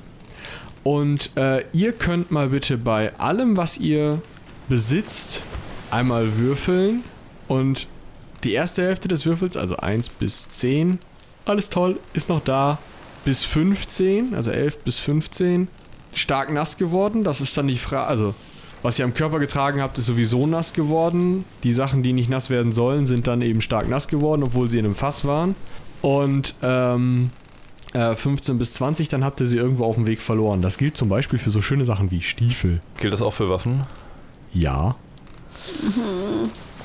Und 0.83 1.37
äh, 1.37 1.65
ihr 1.73 1.93
könnt 1.93 2.31
mal 2.31 2.51
bitte 2.51 2.79
bei 2.79 3.13
allem, 3.19 3.57
was 3.57 3.79
ihr 3.79 4.23
besitzt, 4.69 5.43
einmal 5.91 6.37
würfeln. 6.37 7.03
Und 7.49 7.89
die 8.45 8.53
erste 8.53 8.83
Hälfte 8.83 9.09
des 9.09 9.27
Würfels, 9.27 9.57
also 9.57 9.77
1 9.77 10.11
bis 10.11 10.49
10, 10.49 10.99
alles 11.47 11.71
toll, 11.71 11.99
ist 12.13 12.29
noch 12.29 12.41
da. 12.43 12.79
Bis 13.25 13.45
15, 13.45 14.35
also 14.35 14.51
11 14.51 14.79
bis 14.81 14.99
15, 14.99 15.69
stark 16.13 16.53
nass 16.53 16.77
geworden. 16.77 17.25
Das 17.25 17.41
ist 17.41 17.57
dann 17.57 17.67
die 17.67 17.79
Frage, 17.79 18.07
also 18.07 18.35
was 18.83 18.99
ihr 18.99 19.05
am 19.05 19.15
Körper 19.15 19.39
getragen 19.39 19.81
habt, 19.81 19.99
ist 19.99 20.07
sowieso 20.07 20.47
nass 20.47 20.73
geworden. 20.73 21.45
Die 21.65 21.73
Sachen, 21.73 22.03
die 22.03 22.13
nicht 22.13 22.29
nass 22.31 22.51
werden 22.51 22.73
sollen, 22.73 23.07
sind 23.07 23.27
dann 23.27 23.43
eben 23.43 23.61
stark 23.61 23.89
nass 23.89 24.07
geworden, 24.07 24.45
obwohl 24.45 24.69
sie 24.69 24.79
in 24.79 24.85
einem 24.85 24.95
Fass 24.95 25.25
waren. 25.25 25.57
Und 26.03 26.55
ähm, 26.63 27.31
äh, 27.95 28.15
15 28.15 28.59
bis 28.59 28.75
20, 28.75 29.09
dann 29.09 29.25
habt 29.25 29.41
ihr 29.41 29.47
sie 29.47 29.57
irgendwo 29.57 29.85
auf 29.85 29.97
dem 29.97 30.07
Weg 30.07 30.21
verloren. 30.21 30.61
Das 30.61 30.79
gilt 30.79 30.97
zum 30.97 31.09
Beispiel 31.09 31.39
für 31.39 31.51
so 31.51 31.63
schöne 31.63 31.85
Sachen 31.85 32.11
wie 32.11 32.21
Stiefel. 32.21 32.81
Gilt 32.99 33.13
das 33.13 33.23
auch 33.23 33.35
für 33.35 33.49
Waffen? 33.51 33.85
Ja. 34.53 34.97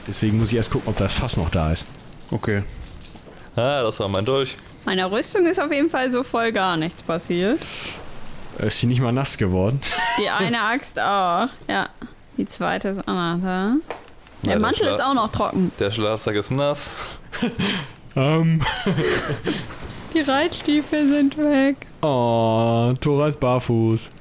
Deswegen 0.07 0.39
muss 0.39 0.49
ich 0.49 0.55
erst 0.55 0.71
gucken, 0.71 0.89
ob 0.89 0.97
das 0.97 1.13
Fass 1.13 1.37
noch 1.37 1.49
da 1.49 1.71
ist. 1.71 1.85
Okay. 2.31 2.63
Ah, 3.55 3.83
das 3.83 3.99
war 3.99 4.07
mein 4.07 4.25
Dolch. 4.25 4.55
Meiner 4.85 5.11
Rüstung 5.11 5.45
ist 5.45 5.59
auf 5.59 5.71
jeden 5.71 5.89
Fall 5.89 6.11
so 6.11 6.23
voll 6.23 6.51
gar 6.51 6.77
nichts 6.77 7.01
passiert. 7.03 7.59
Äh, 8.59 8.67
Ist 8.67 8.79
sie 8.79 8.87
nicht 8.87 9.01
mal 9.01 9.11
nass 9.11 9.37
geworden? 9.37 9.81
Die 10.19 10.29
eine 10.29 10.61
Axt 10.61 10.99
auch. 10.99 11.47
Ja. 11.69 11.89
Die 12.37 12.45
zweite 12.45 12.89
ist 12.89 13.07
auch 13.07 13.13
noch 13.13 13.39
da. 13.41 13.73
Der 14.43 14.53
Ja, 14.53 14.59
Mantel 14.59 14.87
Schla- 14.87 14.95
ist 14.95 15.03
auch 15.03 15.13
noch 15.13 15.29
trocken. 15.29 15.71
Der 15.79 15.91
Schlafsack 15.91 16.35
ist 16.35 16.51
nass. 16.51 16.91
Ähm, 18.13 18.61
Die 20.13 20.19
Reitstiefel 20.19 21.07
sind 21.09 21.37
weg. 21.37 21.77
oh, 22.01 22.91
Tora 22.99 23.27
ist 23.29 23.39
barfuß. 23.39 24.11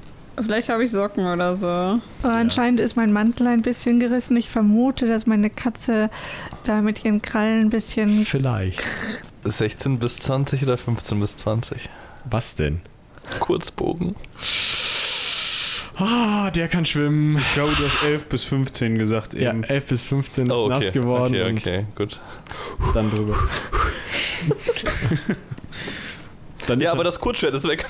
Vielleicht 0.43 0.69
habe 0.69 0.83
ich 0.83 0.91
Socken 0.91 1.25
oder 1.25 1.55
so. 1.55 1.67
Aber 1.67 2.01
anscheinend 2.23 2.79
ist 2.79 2.95
mein 2.95 3.11
Mantel 3.13 3.47
ein 3.47 3.61
bisschen 3.61 3.99
gerissen. 3.99 4.35
Ich 4.37 4.49
vermute, 4.49 5.07
dass 5.07 5.25
meine 5.27 5.49
Katze 5.49 6.09
da 6.63 6.81
mit 6.81 7.03
ihren 7.05 7.21
Krallen 7.21 7.61
ein 7.61 7.69
bisschen. 7.69 8.25
Vielleicht. 8.25 8.81
16 9.43 9.99
bis 9.99 10.17
20 10.19 10.63
oder 10.63 10.77
15 10.77 11.19
bis 11.19 11.35
20? 11.37 11.89
Was 12.29 12.55
denn? 12.55 12.81
Kurzbogen. 13.39 14.15
Ah, 15.97 16.49
der 16.51 16.67
kann 16.67 16.85
schwimmen. 16.85 17.37
Ich 17.37 17.53
glaube, 17.53 17.73
du 17.75 17.85
hast 17.85 18.03
11 18.03 18.27
bis 18.27 18.43
15 18.43 18.97
gesagt 18.97 19.33
Ja, 19.35 19.51
eben. 19.51 19.63
11 19.63 19.85
bis 19.87 20.03
15 20.03 20.47
ist 20.47 20.51
Oh, 20.51 20.65
okay. 20.65 20.69
nass 20.69 20.91
geworden 20.91 21.35
Okay, 21.35 21.51
okay, 21.57 21.85
gut. 21.95 22.19
dann 22.93 23.09
drüber. 23.11 23.35
dann 26.71 26.79
Ja, 26.79 26.87
ist 26.87 26.93
aber 26.93 27.01
er- 27.01 27.05
das 27.05 27.19
Kurzschwert 27.19 27.53
ist 27.53 27.67
weg. 27.67 27.85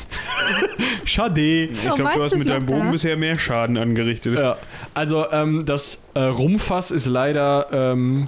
Schade. 1.05 1.41
Ich 1.65 1.79
Oh, 1.89 1.95
glaube, 1.95 2.03
meins 2.03 2.15
du 2.17 2.23
hast 2.23 2.37
mit 2.37 2.49
deinem 2.49 2.65
Bogen 2.65 2.85
da. 2.85 2.91
bisher 2.91 3.17
mehr 3.17 3.37
Schaden 3.37 3.77
angerichtet. 3.77 4.39
Ja, 4.39 4.57
also 4.93 5.29
ähm, 5.31 5.65
das 5.65 6.01
äh, 6.13 6.21
Rumpfass 6.21 6.91
ist 6.91 7.05
leider 7.07 7.67
ähm, 7.71 8.27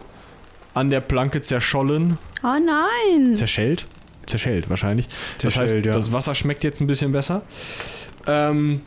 an 0.74 0.90
der 0.90 1.02
Planke 1.02 1.42
zerschollen. 1.42 2.18
Oh 2.44 2.48
nein. 2.66 3.36
Zerschellt? 3.36 3.86
Zerschellt 4.26 4.70
wahrscheinlich. 4.70 5.08
das 5.38 5.46
heißt, 5.46 5.56
Zerschellt, 5.56 5.86
ja. 5.86 5.92
das 5.94 6.12
Wasser 6.14 6.34
schmeckt 6.36 6.64
jetzt 6.64 6.80
ein 6.82 6.88
bisschen 6.88 7.12
besser. 7.12 7.44
Ähm, 8.28 8.82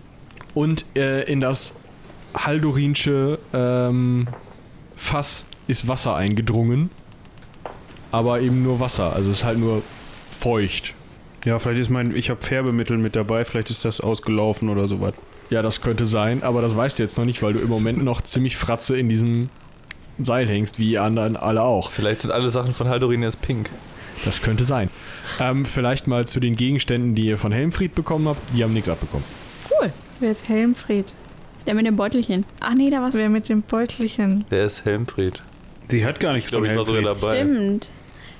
und 0.55 0.85
äh, 0.97 1.23
in 1.31 1.41
das 1.41 1.75
Haldorinsche 2.35 3.39
ähm, 3.53 4.27
Fass 4.97 5.45
ist 5.69 5.89
Wasser 5.89 6.14
eingedrungen. 6.17 6.91
Aber 8.12 8.41
eben 8.41 8.62
nur 8.62 8.81
Wasser. 8.81 9.12
Also 9.14 9.31
es 9.31 9.39
ist 9.39 9.45
halt 9.45 9.59
nur 9.59 9.83
feucht. 10.37 10.95
Ja, 11.47 11.59
vielleicht 11.59 11.80
ist 11.80 11.90
mein, 11.90 12.14
ich 12.14 12.28
habe 12.28 12.44
Färbemittel 12.44 12.99
mit 12.99 13.16
dabei, 13.16 13.44
vielleicht 13.44 13.70
ist 13.70 13.84
das 13.84 14.01
ausgelaufen 14.01 14.68
oder 14.68 14.88
sowas. 14.88 15.14
Ja, 15.49 15.62
das 15.62 15.80
könnte 15.80 16.05
sein, 16.05 16.42
aber 16.42 16.61
das 16.61 16.76
weißt 16.76 16.99
du 16.99 17.05
jetzt 17.05 17.16
noch 17.16 17.24
nicht, 17.24 17.42
weil 17.42 17.53
du 17.55 17.61
im 17.61 17.68
Moment 17.68 18.05
noch 18.05 18.20
ziemlich 18.20 18.57
fratze 18.57 18.99
in 18.99 19.09
diesem 19.09 19.49
Seil 20.18 20.49
hängst, 20.49 20.78
wie 20.78 20.88
die 20.88 20.99
anderen 20.99 21.36
alle 21.36 21.62
auch. 21.62 21.90
Vielleicht 21.90 22.22
sind 22.22 22.32
alle 22.32 22.51
Sachen 22.51 22.74
von 22.74 22.88
Haldorin 22.88 23.22
jetzt 23.22 23.40
pink. 23.40 23.70
Das 24.24 24.42
könnte 24.42 24.64
sein. 24.64 24.90
Ähm, 25.40 25.64
vielleicht 25.64 26.07
mal 26.07 26.26
zu 26.26 26.40
den 26.40 26.57
Gegenständen, 26.57 27.14
die 27.14 27.26
ihr 27.28 27.38
von 27.38 27.53
Helmfried 27.53 27.94
bekommen 27.94 28.28
habt. 28.28 28.40
Die 28.57 28.64
haben 28.64 28.72
nichts 28.72 28.88
abbekommen. 28.88 29.24
Wer 30.18 30.30
ist 30.30 30.49
Helmfried? 30.49 31.12
Der 31.66 31.74
mit 31.74 31.86
dem 31.86 31.97
Beutelchen. 31.97 32.47
Ach 32.61 32.74
nee, 32.74 32.88
da 32.88 33.03
war's. 33.03 33.14
Wer 33.14 33.28
mit 33.28 33.49
dem 33.51 33.61
Beutelchen? 33.62 34.47
Wer 34.49 34.64
ist 34.64 34.84
Helmfried? 34.86 35.42
Sie 35.88 36.07
hat 36.07 36.20
gar 36.20 36.30
Ich 36.30 36.36
nichts 36.36 36.51
glaube, 36.51 36.66
von 36.66 36.72
ich 36.72 36.78
war 36.78 36.86
sogar 36.86 37.03
dabei. 37.03 37.36
Stimmt. 37.36 37.88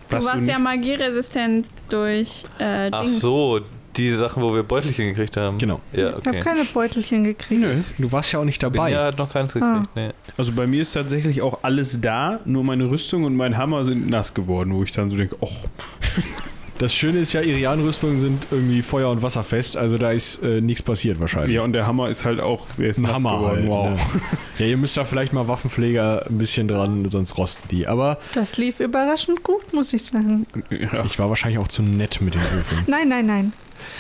Du 0.09 0.17
Warst 0.25 0.47
du 0.47 0.51
ja 0.51 0.59
magieresistent 0.59 1.67
durch 1.89 2.45
äh, 2.59 2.89
Ach 2.93 3.03
Dings. 3.03 3.21
so, 3.21 3.61
die 3.97 4.11
Sachen, 4.15 4.43
wo 4.43 4.55
wir 4.55 4.63
Beutelchen 4.63 5.07
gekriegt 5.09 5.37
haben. 5.37 5.57
Genau. 5.59 5.81
Ja, 5.93 6.11
Ich 6.11 6.17
okay. 6.17 6.29
habe 6.29 6.41
keine 6.41 6.65
Beutelchen 6.65 7.25
gekriegt. 7.25 7.61
Nö. 7.61 7.75
Du 7.99 8.13
warst 8.13 8.31
ja 8.33 8.41
auch 8.41 8.45
nicht 8.45 8.63
dabei. 8.63 8.91
ja 8.91 9.07
hat 9.07 9.19
noch 9.19 9.33
keins 9.33 9.57
Ah. 9.57 9.59
gekriegt. 9.59 9.97
Nee. 9.97 10.11
Also 10.37 10.53
bei 10.53 10.67
mir 10.67 10.83
ist 10.83 10.93
tatsächlich 10.93 11.41
auch 11.43 11.61
alles 11.63 12.01
da, 12.01 12.41
nur 12.45 12.63
meine 12.63 12.91
Rüstung 12.91 13.25
und 13.25 13.35
mein 13.37 13.57
Hammer 13.57 13.85
sind 13.85 14.09
nass 14.11 14.35
geworden, 14.35 14.75
wo 14.75 14.83
ich 14.83 14.93
dann 14.93 15.09
so 15.11 15.17
denke, 15.17 15.37
oh, 15.41 15.49
Das 16.79 16.95
Schöne 16.95 17.19
ist 17.21 17.33
ja, 17.33 17.41
Irian-Rüstungen 17.41 18.21
sind 18.21 18.47
irgendwie 18.51 18.83
Feuer- 18.83 19.11
und 19.11 19.23
Wasserfest, 19.23 19.77
also 19.79 19.97
da 19.97 20.11
ist 20.11 20.43
äh, 20.43 20.61
nichts 20.61 20.83
passiert 20.83 21.19
wahrscheinlich. 21.21 21.55
ja, 21.55 21.63
und 21.63 21.73
der 21.73 21.87
Hammer 21.87 22.09
ist 22.11 22.25
halt 22.27 22.39
auch, 22.41 22.67
der 22.77 22.91
ist 22.91 22.99
Ein 22.99 23.09
Hammer 23.09 23.37
geworden, 23.39 23.57
halt. 23.61 23.69
wow. 23.69 23.89
Ne? 24.15 24.21
Ja, 24.59 24.67
ihr 24.67 24.77
müsst 24.77 24.97
da 24.97 25.05
vielleicht 25.07 25.33
mal 25.33 25.49
Waffenpfleger 25.49 26.27
ein 26.29 26.37
bisschen 26.39 26.69
dran, 26.69 27.09
sonst 27.09 27.39
rosten 27.39 27.67
die. 27.71 27.87
Aber 27.87 28.19
Das 28.35 28.59
lief 28.59 28.81
überraschend 28.81 29.43
gut, 29.43 29.73
muss 29.73 29.93
ich 29.95 30.05
sagen. 30.05 30.47
Ja. 30.71 31.05
ich 31.05 31.19
war 31.19 31.29
wahrscheinlich 31.31 31.59
auch 31.59 31.69
zu 31.69 31.83
nett 31.83 32.21
mit 32.21 32.35
den 32.35 32.43
Öfen. 32.43 32.79
Nein, 32.87 33.09
nein, 33.09 33.27
nein. 33.27 33.53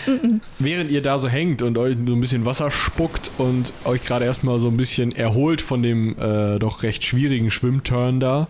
Mm-mm. 0.06 0.40
Während 0.58 0.90
ihr 0.90 1.00
da 1.02 1.18
so 1.18 1.28
hängt 1.28 1.62
und 1.62 1.76
euch 1.78 1.96
so 2.06 2.14
ein 2.14 2.20
bisschen 2.20 2.44
Wasser 2.46 2.70
spuckt 2.70 3.30
und 3.38 3.72
euch 3.84 4.04
gerade 4.04 4.24
erstmal 4.24 4.58
so 4.58 4.68
ein 4.68 4.76
bisschen 4.76 5.14
erholt 5.14 5.60
von 5.60 5.82
dem 5.82 6.16
äh, 6.18 6.58
doch 6.58 6.82
recht 6.82 7.04
schwierigen 7.04 7.50
Schwimmturn 7.50 8.20
da. 8.20 8.48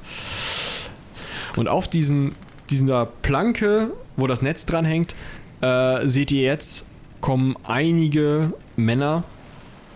Und 1.56 1.68
auf 1.68 1.88
diesen, 1.88 2.32
dieser 2.70 3.06
Planke, 3.06 3.92
wo 4.16 4.26
das 4.26 4.42
Netz 4.42 4.66
dran 4.66 4.84
hängt, 4.84 5.14
äh, 5.60 6.06
seht 6.06 6.32
ihr 6.32 6.42
jetzt, 6.42 6.86
kommen 7.20 7.56
einige 7.64 8.52
Männer 8.76 9.24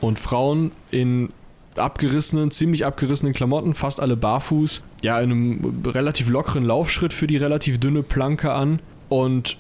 und 0.01 0.19
Frauen 0.19 0.73
in 0.91 1.31
abgerissenen, 1.77 2.51
ziemlich 2.51 2.85
abgerissenen 2.85 3.33
Klamotten, 3.35 3.75
fast 3.75 4.01
alle 4.01 4.17
barfuß, 4.17 4.83
ja, 5.03 5.21
in 5.21 5.31
einem 5.31 5.83
relativ 5.87 6.29
lockeren 6.29 6.65
Laufschritt 6.65 7.13
für 7.13 7.27
die 7.27 7.37
relativ 7.37 7.79
dünne 7.79 8.03
Planke 8.03 8.53
an 8.53 8.81
und 9.09 9.57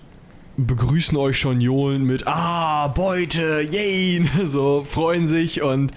begrüßen 0.56 1.16
euch 1.16 1.38
schon 1.38 1.61
johlen 1.61 2.04
mit 2.04 2.26
Ah, 2.26 2.88
Beute, 2.88 3.62
yay, 3.70 4.22
so 4.44 4.84
freuen 4.86 5.28
sich 5.28 5.62
und 5.62 5.92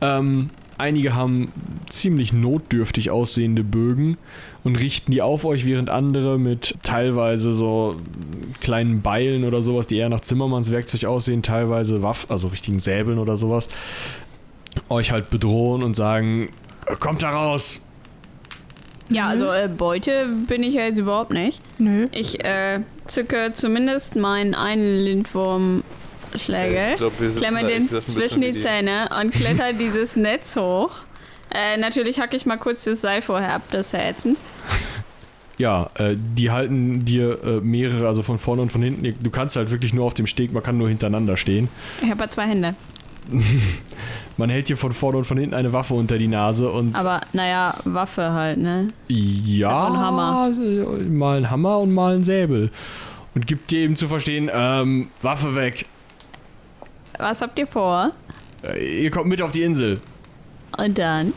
ähm, 0.00 0.50
einige 0.78 1.14
haben 1.14 1.52
ziemlich 1.88 2.32
notdürftig 2.32 3.10
aussehende 3.10 3.62
Bögen 3.62 4.16
und 4.64 4.76
richten 4.78 5.10
die 5.12 5.22
auf 5.22 5.44
euch, 5.44 5.64
während 5.64 5.90
andere 5.90 6.38
mit 6.38 6.76
teilweise 6.82 7.52
so 7.52 7.96
kleinen 8.60 9.02
Beilen 9.02 9.44
oder 9.44 9.60
sowas, 9.62 9.86
die 9.86 9.96
eher 9.96 10.08
nach 10.08 10.20
Zimmermannswerkzeug 10.20 11.04
aussehen, 11.04 11.42
teilweise 11.42 12.02
Waffen, 12.02 12.30
also 12.30 12.46
richtigen 12.48 12.78
Säbeln 12.78 13.18
oder 13.18 13.36
sowas, 13.36 13.68
euch 14.88 15.10
halt 15.12 15.30
bedrohen 15.30 15.82
und 15.82 15.94
sagen, 15.94 16.48
kommt 17.00 17.22
da 17.22 17.30
raus. 17.30 17.80
Ja, 19.08 19.26
also 19.28 19.50
äh, 19.50 19.68
Beute 19.68 20.28
bin 20.46 20.62
ich 20.62 20.74
ja 20.74 20.82
jetzt 20.84 20.98
überhaupt 20.98 21.32
nicht. 21.32 21.60
Nö. 21.78 22.06
Ich 22.12 22.42
äh, 22.44 22.80
zücke 23.06 23.50
zumindest 23.52 24.16
meinen 24.16 24.54
einen 24.54 24.86
Lindwurmschlägel, 25.00 25.82
Ich 26.92 26.96
glaub, 26.96 27.20
wir 27.20 27.30
sitzen 27.30 27.40
klemme 27.44 27.66
den 27.66 27.88
zwischen 28.06 28.40
die- 28.40 28.56
Zähne 28.56 29.10
und 29.20 29.32
kletter 29.32 29.72
dieses 29.72 30.16
Netz 30.16 30.56
hoch. 30.56 30.90
Äh, 31.54 31.76
natürlich 31.76 32.20
hacke 32.20 32.36
ich 32.36 32.46
mal 32.46 32.56
kurz 32.56 32.84
das 32.84 33.00
Seil 33.00 33.22
vorher 33.22 33.54
ab, 33.54 33.62
das 33.70 33.86
ist 33.86 33.92
ja 33.92 34.00
ätzend. 34.00 34.38
Ja, 35.58 35.90
äh, 35.94 36.16
die 36.16 36.50
halten 36.50 37.04
dir 37.04 37.38
äh, 37.44 37.60
mehrere, 37.60 38.08
also 38.08 38.22
von 38.22 38.38
vorne 38.38 38.62
und 38.62 38.72
von 38.72 38.82
hinten. 38.82 39.14
Du 39.22 39.30
kannst 39.30 39.54
halt 39.56 39.70
wirklich 39.70 39.92
nur 39.92 40.06
auf 40.06 40.14
dem 40.14 40.26
Steg, 40.26 40.52
man 40.52 40.62
kann 40.62 40.78
nur 40.78 40.88
hintereinander 40.88 41.36
stehen. 41.36 41.68
Ich 42.02 42.10
habe 42.10 42.24
ja 42.24 42.30
zwei 42.30 42.46
Hände. 42.46 42.74
Man 44.36 44.50
hält 44.50 44.68
dir 44.68 44.76
von 44.76 44.90
vorne 44.92 45.18
und 45.18 45.24
von 45.26 45.36
hinten 45.36 45.54
eine 45.54 45.72
Waffe 45.72 45.94
unter 45.94 46.18
die 46.18 46.26
Nase 46.26 46.68
und 46.70 46.96
Aber 46.96 47.20
naja, 47.32 47.74
Waffe 47.84 48.32
halt, 48.32 48.58
ne? 48.58 48.88
ja, 49.08 49.70
Also 49.70 49.94
ein 49.94 50.00
Hammer. 50.00 50.50
mal 51.08 51.36
ein 51.38 51.50
Hammer 51.50 51.78
und 51.78 51.92
mal 51.94 52.14
ein 52.16 52.24
Säbel. 52.24 52.70
Und 53.34 53.46
gibt 53.46 53.70
dir 53.70 53.80
eben 53.80 53.94
zu 53.94 54.08
verstehen, 54.08 54.50
ähm, 54.52 55.08
Waffe 55.20 55.54
weg. 55.54 55.86
Was 57.18 57.40
habt 57.42 57.58
ihr 57.58 57.66
vor? 57.66 58.10
Äh, 58.64 59.04
ihr 59.04 59.10
kommt 59.10 59.26
mit 59.28 59.40
auf 59.40 59.52
die 59.52 59.62
Insel. 59.62 60.00
Und 60.78 60.98
dann? 60.98 61.32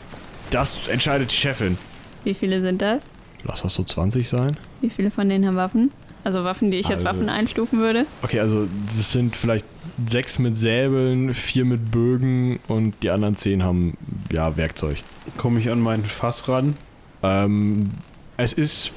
Das 0.50 0.88
entscheidet 0.88 1.30
die 1.32 1.36
Chefin. 1.36 1.78
Wie 2.24 2.34
viele 2.34 2.60
sind 2.60 2.82
das? 2.82 3.04
Lass 3.44 3.62
das 3.62 3.74
so 3.74 3.84
20 3.84 4.28
sein. 4.28 4.56
Wie 4.80 4.90
viele 4.90 5.10
von 5.10 5.28
denen 5.28 5.46
haben 5.46 5.56
Waffen? 5.56 5.90
Also 6.24 6.42
Waffen, 6.42 6.70
die 6.72 6.78
ich 6.78 6.86
als 6.86 7.04
Also- 7.04 7.06
Waffen 7.06 7.28
einstufen 7.28 7.78
würde? 7.78 8.06
Okay, 8.22 8.40
also 8.40 8.66
das 8.96 9.12
sind 9.12 9.36
vielleicht 9.36 9.64
sechs 10.06 10.38
mit 10.40 10.58
Säbeln, 10.58 11.32
vier 11.34 11.64
mit 11.64 11.90
Bögen 11.92 12.58
und 12.66 12.94
die 13.02 13.10
anderen 13.10 13.36
zehn 13.36 13.62
haben 13.62 13.96
ja 14.32 14.56
Werkzeug. 14.56 14.96
Komme 15.36 15.60
ich 15.60 15.70
an 15.70 15.80
mein 15.80 16.04
Fass 16.04 16.48
ran 16.48 16.74
Ähm, 17.22 17.88
es 18.36 18.52
ist 18.52 18.92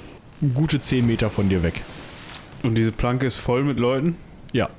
gute 0.56 0.82
10 0.82 1.06
Meter 1.08 1.30
von 1.30 1.50
dir 1.50 1.62
weg. 1.64 1.82
und 2.64 2.76
diese 2.76 2.92
Planke 2.92 3.26
ist 3.28 3.38
voll 3.38 3.64
mit 3.64 3.80
Leuten. 3.80 4.16
Ja. 4.52 4.70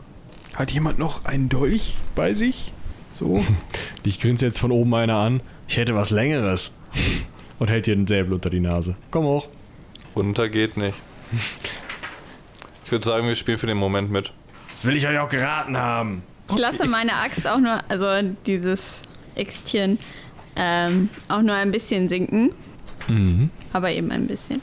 Hat 0.55 0.71
jemand 0.73 0.99
noch 0.99 1.25
einen 1.25 1.49
Dolch 1.49 1.97
bei 2.15 2.35
sich? 2.35 2.73
So? 3.13 3.45
Dich 4.07 4.21
grinst 4.21 4.43
jetzt 4.43 4.59
von 4.59 4.73
oben 4.73 4.95
einer 4.95 5.17
an. 5.17 5.41
Ich 5.69 5.77
hätte 5.77 5.95
was 5.95 6.11
Längeres. 6.11 6.73
Und 7.59 7.69
hält 7.69 7.87
dir 7.87 7.95
den 7.95 8.07
Säbel 8.07 8.33
unter 8.33 8.49
die 8.49 8.59
Nase. 8.59 8.97
Komm 9.11 9.27
hoch. 9.27 9.47
Runter 10.17 10.49
geht 10.49 10.79
nicht. 10.79 10.95
Ich 12.87 12.91
würde 12.91 13.05
sagen, 13.05 13.27
wir 13.29 13.35
spielen 13.35 13.59
für 13.59 13.67
den 13.67 13.77
Moment 13.77 14.11
mit. 14.11 14.33
Das 14.73 14.85
will 14.85 14.97
ich 14.97 15.07
euch 15.07 15.19
auch 15.19 15.29
geraten 15.29 15.77
haben. 15.77 16.23
Ich 16.51 16.59
lasse 16.59 16.87
meine 16.87 17.13
Axt 17.13 17.47
auch 17.47 17.59
nur, 17.59 17.81
also 17.89 18.07
dieses 18.47 19.03
Äxtchen, 19.35 19.99
ähm, 20.57 21.11
auch 21.29 21.43
nur 21.43 21.55
ein 21.55 21.71
bisschen 21.71 22.09
sinken. 22.09 22.51
Mhm. 23.09 23.51
Aber 23.73 23.93
eben 23.93 24.11
ein 24.11 24.27
bisschen. 24.27 24.61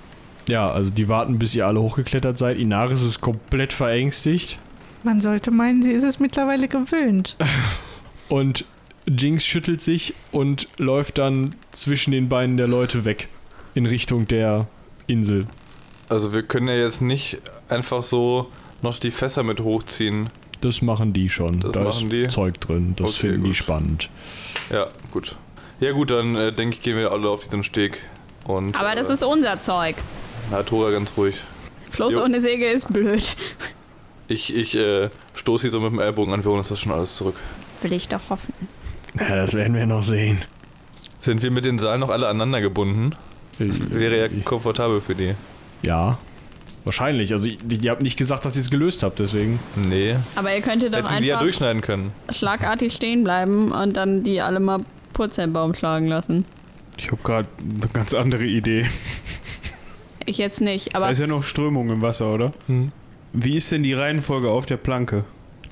Ja, 0.50 0.70
also 0.70 0.89
die 0.89 1.08
warten, 1.08 1.39
bis 1.39 1.54
ihr 1.56 1.68
alle 1.68 1.82
hochgeklettert 1.82 2.38
seid. 2.38 2.58
Inaris 2.58 3.04
ist 3.04 3.22
komplett 3.22 3.74
verängstigt. 3.74 4.58
Man 5.04 5.22
sollte 5.22 5.52
meinen, 5.52 5.84
sie 5.84 5.91
ist 5.91 6.04
es 6.04 6.20
mittlerweile 6.20 6.68
gewöhnt. 6.68 7.38
Und 8.30 8.65
Jinx 9.07 9.45
schüttelt 9.45 9.82
sich 9.82 10.13
und 10.32 10.67
läuft 10.78 11.17
dann 11.17 11.55
zwischen 11.71 12.11
den 12.11 12.28
Beinen 12.30 12.57
der 12.57 12.67
Leute 12.67 13.05
weg. 13.05 13.28
In 13.73 13.86
Richtung 13.86 14.28
der 14.28 14.67
Insel. 15.07 15.45
Also 16.09 16.34
wir 16.34 16.43
können 16.43 16.67
ja 16.67 16.75
jetzt 16.75 17.01
nicht 17.01 17.38
einfach 17.69 18.01
so 18.03 18.47
noch 18.82 18.97
die 18.97 19.11
Fässer 19.11 19.43
mit 19.43 19.59
hochziehen. 19.61 20.30
Das 20.61 20.82
machen 20.82 21.13
die 21.13 21.30
schon. 21.30 21.59
Das 21.59 21.73
da 21.73 21.82
machen 21.84 22.05
ist 22.05 22.11
die? 22.11 22.28
Zeug 22.28 22.59
drin. 22.59 22.93
Das 22.97 23.11
Okay, 23.11 23.19
finden 23.28 23.43
die 23.43 23.49
gut. 23.49 23.55
spannend. 23.57 24.09
Ja, 24.71 24.88
gut. 25.11 25.36
Ja 25.80 25.91
gut, 25.91 26.09
dann 26.11 26.36
äh, 26.36 26.51
denke 26.51 26.78
ich, 26.78 26.82
gehen 26.82 26.97
wir 26.97 27.11
alle 27.11 27.30
auf 27.30 27.43
diesen 27.43 27.63
Steg 27.63 28.01
Und, 28.45 28.75
Aber 28.80 28.95
das 28.95 29.09
äh, 29.09 29.13
ist 29.13 29.23
unser 29.23 29.61
Zeug. 29.61 29.95
Na, 30.49 30.63
Tora 30.63 30.89
ganz 30.89 31.13
ruhig. 31.15 31.36
Floß 31.91 32.15
Jo. 32.15 32.23
ohne 32.23 32.41
Segel 32.41 32.71
ist 32.71 32.91
blöd. 32.91 33.36
Ich, 34.28 34.53
ich 34.53 34.75
äh, 34.75 35.09
stoße 35.36 35.63
sie 35.67 35.69
so 35.69 35.80
mit 35.80 35.91
dem 35.91 35.99
Ellbogen 35.99 36.34
an, 36.34 36.43
wir 36.43 36.49
holen 36.49 36.59
uns 36.59 36.69
das 36.69 36.80
schon 36.82 36.91
alles 36.91 37.15
zurück. 37.15 37.36
Will 37.82 37.93
ich 37.93 38.07
doch 38.07 38.30
hoffen. 38.30 38.53
Ja, 39.19 39.36
das 39.36 39.53
werden 39.53 39.75
wir 39.75 39.86
noch 39.86 40.01
sehen. 40.03 40.39
Sind 41.19 41.43
wir 41.43 41.51
mit 41.51 41.65
den 41.65 41.80
Seilen 41.80 41.99
noch 41.99 42.09
alle 42.09 42.28
aneinander 42.28 42.61
gebunden? 42.61 43.13
Das 43.59 43.89
wäre 43.89 44.19
ja 44.19 44.28
komfortabel 44.43 45.01
für 45.01 45.15
die. 45.15 45.34
Ja. 45.82 46.17
Wahrscheinlich. 46.84 47.34
Also, 47.34 47.49
ihr, 47.49 47.91
habt 47.91 48.01
nicht 48.01 48.17
gesagt, 48.17 48.45
dass 48.45 48.55
ihr 48.55 48.61
es 48.61 48.69
gelöst 48.69 49.03
habt, 49.03 49.19
deswegen. 49.19 49.59
Nee. 49.75 50.15
Aber 50.36 50.55
ihr 50.55 50.61
könntet 50.61 50.93
doch 50.93 50.99
Hätten 50.99 51.21
wir 51.21 51.28
ja 51.28 51.36
einfach 51.36 51.43
durchschneiden 51.43 51.82
können. 51.82 52.11
schlagartig 52.32 52.93
stehen 52.93 53.23
bleiben 53.23 53.71
und 53.71 53.97
dann 53.97 54.23
die 54.23 54.39
alle 54.41 54.59
mal 54.59 54.80
Purzelbaum 55.13 55.73
schlagen 55.73 56.07
lassen. 56.07 56.45
Ich 56.97 57.11
habe 57.11 57.21
gerade 57.23 57.49
eine 57.59 57.89
ganz 57.91 58.13
andere 58.13 58.45
Idee. 58.45 58.86
Ich 60.25 60.38
jetzt 60.38 60.61
nicht, 60.61 60.93
Da 60.93 60.99
aber 60.99 61.09
ist 61.09 61.19
ja 61.19 61.28
noch 61.28 61.43
Strömung 61.43 61.89
im 61.89 62.01
Wasser, 62.01 62.32
oder? 62.34 62.51
Hm. 62.67 62.91
Wie 63.34 63.55
ist 63.55 63.71
denn 63.71 63.84
die 63.84 63.93
Reihenfolge 63.93 64.49
auf 64.51 64.65
der 64.65 64.78
Planke? 64.78 65.23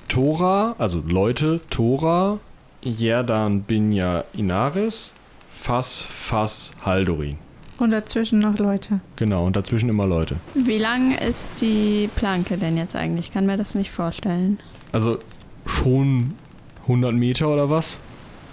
Tora, 0.08 0.76
also 0.78 1.02
Leute, 1.08 1.62
Tora, 1.70 2.40
Jerdan, 2.82 3.62
Binja, 3.64 4.24
Inaris, 4.34 5.12
Fass, 5.50 6.02
Fass, 6.02 6.72
Haldorin. 6.84 7.38
Und 7.78 7.90
dazwischen 7.92 8.40
noch 8.40 8.58
Leute. 8.58 9.02
Genau, 9.18 9.46
und 9.46 9.56
dazwischen 9.58 9.90
immer 9.90 10.08
Leute. 10.08 10.38
wie 10.54 10.78
lang 10.78 11.12
ist 11.18 11.50
die 11.60 12.10
Planke 12.16 12.58
denn 12.58 12.78
jetzt 12.78 12.96
eigentlich? 12.96 13.28
Ich 13.28 13.34
kann 13.34 13.46
mir 13.46 13.58
das 13.58 13.76
nicht 13.76 13.92
vorstellen. 13.92 14.60
Also 14.94 15.18
schon 15.66 16.36
100 16.84 17.14
Meter 17.14 17.50
oder 17.50 17.70
was? 17.70 17.98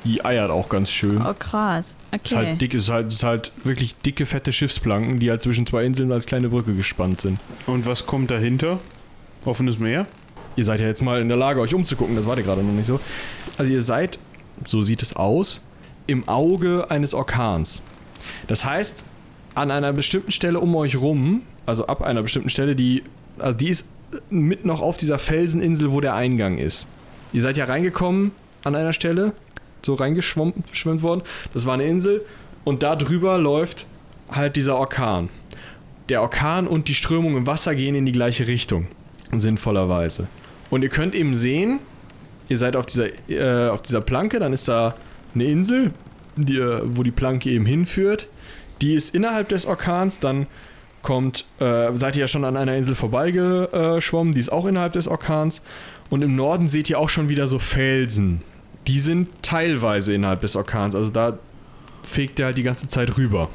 Die 0.04 0.24
eiert 0.24 0.50
auch 0.50 0.68
ganz 0.68 0.90
schön. 0.90 1.22
Oh, 1.24 1.34
krass. 1.38 1.94
Ist 2.10 2.32
Okay. 2.32 2.46
halt 2.46 2.60
dick, 2.60 2.74
ist 2.74 2.88
halt, 2.90 3.06
ist 3.12 3.22
halt 3.22 3.52
wirklich 3.62 3.94
dicke, 3.98 4.26
fette 4.26 4.52
Schiffsplanken, 4.52 5.20
die 5.20 5.30
halt 5.30 5.40
zwischen 5.42 5.66
zwei 5.66 5.84
Inseln 5.84 6.10
als 6.10 6.26
kleine 6.26 6.48
Brücke 6.48 6.74
gespannt 6.74 7.20
sind. 7.20 7.38
Und 7.66 7.86
was 7.86 8.06
kommt 8.06 8.32
dahinter? 8.32 8.80
Offenes 9.44 9.78
Meer? 9.78 10.06
Ihr 10.56 10.64
seid 10.64 10.80
ja 10.80 10.86
jetzt 10.86 11.02
mal 11.02 11.20
in 11.20 11.28
der 11.28 11.36
Lage, 11.36 11.60
euch 11.60 11.74
umzugucken, 11.74 12.16
das 12.16 12.26
war 12.26 12.36
ihr 12.36 12.42
gerade 12.42 12.62
noch 12.62 12.72
nicht 12.72 12.86
so. 12.86 13.00
Also 13.58 13.72
ihr 13.72 13.82
seid, 13.82 14.18
so 14.66 14.82
sieht 14.82 15.02
es 15.02 15.16
aus, 15.16 15.62
im 16.06 16.28
Auge 16.28 16.90
eines 16.90 17.14
Orkans. 17.14 17.82
Das 18.48 18.64
heißt, 18.64 19.04
an 19.54 19.70
einer 19.70 19.92
bestimmten 19.92 20.30
Stelle 20.30 20.60
um 20.60 20.74
euch 20.76 20.96
rum, 20.96 21.42
also 21.66 21.86
ab 21.86 22.02
einer 22.02 22.22
bestimmten 22.22 22.48
Stelle, 22.48 22.74
die, 22.76 23.02
also 23.38 23.56
die 23.56 23.68
ist 23.68 23.86
mit 24.30 24.64
noch 24.64 24.80
auf 24.80 24.96
dieser 24.96 25.18
Felseninsel, 25.18 25.90
wo 25.92 26.00
der 26.00 26.14
Eingang 26.14 26.58
ist. 26.58 26.86
Ihr 27.32 27.40
seid 27.40 27.56
ja 27.56 27.64
reingekommen 27.64 28.32
an 28.64 28.74
einer 28.74 28.92
Stelle, 28.92 29.32
so 29.80 29.94
reingeschwemmt 29.94 31.02
worden. 31.02 31.22
Das 31.52 31.66
war 31.66 31.74
eine 31.74 31.84
Insel 31.84 32.24
und 32.64 32.82
da 32.82 32.94
drüber 32.94 33.38
läuft 33.38 33.86
halt 34.30 34.56
dieser 34.56 34.76
Orkan. 34.76 35.28
Der 36.08 36.20
Orkan 36.20 36.66
und 36.66 36.88
die 36.88 36.94
Strömung 36.94 37.36
im 37.36 37.46
Wasser 37.46 37.74
gehen 37.74 37.94
in 37.94 38.06
die 38.06 38.12
gleiche 38.12 38.46
Richtung, 38.46 38.86
sinnvollerweise. 39.32 40.28
Und 40.72 40.80
ihr 40.80 40.88
könnt 40.88 41.14
eben 41.14 41.34
sehen, 41.34 41.80
ihr 42.48 42.56
seid 42.56 42.76
auf 42.76 42.86
dieser, 42.86 43.08
äh, 43.28 43.68
auf 43.68 43.82
dieser 43.82 44.00
Planke, 44.00 44.38
dann 44.38 44.54
ist 44.54 44.68
da 44.68 44.94
eine 45.34 45.44
Insel, 45.44 45.92
die, 46.36 46.58
wo 46.84 47.02
die 47.02 47.10
Planke 47.10 47.50
eben 47.50 47.66
hinführt. 47.66 48.26
Die 48.80 48.94
ist 48.94 49.14
innerhalb 49.14 49.50
des 49.50 49.66
Orkans, 49.66 50.18
dann 50.18 50.46
kommt, 51.02 51.44
äh, 51.60 51.94
seid 51.94 52.16
ihr 52.16 52.22
ja 52.22 52.26
schon 52.26 52.46
an 52.46 52.56
einer 52.56 52.74
Insel 52.74 52.94
vorbeigeschwommen, 52.94 54.32
die 54.32 54.40
ist 54.40 54.50
auch 54.50 54.64
innerhalb 54.64 54.94
des 54.94 55.08
Orkans. 55.08 55.62
Und 56.08 56.22
im 56.22 56.36
Norden 56.36 56.70
seht 56.70 56.88
ihr 56.88 56.98
auch 56.98 57.10
schon 57.10 57.28
wieder 57.28 57.46
so 57.46 57.58
Felsen. 57.58 58.40
Die 58.86 58.98
sind 58.98 59.28
teilweise 59.42 60.14
innerhalb 60.14 60.40
des 60.40 60.56
Orkans, 60.56 60.94
also 60.94 61.10
da 61.10 61.38
fegt 62.02 62.40
er 62.40 62.46
halt 62.46 62.56
die 62.56 62.62
ganze 62.62 62.88
Zeit 62.88 63.18
rüber. 63.18 63.50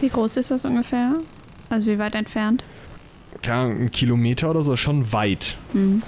Wie 0.00 0.10
groß 0.10 0.36
ist 0.36 0.50
das 0.50 0.66
ungefähr? 0.66 1.14
Also 1.70 1.86
wie 1.86 1.98
weit 1.98 2.14
entfernt? 2.14 2.62
Keine 3.40 3.58
Ahnung, 3.58 3.80
ein 3.84 3.90
Kilometer 3.90 4.50
oder 4.50 4.62
so, 4.62 4.76
schon 4.76 5.14
weit. 5.14 5.56
Hm. 5.72 6.02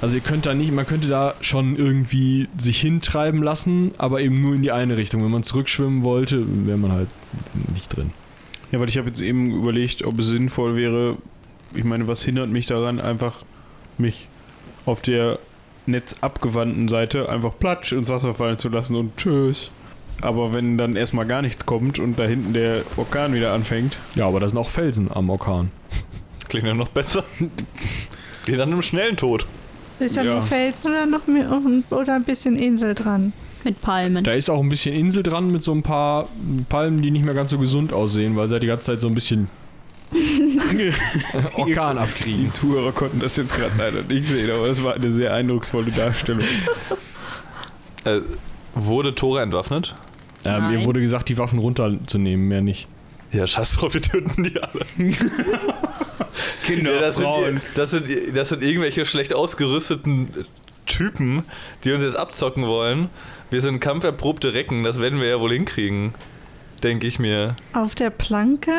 Also 0.00 0.16
ihr 0.16 0.22
könnt 0.22 0.46
da 0.46 0.54
nicht, 0.54 0.72
man 0.72 0.86
könnte 0.86 1.08
da 1.08 1.34
schon 1.42 1.76
irgendwie 1.76 2.48
sich 2.56 2.80
hintreiben 2.80 3.42
lassen, 3.42 3.92
aber 3.98 4.20
eben 4.20 4.40
nur 4.40 4.54
in 4.54 4.62
die 4.62 4.72
eine 4.72 4.96
Richtung. 4.96 5.22
Wenn 5.22 5.30
man 5.30 5.42
zurückschwimmen 5.42 6.02
wollte, 6.04 6.44
wäre 6.66 6.78
man 6.78 6.92
halt 6.92 7.08
nicht 7.74 7.94
drin. 7.94 8.10
Ja, 8.72 8.80
weil 8.80 8.88
ich 8.88 8.96
habe 8.96 9.08
jetzt 9.08 9.20
eben 9.20 9.50
überlegt, 9.50 10.04
ob 10.04 10.18
es 10.20 10.28
sinnvoll 10.28 10.76
wäre, 10.76 11.16
ich 11.74 11.84
meine, 11.84 12.08
was 12.08 12.22
hindert 12.22 12.48
mich 12.48 12.66
daran, 12.66 13.00
einfach 13.00 13.44
mich 13.98 14.28
auf 14.86 15.02
der 15.02 15.38
netzabgewandten 15.86 16.88
Seite 16.88 17.28
einfach 17.28 17.52
platsch 17.58 17.92
ins 17.92 18.08
Wasser 18.08 18.34
fallen 18.34 18.58
zu 18.58 18.68
lassen 18.68 18.96
und 18.96 19.16
tschüss. 19.16 19.70
Aber 20.22 20.52
wenn 20.52 20.78
dann 20.78 20.96
erstmal 20.96 21.26
gar 21.26 21.42
nichts 21.42 21.66
kommt 21.66 21.98
und 21.98 22.18
da 22.18 22.24
hinten 22.24 22.52
der 22.52 22.82
Orkan 22.96 23.32
wieder 23.34 23.52
anfängt, 23.52 23.96
Ja, 24.14 24.26
aber 24.26 24.40
da 24.40 24.48
sind 24.48 24.58
auch 24.58 24.68
Felsen 24.68 25.10
am 25.12 25.30
Orkan. 25.30 25.70
Klingt 26.48 26.66
ja 26.66 26.74
noch 26.74 26.88
besser. 26.88 27.24
Geht 28.44 28.58
dann 28.58 28.70
im 28.70 28.82
schnellen 28.82 29.16
Tod. 29.16 29.46
Ist 30.00 30.16
da 30.16 30.22
Ja. 30.22 30.32
nur 30.34 30.42
Felsen 30.42 30.90
oder 30.90 31.06
noch 31.06 31.26
mehr, 31.26 31.50
oder 31.90 32.14
ein 32.14 32.24
bisschen 32.24 32.56
Insel 32.56 32.94
dran? 32.94 33.32
Mit 33.62 33.80
Palmen. 33.82 34.24
Da 34.24 34.32
ist 34.32 34.48
auch 34.48 34.60
ein 34.60 34.70
bisschen 34.70 34.94
Insel 34.94 35.22
dran 35.22 35.50
mit 35.50 35.62
so 35.62 35.72
ein 35.72 35.82
paar 35.82 36.28
Palmen, 36.70 37.02
die 37.02 37.10
nicht 37.10 37.24
mehr 37.26 37.34
ganz 37.34 37.50
so 37.50 37.58
gesund 37.58 37.92
aussehen, 37.92 38.34
weil 38.34 38.48
sie 38.48 38.54
halt 38.54 38.62
die 38.62 38.66
ganze 38.68 38.86
Zeit 38.92 39.00
so 39.02 39.08
ein 39.08 39.14
bisschen 39.14 39.48
Orkan 41.54 41.96
die 41.96 42.00
abkriegen. 42.02 42.52
Zuhörer 42.52 42.92
konnten 42.92 43.20
das 43.20 43.36
jetzt 43.36 43.54
gerade 43.54 43.72
leider 43.76 44.02
nicht 44.02 44.24
sehen, 44.24 44.50
aber 44.50 44.66
es 44.68 44.82
war 44.82 44.94
eine 44.94 45.10
sehr 45.10 45.34
eindrucksvolle 45.34 45.90
Darstellung. 45.92 46.44
Äh, 48.04 48.20
wurde 48.74 49.14
Tora 49.14 49.42
entwaffnet? 49.42 49.94
Ähm, 50.46 50.54
ihr 50.54 50.78
Nein. 50.78 50.84
wurde 50.86 51.02
gesagt, 51.02 51.28
die 51.28 51.36
Waffen 51.36 51.58
runterzunehmen, 51.58 52.48
mehr 52.48 52.62
nicht. 52.62 52.88
Ja, 53.30 53.46
scheiß 53.46 53.74
drauf, 53.74 53.92
wir 53.92 54.00
töten 54.00 54.42
die 54.42 54.58
alle. 54.58 54.86
Kinder, 56.64 56.94
Ja, 56.94 57.00
das, 57.00 57.16
sind, 57.16 57.24
Frauen. 57.24 57.56
die- 57.56 57.74
das, 57.76 57.90
sind, 57.90 58.08
das 58.36 58.48
sind 58.50 58.62
irgendwelche 58.62 59.04
schlecht 59.04 59.34
ausgerüsteten 59.34 60.28
Typen, 60.86 61.44
die 61.84 61.92
uns 61.92 62.02
jetzt 62.04 62.16
abzocken 62.16 62.66
wollen. 62.66 63.08
Wir 63.50 63.60
sind 63.60 63.80
kampferprobte 63.80 64.54
Recken, 64.54 64.82
das 64.84 65.00
werden 65.00 65.20
wir 65.20 65.28
ja 65.28 65.40
wohl 65.40 65.52
hinkriegen. 65.52 66.14
Denke 66.82 67.06
ich 67.06 67.18
mir. 67.18 67.56
Auf 67.74 67.94
der 67.94 68.10
Planke? 68.10 68.72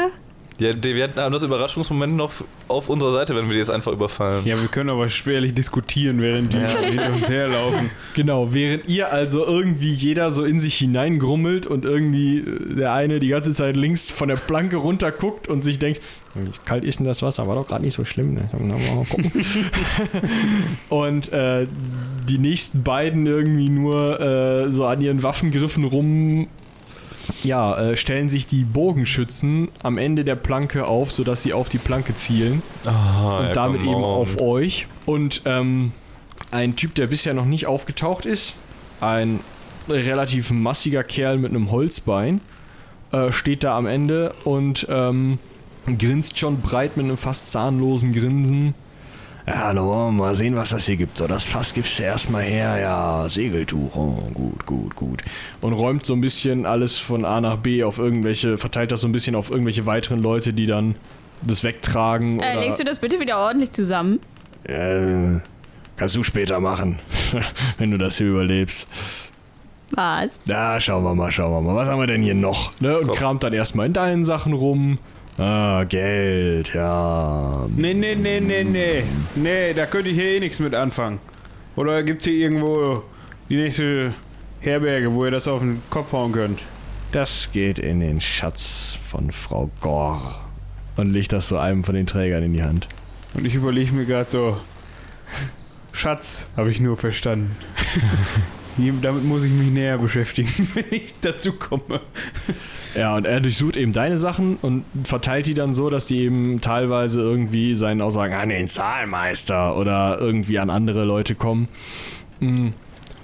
Ja, 0.57 0.71
wir 0.83 1.09
haben 1.15 1.33
das 1.33 1.41
Überraschungsmoment 1.43 2.15
noch 2.15 2.31
auf 2.67 2.87
unserer 2.89 3.13
Seite, 3.13 3.35
wenn 3.35 3.45
wir 3.47 3.53
die 3.53 3.59
jetzt 3.59 3.71
einfach 3.71 3.91
überfallen. 3.91 4.45
Ja, 4.45 4.59
wir 4.61 4.67
können 4.67 4.89
aber 4.91 5.09
schwerlich 5.09 5.53
diskutieren, 5.55 6.21
während 6.21 6.53
die 6.53 6.57
Ja. 6.57 6.67
hinter 6.79 7.13
uns 7.13 7.29
herlaufen. 7.29 7.89
Genau, 8.13 8.53
während 8.53 8.87
ihr 8.87 9.11
also 9.11 9.43
irgendwie 9.45 9.91
jeder 9.93 10.29
so 10.29 10.43
in 10.43 10.59
sich 10.59 10.75
hineingrummelt 10.75 11.65
und 11.65 11.83
irgendwie 11.85 12.39
äh, 12.39 12.75
der 12.75 12.93
eine 12.93 13.19
die 13.19 13.29
ganze 13.29 13.53
Zeit 13.53 13.75
links 13.75 14.11
von 14.11 14.27
der 14.27 14.35
Planke 14.35 14.75
runter 14.75 15.11
guckt 15.11 15.47
und 15.47 15.63
sich 15.63 15.79
denkt, 15.79 15.99
kalt 16.65 16.83
ist 16.83 16.99
denn 16.99 17.05
das 17.05 17.21
Wasser? 17.21 17.47
War 17.47 17.55
doch 17.55 17.67
gerade 17.67 17.83
nicht 17.83 17.95
so 17.95 18.05
schlimm. 18.05 18.33
Ne? 18.33 18.49
Na, 18.57 18.75
Mal 18.75 19.05
gucken. 19.05 19.31
und 20.89 21.31
äh, 21.33 21.67
die 22.29 22.37
nächsten 22.37 22.83
beiden 22.83 23.25
irgendwie 23.25 23.69
nur 23.69 24.19
äh, 24.19 24.71
so 24.71 24.85
an 24.85 25.01
ihren 25.01 25.23
Waffengriffen 25.23 25.83
rum 25.83 26.47
ja, 27.43 27.77
äh, 27.77 27.97
stellen 27.97 28.29
sich 28.29 28.47
die 28.47 28.63
Bogenschützen 28.63 29.69
am 29.83 29.97
Ende 29.97 30.23
der 30.23 30.35
Planke 30.35 30.85
auf, 30.87 31.11
sodass 31.11 31.43
sie 31.43 31.53
auf 31.53 31.69
die 31.69 31.77
Planke 31.77 32.15
zielen 32.15 32.61
Ah, 32.85 33.37
und 33.39 33.45
ja, 33.47 33.53
damit 33.53 33.81
eben 33.81 33.93
on. 33.95 34.03
auf 34.03 34.39
euch. 34.39 34.87
Und 35.05 35.41
ähm, 35.45 35.91
ein 36.51 36.75
Typ, 36.75 36.95
der 36.95 37.07
bisher 37.07 37.33
noch 37.33 37.45
nicht 37.45 37.67
aufgetaucht 37.67 38.25
ist, 38.25 38.55
ein 38.99 39.39
relativ 39.89 40.51
massiger 40.51 41.03
Kerl 41.03 41.37
mit 41.37 41.51
einem 41.51 41.71
Holzbein, 41.71 42.41
äh, 43.11 43.31
steht 43.31 43.63
da 43.63 43.77
am 43.77 43.85
Ende 43.87 44.33
und 44.43 44.87
ähm, 44.89 45.39
grinst 45.97 46.37
schon 46.37 46.61
breit 46.61 46.97
mit 46.97 47.05
einem 47.05 47.17
fast 47.17 47.51
zahnlosen 47.51 48.13
Grinsen. 48.13 48.73
Ja, 49.47 49.73
wir 49.73 50.11
mal 50.11 50.35
sehen, 50.35 50.55
was 50.55 50.69
das 50.69 50.85
hier 50.85 50.97
gibt. 50.97 51.17
So, 51.17 51.27
das 51.27 51.45
Fass 51.45 51.73
gibst 51.73 51.97
du 51.97 52.03
erstmal 52.03 52.43
her. 52.43 52.77
Ja, 52.79 53.27
Segeltuch. 53.27 53.95
Oh, 53.95 54.29
gut, 54.33 54.65
gut, 54.65 54.95
gut. 54.95 55.21
Und 55.61 55.73
räumt 55.73 56.05
so 56.05 56.13
ein 56.13 56.21
bisschen 56.21 56.65
alles 56.65 56.99
von 56.99 57.25
A 57.25 57.41
nach 57.41 57.57
B 57.57 57.83
auf 57.83 57.97
irgendwelche, 57.97 58.57
verteilt 58.57 58.91
das 58.91 59.01
so 59.01 59.07
ein 59.07 59.11
bisschen 59.11 59.35
auf 59.35 59.49
irgendwelche 59.49 59.85
weiteren 59.87 60.19
Leute, 60.19 60.53
die 60.53 60.67
dann 60.67 60.95
das 61.41 61.63
wegtragen. 61.63 62.39
Äh, 62.39 62.51
oder 62.51 62.59
legst 62.61 62.79
du 62.79 62.83
das 62.83 62.99
bitte 62.99 63.19
wieder 63.19 63.39
ordentlich 63.39 63.71
zusammen? 63.71 64.19
äh, 64.63 65.39
kannst 65.97 66.15
du 66.15 66.23
später 66.23 66.59
machen, 66.59 66.99
wenn 67.77 67.91
du 67.91 67.97
das 67.97 68.17
hier 68.17 68.27
überlebst. 68.27 68.87
Was? 69.91 70.39
Da 70.45 70.79
schauen 70.79 71.03
wir 71.03 71.15
mal, 71.15 71.31
schauen 71.31 71.51
wir 71.51 71.61
mal. 71.61 71.75
Was 71.75 71.89
haben 71.89 71.99
wir 71.99 72.07
denn 72.07 72.21
hier 72.23 72.35
noch? 72.35 72.71
Ne? 72.79 72.97
Und 72.99 73.07
Komm. 73.07 73.15
kramt 73.15 73.43
dann 73.43 73.53
erstmal 73.53 73.87
in 73.87 73.93
deinen 73.93 74.23
Sachen 74.23 74.53
rum. 74.53 74.99
Ah, 75.37 75.83
Geld, 75.85 76.73
ja. 76.73 77.67
Nee, 77.75 77.93
nee, 77.93 78.15
nee, 78.15 78.39
nee, 78.39 78.63
nee. 78.63 79.03
Nee, 79.35 79.73
da 79.73 79.85
könnte 79.85 80.09
ich 80.09 80.15
hier 80.15 80.35
eh 80.35 80.39
nichts 80.39 80.59
mit 80.59 80.75
anfangen. 80.75 81.19
Oder 81.75 82.03
gibt's 82.03 82.25
hier 82.25 82.33
irgendwo 82.33 83.03
die 83.49 83.55
nächste 83.55 84.13
Herberge, 84.59 85.13
wo 85.13 85.25
ihr 85.25 85.31
das 85.31 85.47
auf 85.47 85.61
den 85.61 85.81
Kopf 85.89 86.11
hauen 86.11 86.31
könnt? 86.31 86.59
Das 87.11 87.51
geht 87.51 87.79
in 87.79 87.99
den 87.99 88.21
Schatz 88.21 88.97
von 89.09 89.31
Frau 89.31 89.69
Gor. 89.79 90.45
Und 90.97 91.11
legt 91.11 91.31
das 91.31 91.47
so 91.47 91.57
einem 91.57 91.83
von 91.83 91.95
den 91.95 92.05
Trägern 92.05 92.43
in 92.43 92.53
die 92.53 92.63
Hand. 92.63 92.87
Und 93.33 93.45
ich 93.45 93.55
überlege 93.55 93.93
mir 93.93 94.05
gerade 94.05 94.29
so, 94.29 94.59
Schatz, 95.93 96.47
habe 96.57 96.69
ich 96.69 96.79
nur 96.79 96.97
verstanden. 96.97 97.55
Damit 99.01 99.23
muss 99.23 99.43
ich 99.43 99.51
mich 99.51 99.69
näher 99.69 99.97
beschäftigen, 99.97 100.67
wenn 100.73 100.85
ich 100.91 101.13
dazu 101.21 101.53
komme. 101.53 102.01
Ja, 102.95 103.15
und 103.15 103.25
er 103.25 103.39
durchsucht 103.39 103.77
eben 103.77 103.93
deine 103.93 104.17
Sachen 104.17 104.57
und 104.61 104.83
verteilt 105.03 105.45
die 105.45 105.53
dann 105.53 105.73
so, 105.73 105.89
dass 105.89 106.07
die 106.07 106.21
eben 106.21 106.59
teilweise 106.61 107.21
irgendwie 107.21 107.75
seinen 107.75 108.01
Aussagen 108.01 108.33
an 108.33 108.49
den 108.49 108.67
Zahlmeister 108.67 109.77
oder 109.77 110.17
irgendwie 110.19 110.59
an 110.59 110.69
andere 110.69 111.05
Leute 111.05 111.35
kommen. 111.35 111.67
Mm. 112.39 112.69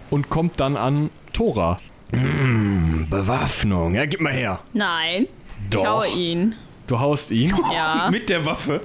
Und 0.10 0.30
kommt 0.30 0.60
dann 0.62 0.78
an 0.78 1.10
Tora. 1.34 1.80
Mm, 2.14 3.10
Bewaffnung. 3.10 3.96
Ja, 3.96 4.06
gib 4.06 4.22
mal 4.22 4.32
her. 4.32 4.60
Nein. 4.74 5.28
Doch. 5.70 5.82
Ich 5.82 5.88
haue 5.88 6.08
ihn. 6.08 6.56
Du 6.88 7.00
haust 7.00 7.32
ihn. 7.32 7.54
Ja. 7.74 8.08
Mit 8.12 8.30
der 8.30 8.46
Waffe. 8.46 8.82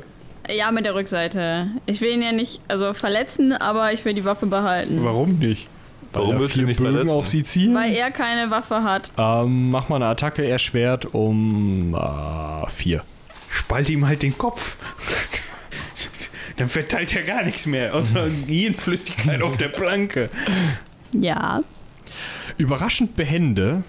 ja, 0.48 0.72
mit 0.72 0.84
der 0.84 0.96
Rückseite. 0.96 1.68
Ich 1.86 2.00
will 2.00 2.10
ihn 2.10 2.22
ja 2.22 2.32
nicht, 2.32 2.60
also 2.66 2.92
verletzen, 2.92 3.52
aber 3.52 3.92
ich 3.92 4.04
will 4.04 4.14
die 4.14 4.24
Waffe 4.24 4.46
behalten. 4.46 4.98
Warum 5.04 5.38
nicht? 5.38 5.68
Warum 6.12 6.28
Weil 6.28 6.36
er 6.36 6.40
willst 6.40 6.56
du 6.56 6.62
nicht 6.62 6.78
Bögen 6.78 6.92
verletzen? 6.92 7.14
auf 7.14 7.26
sie 7.28 7.42
zielen? 7.42 7.74
Weil 7.74 7.92
er 7.94 8.10
keine 8.10 8.50
Waffe 8.50 8.82
hat. 8.82 9.10
Ähm, 9.16 9.70
mach 9.70 9.88
mal 9.88 9.96
eine 9.96 10.06
Attacke 10.06 10.46
erschwert 10.46 11.14
um 11.14 11.94
äh, 11.94 12.68
vier. 12.68 13.02
Spalt 13.50 13.88
ihm 13.90 14.06
halt 14.06 14.22
den 14.22 14.36
Kopf. 14.36 14.76
Dann 16.56 16.68
verteilt 16.68 17.14
er 17.16 17.22
gar 17.22 17.42
nichts 17.44 17.66
mehr, 17.66 17.94
außer 17.94 18.28
Gehirnflüssigkeit 18.46 19.40
auf 19.42 19.56
der 19.56 19.68
Planke. 19.68 20.28
Ja. 21.12 21.62
Überraschend 22.58 23.16
behende 23.16 23.82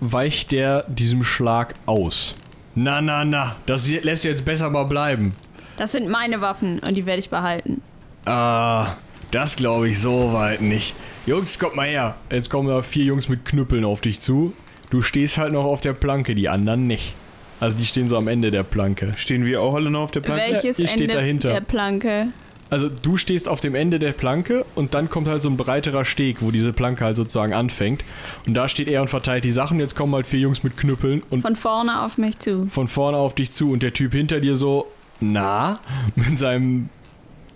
weicht 0.00 0.52
der 0.52 0.84
diesem 0.88 1.22
Schlag 1.22 1.74
aus. 1.86 2.34
Na, 2.74 3.00
na, 3.00 3.24
na, 3.24 3.56
das 3.66 3.88
lässt 3.88 4.24
jetzt 4.24 4.44
besser 4.44 4.68
mal 4.70 4.84
bleiben. 4.84 5.34
Das 5.76 5.92
sind 5.92 6.08
meine 6.08 6.40
Waffen 6.40 6.78
und 6.80 6.94
die 6.96 7.06
werde 7.06 7.20
ich 7.20 7.30
behalten. 7.30 7.82
Ah, 8.24 8.94
das 9.30 9.56
glaube 9.56 9.88
ich 9.88 9.98
so 9.98 10.32
weit 10.32 10.60
nicht. 10.60 10.94
Jungs, 11.26 11.58
kommt 11.58 11.76
mal 11.76 11.86
her. 11.86 12.16
Jetzt 12.30 12.50
kommen 12.50 12.68
da 12.68 12.82
vier 12.82 13.04
Jungs 13.04 13.28
mit 13.28 13.44
Knüppeln 13.44 13.84
auf 13.84 14.00
dich 14.00 14.18
zu. 14.20 14.54
Du 14.90 15.02
stehst 15.02 15.38
halt 15.38 15.52
noch 15.52 15.64
auf 15.64 15.80
der 15.80 15.92
Planke, 15.92 16.34
die 16.34 16.48
anderen 16.48 16.86
nicht. 16.86 17.14
Also 17.60 17.76
die 17.76 17.84
stehen 17.84 18.08
so 18.08 18.16
am 18.16 18.26
Ende 18.26 18.50
der 18.50 18.64
Planke. 18.64 19.12
Stehen 19.16 19.46
wir 19.46 19.62
auch 19.62 19.74
alle 19.74 19.88
noch 19.90 20.00
auf 20.02 20.10
der 20.10 20.20
Planke? 20.20 20.54
Welches 20.54 20.78
ihr 20.80 20.88
steht 20.88 21.02
Ende 21.02 21.14
dahinter. 21.14 21.48
der 21.50 21.60
Planke? 21.60 22.26
Also 22.70 22.88
du 22.88 23.16
stehst 23.16 23.48
auf 23.48 23.60
dem 23.60 23.74
Ende 23.74 23.98
der 23.98 24.12
Planke 24.12 24.64
und 24.74 24.94
dann 24.94 25.08
kommt 25.10 25.28
halt 25.28 25.42
so 25.42 25.48
ein 25.48 25.56
breiterer 25.56 26.04
Steg, 26.04 26.38
wo 26.40 26.50
diese 26.50 26.72
Planke 26.72 27.04
halt 27.04 27.16
sozusagen 27.16 27.52
anfängt. 27.52 28.02
Und 28.46 28.54
da 28.54 28.68
steht 28.68 28.88
er 28.88 29.02
und 29.02 29.08
verteilt 29.08 29.44
die 29.44 29.50
Sachen. 29.52 29.78
Jetzt 29.78 29.94
kommen 29.94 30.14
halt 30.14 30.26
vier 30.26 30.40
Jungs 30.40 30.64
mit 30.64 30.76
Knüppeln 30.76 31.22
und 31.30 31.42
Von 31.42 31.54
vorne 31.54 32.02
auf 32.02 32.18
mich 32.18 32.38
zu. 32.40 32.66
von 32.66 32.88
vorne 32.88 33.18
auf 33.18 33.34
dich 33.34 33.52
zu 33.52 33.70
und 33.70 33.82
der 33.82 33.92
Typ 33.92 34.12
hinter 34.12 34.40
dir 34.40 34.56
so, 34.56 34.86
na, 35.20 35.78
mit 36.16 36.36
seinem 36.36 36.88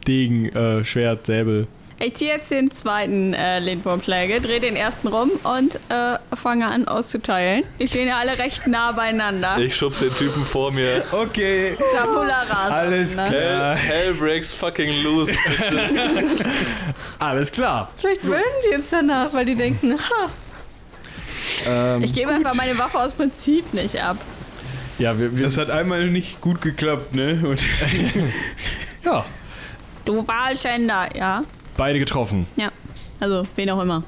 Degen, 0.06 0.50
äh, 0.50 0.84
Schwert, 0.84 1.26
Säbel. 1.26 1.66
Ich 1.98 2.14
ziehe 2.14 2.30
jetzt 2.30 2.50
den 2.50 2.70
zweiten 2.70 3.32
äh, 3.32 3.58
Lindwurmschläge, 3.58 4.42
drehe 4.42 4.60
den 4.60 4.76
ersten 4.76 5.08
rum 5.08 5.30
und 5.44 5.76
äh, 5.88 6.18
fange 6.36 6.66
an 6.66 6.86
auszuteilen. 6.86 7.64
Die 7.78 7.88
stehen 7.88 8.08
ja 8.08 8.18
alle 8.18 8.38
recht 8.38 8.66
nah 8.66 8.92
beieinander. 8.92 9.56
Ich 9.58 9.74
schubs 9.74 10.00
den 10.00 10.14
Typen 10.14 10.44
vor 10.44 10.74
mir. 10.74 11.04
Okay, 11.10 11.74
Tabula 11.94 12.42
rasa. 12.42 12.74
alles 12.74 13.16
ne? 13.16 13.24
Hell, 13.30 13.76
hell 13.76 14.14
breaks 14.14 14.52
fucking 14.52 15.02
loose. 15.02 15.32
alles 17.18 17.50
klar. 17.50 17.90
Vielleicht 17.96 18.24
mögen 18.24 18.42
die 18.70 18.74
uns 18.76 18.90
danach, 18.90 19.32
weil 19.32 19.46
die 19.46 19.54
denken, 19.54 19.98
ha, 19.98 20.30
Ähm, 21.66 22.02
Ich 22.02 22.12
gebe 22.12 22.30
einfach 22.30 22.54
meine 22.54 22.76
Waffe 22.76 23.00
aus 23.00 23.14
Prinzip 23.14 23.72
nicht 23.72 23.98
ab. 24.02 24.18
ja, 24.98 25.18
wir, 25.18 25.34
wir, 25.34 25.46
Das 25.46 25.56
hat 25.56 25.70
einmal 25.70 26.10
nicht 26.10 26.42
gut 26.42 26.60
geklappt, 26.60 27.14
ne? 27.14 27.42
Und 27.42 27.60
ja, 29.04 29.24
Du 30.04 30.26
Wahlschänder, 30.28 31.08
ja. 31.16 31.42
Beide 31.76 31.98
getroffen. 31.98 32.46
Ja. 32.56 32.70
Also, 33.20 33.46
wen 33.56 33.70
auch 33.70 33.82
immer. 33.82 34.02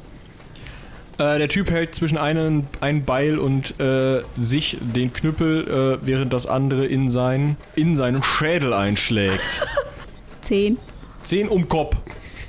Äh, 1.18 1.38
der 1.38 1.48
Typ 1.48 1.70
hält 1.70 1.94
zwischen 1.94 2.16
einen, 2.16 2.66
ein 2.80 3.04
Beil 3.04 3.38
und 3.38 3.78
äh, 3.80 4.22
sich 4.36 4.78
den 4.80 5.12
Knüppel, 5.12 5.98
äh, 6.00 6.06
während 6.06 6.32
das 6.32 6.46
andere 6.46 6.86
in, 6.86 7.08
sein, 7.08 7.56
in 7.74 7.94
seinem 7.94 8.22
Schädel 8.22 8.72
einschlägt. 8.72 9.66
Zehn. 10.42 10.78
Zehn 11.24 11.48
um 11.48 11.68
Kopf. 11.68 11.96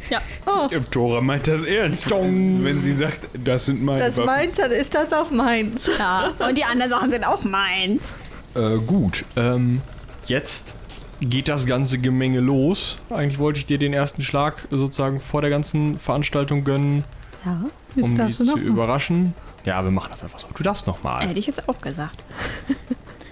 Ja. 0.10 0.22
der 0.72 0.84
Tora 0.86 1.22
meint 1.22 1.48
das 1.48 1.66
ernst. 1.66 2.10
Wenn 2.10 2.80
sie 2.82 2.94
sagt, 2.94 3.28
das 3.44 3.68
sind 3.68 3.84
meine 3.84 4.00
das 4.00 4.18
Waffen. 4.18 4.26
meint, 4.26 4.58
dann 4.58 4.72
ist 4.72 4.96
das 4.96 5.14
auch 5.14 5.30
meins. 5.30 5.88
Ja. 6.00 6.32
Und 6.40 6.58
die 6.58 6.64
anderen 6.64 6.90
Sachen 6.90 7.12
sind 7.12 7.28
auch 7.28 7.44
meins. 7.44 8.16
Äh, 8.56 8.78
gut. 8.78 9.24
Ähm, 9.36 9.82
jetzt 10.26 10.74
geht 11.22 11.50
das 11.50 11.66
ganze 11.66 11.98
Gemenge 12.00 12.40
los. 12.40 12.98
Eigentlich 13.10 13.40
wollte 13.40 13.60
ich 13.60 13.66
dir 13.66 13.78
den 13.78 13.94
ersten 13.94 14.22
Schlag 14.22 14.68
sozusagen 14.72 15.20
vor 15.20 15.42
der 15.42 15.50
ganzen 15.50 16.00
Veranstaltung 16.00 16.64
gönnen, 16.64 17.04
Ja, 17.46 17.66
jetzt 17.96 18.04
um 18.04 18.16
dich 18.28 18.38
zu 18.38 18.46
noch. 18.46 18.58
überraschen. 18.58 19.34
Ja, 19.66 19.84
wir 19.84 19.92
machen 19.92 20.10
das 20.12 20.24
einfach 20.24 20.40
so. 20.40 20.48
Du 20.56 20.64
darfst 20.64 20.88
nochmal. 20.88 21.28
Hätte 21.28 21.40
ich 21.40 21.48
jetzt 21.48 21.68
auch 21.68 21.82
gesagt. 21.82 22.18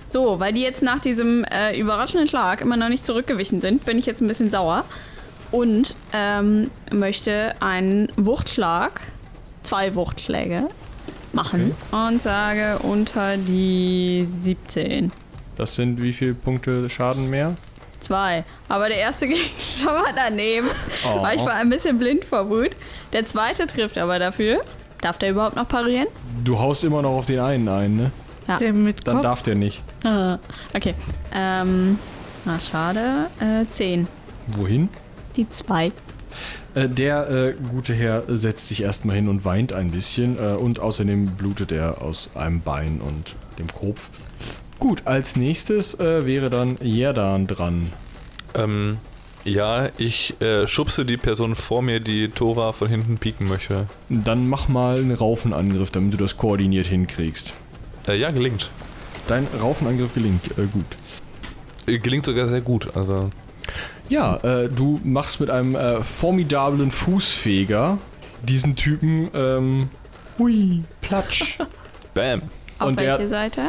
So, 0.10 0.40
weil 0.40 0.54
die 0.54 0.62
jetzt 0.62 0.82
nach 0.82 1.00
diesem 1.00 1.44
äh, 1.44 1.78
überraschenden 1.78 2.30
Schlag 2.30 2.62
immer 2.62 2.78
noch 2.78 2.88
nicht 2.88 3.06
zurückgewichen 3.06 3.60
sind, 3.60 3.84
bin 3.84 3.98
ich 3.98 4.06
jetzt 4.06 4.22
ein 4.22 4.28
bisschen 4.30 4.50
sauer 4.50 4.86
und 5.52 5.96
ähm, 6.14 6.72
möchte 6.94 7.62
einen 7.62 8.08
Wuchtschlag, 8.16 9.02
zwei 9.64 9.96
Wuchtschläge 9.96 10.70
machen 11.34 11.76
und 11.92 12.22
sage 12.22 12.80
unter 12.80 13.36
die 13.36 14.26
17. 14.42 15.12
Das 15.58 15.76
sind 15.76 16.02
wie 16.02 16.14
viele 16.14 16.36
Punkte 16.36 16.90
Schaden 16.90 17.30
mehr? 17.30 17.56
Zwei. 18.00 18.44
Aber 18.70 18.88
der 18.90 18.98
erste 18.98 19.28
ging 19.30 19.38
schon 19.78 19.88
mal 19.88 20.14
daneben, 20.16 20.68
Oh. 21.06 21.22
weil 21.22 21.38
ich 21.38 21.46
war 21.46 21.54
ein 21.54 21.70
bisschen 21.70 21.98
blind 22.00 22.24
vor 22.26 22.50
Wut. 22.50 22.72
Der 23.14 23.26
zweite 23.26 23.68
trifft 23.68 23.98
aber 23.98 24.20
dafür. 24.20 24.60
Darf 25.02 25.18
der 25.18 25.32
überhaupt 25.32 25.56
noch 25.56 25.68
parieren? 25.68 26.08
Du 26.44 26.58
haust 26.60 26.84
immer 26.84 27.02
noch 27.02 27.12
auf 27.12 27.26
den 27.26 27.40
einen 27.40 27.68
ein, 27.68 27.96
ne? 27.96 28.12
Der 28.60 28.72
mit 28.74 29.06
Dann 29.08 29.22
darf 29.22 29.44
der 29.44 29.56
nicht. 29.56 29.84
Ah, 30.06 30.40
okay. 30.74 30.96
Ähm, 31.36 32.00
na 32.46 32.60
schade. 32.60 33.28
Äh, 33.40 33.66
10. 33.72 34.08
Wohin? 34.48 34.90
Die 35.36 35.48
2. 35.50 35.92
Äh, 36.74 36.88
der 36.90 37.30
äh, 37.30 37.54
gute 37.72 37.94
Herr 37.94 38.24
setzt 38.28 38.70
sich 38.70 38.84
erstmal 38.84 39.18
hin 39.18 39.28
und 39.28 39.44
weint 39.44 39.74
ein 39.74 39.92
bisschen 39.92 40.38
äh, 40.40 40.54
und 40.56 40.80
außerdem 40.80 41.26
blutet 41.36 41.72
er 41.72 42.02
aus 42.02 42.30
einem 42.36 42.62
Bein 42.62 43.02
und 43.02 43.36
dem 43.60 43.68
Kopf. 43.68 44.10
Gut, 44.80 45.02
als 45.06 45.36
nächstes 45.36 46.00
äh, 46.00 46.26
wäre 46.26 46.50
dann 46.50 46.78
Jerdan 46.82 47.48
dran. 47.48 47.92
ähm, 48.54 48.98
ja, 49.44 49.88
ich 49.98 50.40
äh, 50.42 50.68
schubse 50.68 51.06
die 51.06 51.16
Person 51.16 51.56
vor 51.56 51.82
mir, 51.82 52.02
die 52.02 52.28
Tora 52.30 52.74
von 52.74 52.90
hinten 52.90 53.18
pieken 53.18 53.48
möchte. 53.48 53.88
Dann 54.10 54.48
mach 54.50 54.68
mal 54.68 54.98
einen 54.98 55.14
Raufenangriff, 55.16 55.90
damit 55.90 56.14
du 56.14 56.18
das 56.18 56.36
koordiniert 56.36 56.88
hinkriegst. 56.88 57.54
Äh, 58.08 58.18
ja, 58.18 58.32
gelingt. 58.32 58.70
Dein 59.28 59.48
Raufenangriff 59.62 60.14
gelingt, 60.14 60.50
äh, 60.58 60.66
gut. 60.72 60.86
Äh, 61.86 61.98
Gelingt 62.00 62.26
sogar 62.26 62.48
sehr 62.50 62.60
gut. 62.62 62.96
Also, 62.96 63.30
Ja, 64.10 64.36
äh, 64.38 64.68
du 64.70 65.00
machst 65.04 65.40
mit 65.40 65.50
einem 65.50 65.76
äh, 65.76 66.02
formidablen 66.04 66.92
Fußfeger 66.92 67.98
diesen 68.44 68.76
Typen, 68.76 69.30
ähm, 69.34 69.90
hui, 70.38 70.84
platsch. 71.02 71.58
bam. 72.14 72.42
Auf 72.80 72.90
Und 72.90 73.00
welche 73.00 73.18
der- 73.20 73.30
Seite? 73.30 73.62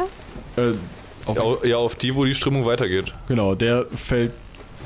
Auf, 1.37 1.63
Ja, 1.63 1.69
ja, 1.69 1.77
auf 1.77 1.95
die, 1.95 2.15
wo 2.15 2.25
die 2.25 2.35
Strömung 2.35 2.65
weitergeht. 2.65 3.13
Genau, 3.27 3.55
der 3.55 3.85
fällt 3.93 4.31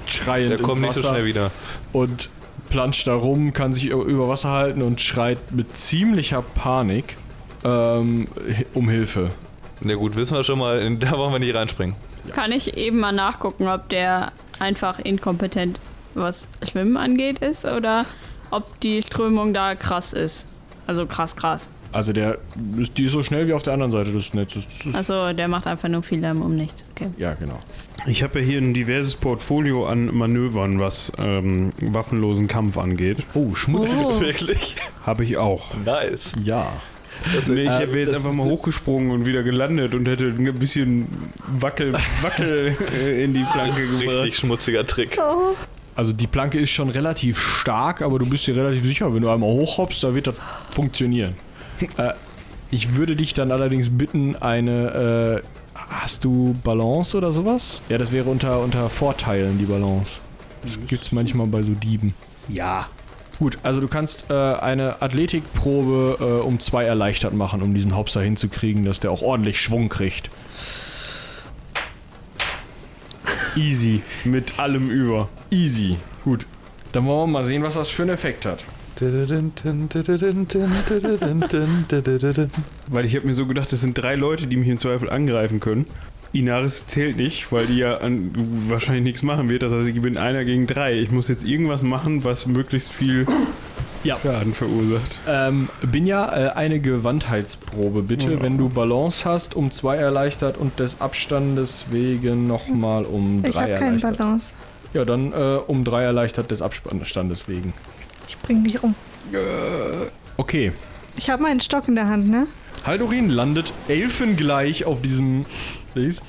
schreiend 0.06 0.52
Der 0.52 0.60
ins 0.60 0.68
kommt 0.68 0.82
nicht 0.82 0.94
so 0.94 1.02
schnell 1.02 1.26
wieder. 1.26 1.52
und 1.94 2.30
planscht 2.70 3.08
da 3.08 3.14
rum, 3.16 3.54
kann 3.54 3.72
sich 3.74 3.88
über- 3.88 4.28
Wasser 4.28 4.50
halten 4.50 4.82
und 4.82 5.00
schreit 5.02 5.52
mit 5.52 5.76
ziemlicher 5.78 6.42
Panik 6.42 7.16
ähm, 7.64 8.28
um 8.74 8.90
Hilfe. 8.90 9.32
Na 9.82 9.96
gut, 9.96 10.16
wissen 10.16 10.36
wir 10.36 10.44
schon 10.44 10.60
mal, 10.60 10.96
da 10.98 11.12
wollen 11.18 11.32
wir 11.34 11.40
nicht 11.40 11.56
reinspringen. 11.56 11.96
Kann 12.34 12.52
ich 12.52 12.78
eben 12.78 13.00
mal 13.00 13.12
nachgucken, 13.12 13.68
ob 13.68 13.90
der 13.90 14.32
einfach 14.60 15.00
inkompetent, 15.00 15.80
was 16.14 16.46
Schwimmen 16.70 16.96
angeht, 16.98 17.40
ist 17.40 17.66
oder 17.66 18.06
ob 18.50 18.80
die 18.82 19.02
Strömung 19.02 19.54
da 19.54 19.76
krass 19.76 20.14
ist. 20.14 20.46
Also 20.88 21.06
krass, 21.06 21.36
krass. 21.36 21.70
Also 21.94 22.12
der 22.12 22.40
ist 22.78 22.98
die 22.98 23.06
ist 23.06 23.12
so 23.12 23.24
schnell 23.24 23.48
wie 23.48 23.54
auf 23.54 23.64
der 23.64 23.74
anderen 23.74 23.92
Seite 23.92 24.12
des 24.12 24.34
Netzes. 24.34 24.66
Das 24.68 24.86
ist, 24.86 24.96
Also 24.96 25.32
der 25.34 25.48
macht 25.48 25.68
einfach 25.68 25.90
nur 25.90 26.04
viel 26.04 26.20
Lärm 26.20 26.42
um 26.42 26.56
nichts. 26.56 26.84
Okay. 26.92 27.10
ja, 27.18 27.34
genau. 27.36 27.60
Ich 28.06 28.22
habe 28.24 28.40
ja 28.42 28.46
hier 28.46 28.58
ein 28.60 28.74
diverses 28.74 29.16
Portfolio 29.16 29.88
an 29.88 30.14
Manövern, 30.14 30.80
was 30.80 31.14
ähm, 31.18 31.72
waffenlosen 31.80 32.48
Kampf 32.48 32.78
angeht. 32.78 33.18
Oh, 33.34 33.56
schmutzig. 33.56 33.96
Oh. 33.98 34.20
Wirklich? 34.20 34.76
Habe 35.06 35.24
ich 35.24 35.38
auch. 35.38 35.74
Nice. 35.86 36.34
Ja. 36.44 36.68
Nee, 37.48 37.62
ich 37.62 37.68
äh, 37.70 37.88
wäre 37.88 38.00
jetzt 38.00 38.10
das 38.10 38.18
einfach 38.18 38.32
ist- 38.32 38.38
mal 38.38 38.46
hochgesprungen 38.48 39.12
und 39.12 39.26
wieder 39.26 39.44
gelandet 39.44 39.94
und 39.94 40.08
hätte 40.08 40.26
ein 40.26 40.60
bisschen 40.60 41.08
Wackel, 41.60 41.94
Wackel 42.22 42.76
äh, 42.94 43.24
in 43.24 43.34
die 43.34 43.46
Planke 43.54 43.88
gebracht. 44.00 44.18
Richtig 44.18 44.38
schmutziger 44.38 44.86
Trick. 44.86 45.18
Also 45.96 46.12
die 46.12 46.28
Planke 46.28 46.60
ist 46.60 46.72
schon 46.72 46.90
relativ 46.90 47.40
stark, 47.40 48.02
aber 48.02 48.18
du 48.20 48.26
bist 48.26 48.48
dir 48.48 48.56
relativ 48.56 48.84
sicher, 48.84 49.14
wenn 49.14 49.22
du 49.22 49.30
einmal 49.30 49.48
hochhoppst, 49.50 50.04
da 50.04 50.14
wird 50.16 50.28
das 50.28 50.36
funktionieren. 50.72 51.36
Äh, 51.98 52.14
ich 52.72 52.96
würde 52.96 53.16
dich 53.16 53.34
dann 53.34 53.52
allerdings 53.52 53.96
bitten, 53.98 54.36
eine. 54.36 55.42
Äh, 55.44 55.48
hast 55.76 56.24
du 56.24 56.56
Balance 56.64 57.18
oder 57.18 57.34
sowas? 57.34 57.82
Ja, 57.90 57.98
das 57.98 58.12
wäre 58.12 58.30
unter, 58.30 58.60
unter 58.60 58.90
Vorteilen 58.90 59.58
die 59.58 59.66
Balance. 59.66 60.20
Das 60.64 60.80
gibt's 60.88 61.12
manchmal 61.12 61.48
bei 61.48 61.62
so 61.64 61.74
Dieben. 61.74 62.14
Ja. 62.48 62.88
Gut, 63.40 63.58
also 63.64 63.82
du 63.82 63.88
kannst 63.88 64.30
äh, 64.30 64.34
eine 64.34 65.02
Athletikprobe 65.02 66.18
äh, 66.20 66.46
um 66.46 66.60
zwei 66.60 66.86
erleichtert 66.86 67.34
machen, 67.34 67.62
um 67.62 67.74
diesen 67.74 67.96
Hopser 67.96 68.22
hinzukriegen, 68.22 68.86
dass 68.86 69.00
der 69.00 69.12
auch 69.12 69.22
ordentlich 69.22 69.60
Schwung 69.60 69.90
kriegt. 69.90 70.30
Easy. 73.56 74.02
Mit 74.24 74.60
allem 74.60 74.90
über. 74.90 75.30
Easy. 75.52 75.98
Gut. 76.24 76.46
Dann 76.92 77.06
wollen 77.06 77.30
wir 77.30 77.40
mal 77.40 77.44
sehen, 77.44 77.64
was 77.64 77.74
das 77.74 77.90
für 77.90 78.04
einen 78.04 78.12
Effekt 78.12 78.46
hat. 78.46 78.64
Weil 82.88 83.06
ich 83.06 83.16
habe 83.16 83.26
mir 83.28 83.34
so 83.34 83.46
gedacht, 83.46 83.72
es 83.74 83.82
sind 83.82 83.98
drei 83.98 84.16
Leute, 84.16 84.48
die 84.48 84.56
mich 84.58 84.68
im 84.68 84.78
Zweifel 84.78 85.10
angreifen 85.10 85.60
können. 85.60 85.86
Inaris 86.32 86.88
zählt 86.88 87.18
nicht, 87.18 87.52
weil 87.52 87.68
die 87.68 87.78
ja 87.78 87.98
an, 87.98 88.32
wahrscheinlich 88.68 89.04
nichts 89.04 89.22
machen 89.24 89.50
wird. 89.50 89.62
Das 89.62 89.72
heißt, 89.72 89.88
ich 89.90 90.02
bin 90.02 90.18
einer 90.18 90.44
gegen 90.46 90.66
drei. 90.66 91.00
Ich 91.00 91.12
muss 91.12 91.28
jetzt 91.28 91.44
irgendwas 91.46 91.84
machen, 91.84 92.24
was 92.24 92.48
möglichst 92.48 92.92
viel 92.92 93.28
Ja. 94.04 94.18
Schaden 94.22 94.54
verursacht. 94.54 95.20
Ähm, 95.28 95.70
Binja, 95.92 96.48
äh, 96.48 96.50
eine 96.54 96.80
Gewandheitsprobe 96.80 98.02
bitte, 98.02 98.32
Ja. 98.34 98.42
wenn 98.42 98.58
du 98.58 98.68
Balance 98.68 99.24
hast, 99.26 99.56
um 99.56 99.70
zwei 99.72 99.96
erleichtert 99.98 100.58
und 100.58 100.78
des 100.80 101.00
Abstandes 101.02 101.86
wegen 101.92 102.48
nochmal 102.48 103.06
um 103.06 103.44
Ich 103.46 103.52
drei 103.54 103.62
habe 103.62 103.74
keine 103.74 103.86
erleichtert. 103.86 104.18
Balance. 104.18 104.56
Ja, 104.94 105.06
dann 105.06 105.32
äh, 105.34 105.36
um 105.68 105.84
drei 105.84 106.04
erleichtert 106.04 106.52
des 106.52 106.62
Abstandes 106.62 107.48
wegen. 107.48 107.74
Ich 108.34 108.40
bring 108.40 108.64
dich 108.64 108.84
um. 108.84 108.96
Okay. 110.38 110.72
Ich 111.16 111.30
habe 111.30 111.44
meinen 111.44 111.62
Stock 111.62 111.88
in 111.88 111.96
der 111.96 112.08
Hand, 112.08 112.30
ne? 112.30 112.48
Haldorin 112.86 113.30
landet 113.30 113.72
elfengleich 113.88 114.86
auf 114.86 115.02
diesem 115.02 115.46
Dings. 115.96 116.22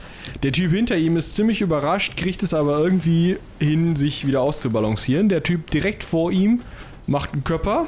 Der 0.43 0.53
Typ 0.53 0.73
hinter 0.73 0.97
ihm 0.97 1.17
ist 1.17 1.35
ziemlich 1.35 1.61
überrascht, 1.61 2.17
kriegt 2.17 2.43
es 2.43 2.55
aber 2.55 2.79
irgendwie 2.79 3.39
hin, 3.59 3.97
sich 3.97 4.27
wieder 4.27 4.43
auszubalancieren. 4.43 5.29
Der 5.29 5.43
Typ 5.43 5.71
direkt 5.71 6.03
vor 6.03 6.31
ihm 6.31 6.61
macht 7.07 7.33
einen 7.33 7.45
Körper. 7.45 7.87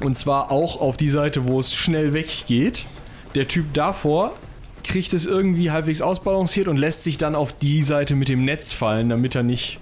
Und 0.00 0.14
zwar 0.14 0.50
auch 0.50 0.80
auf 0.80 0.96
die 0.96 1.08
Seite, 1.08 1.48
wo 1.48 1.58
es 1.58 1.74
schnell 1.74 2.12
weggeht. 2.12 2.84
Der 3.34 3.48
Typ 3.48 3.72
davor 3.72 4.34
kriegt 4.84 5.12
es 5.14 5.26
irgendwie 5.26 5.70
halbwegs 5.70 6.02
ausbalanciert 6.02 6.68
und 6.68 6.76
lässt 6.76 7.02
sich 7.02 7.18
dann 7.18 7.34
auf 7.34 7.52
die 7.52 7.82
Seite 7.82 8.14
mit 8.14 8.28
dem 8.28 8.44
Netz 8.44 8.72
fallen, 8.72 9.08
damit 9.08 9.34
er 9.34 9.42
nicht 9.42 9.78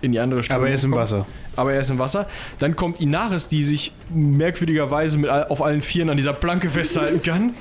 in 0.00 0.12
die 0.12 0.18
andere 0.18 0.42
Strömung 0.42 0.62
Aber 0.62 0.68
er 0.68 0.74
ist 0.74 0.84
im 0.84 0.90
kommt. 0.92 1.02
Wasser. 1.02 1.26
Aber 1.60 1.74
er 1.74 1.80
ist 1.80 1.90
im 1.90 1.98
Wasser. 1.98 2.26
Dann 2.58 2.74
kommt 2.74 3.02
Inaris, 3.02 3.46
die 3.46 3.64
sich 3.64 3.92
merkwürdigerweise 4.08 5.18
mit 5.18 5.28
all, 5.28 5.48
auf 5.48 5.60
allen 5.62 5.82
Vieren 5.82 6.08
an 6.08 6.16
dieser 6.16 6.32
Planke 6.32 6.70
festhalten 6.70 7.22
kann. 7.22 7.52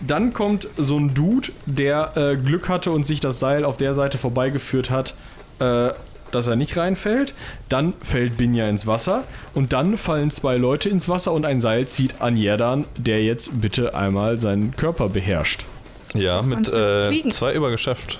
Dann 0.00 0.32
kommt 0.32 0.66
so 0.78 0.98
ein 0.98 1.12
Dude, 1.12 1.48
der 1.66 2.16
äh, 2.16 2.36
Glück 2.36 2.70
hatte 2.70 2.90
und 2.90 3.04
sich 3.04 3.20
das 3.20 3.38
Seil 3.38 3.66
auf 3.66 3.76
der 3.76 3.92
Seite 3.92 4.16
vorbeigeführt 4.16 4.88
hat, 4.88 5.14
äh, 5.58 5.90
dass 6.30 6.46
er 6.46 6.56
nicht 6.56 6.74
reinfällt. 6.78 7.34
Dann 7.68 7.92
fällt 8.00 8.38
Binja 8.38 8.66
ins 8.66 8.86
Wasser. 8.86 9.24
Und 9.52 9.74
dann 9.74 9.98
fallen 9.98 10.30
zwei 10.30 10.56
Leute 10.56 10.88
ins 10.88 11.06
Wasser 11.10 11.32
und 11.32 11.44
ein 11.44 11.60
Seil 11.60 11.86
zieht 11.86 12.22
an 12.22 12.34
Jerdan, 12.34 12.86
der 12.96 13.22
jetzt 13.22 13.60
bitte 13.60 13.94
einmal 13.94 14.40
seinen 14.40 14.74
Körper 14.74 15.10
beherrscht. 15.10 15.66
Ja, 16.14 16.40
mit 16.40 16.66
äh, 16.72 17.28
zwei 17.28 17.52
übergeschafft. 17.52 18.18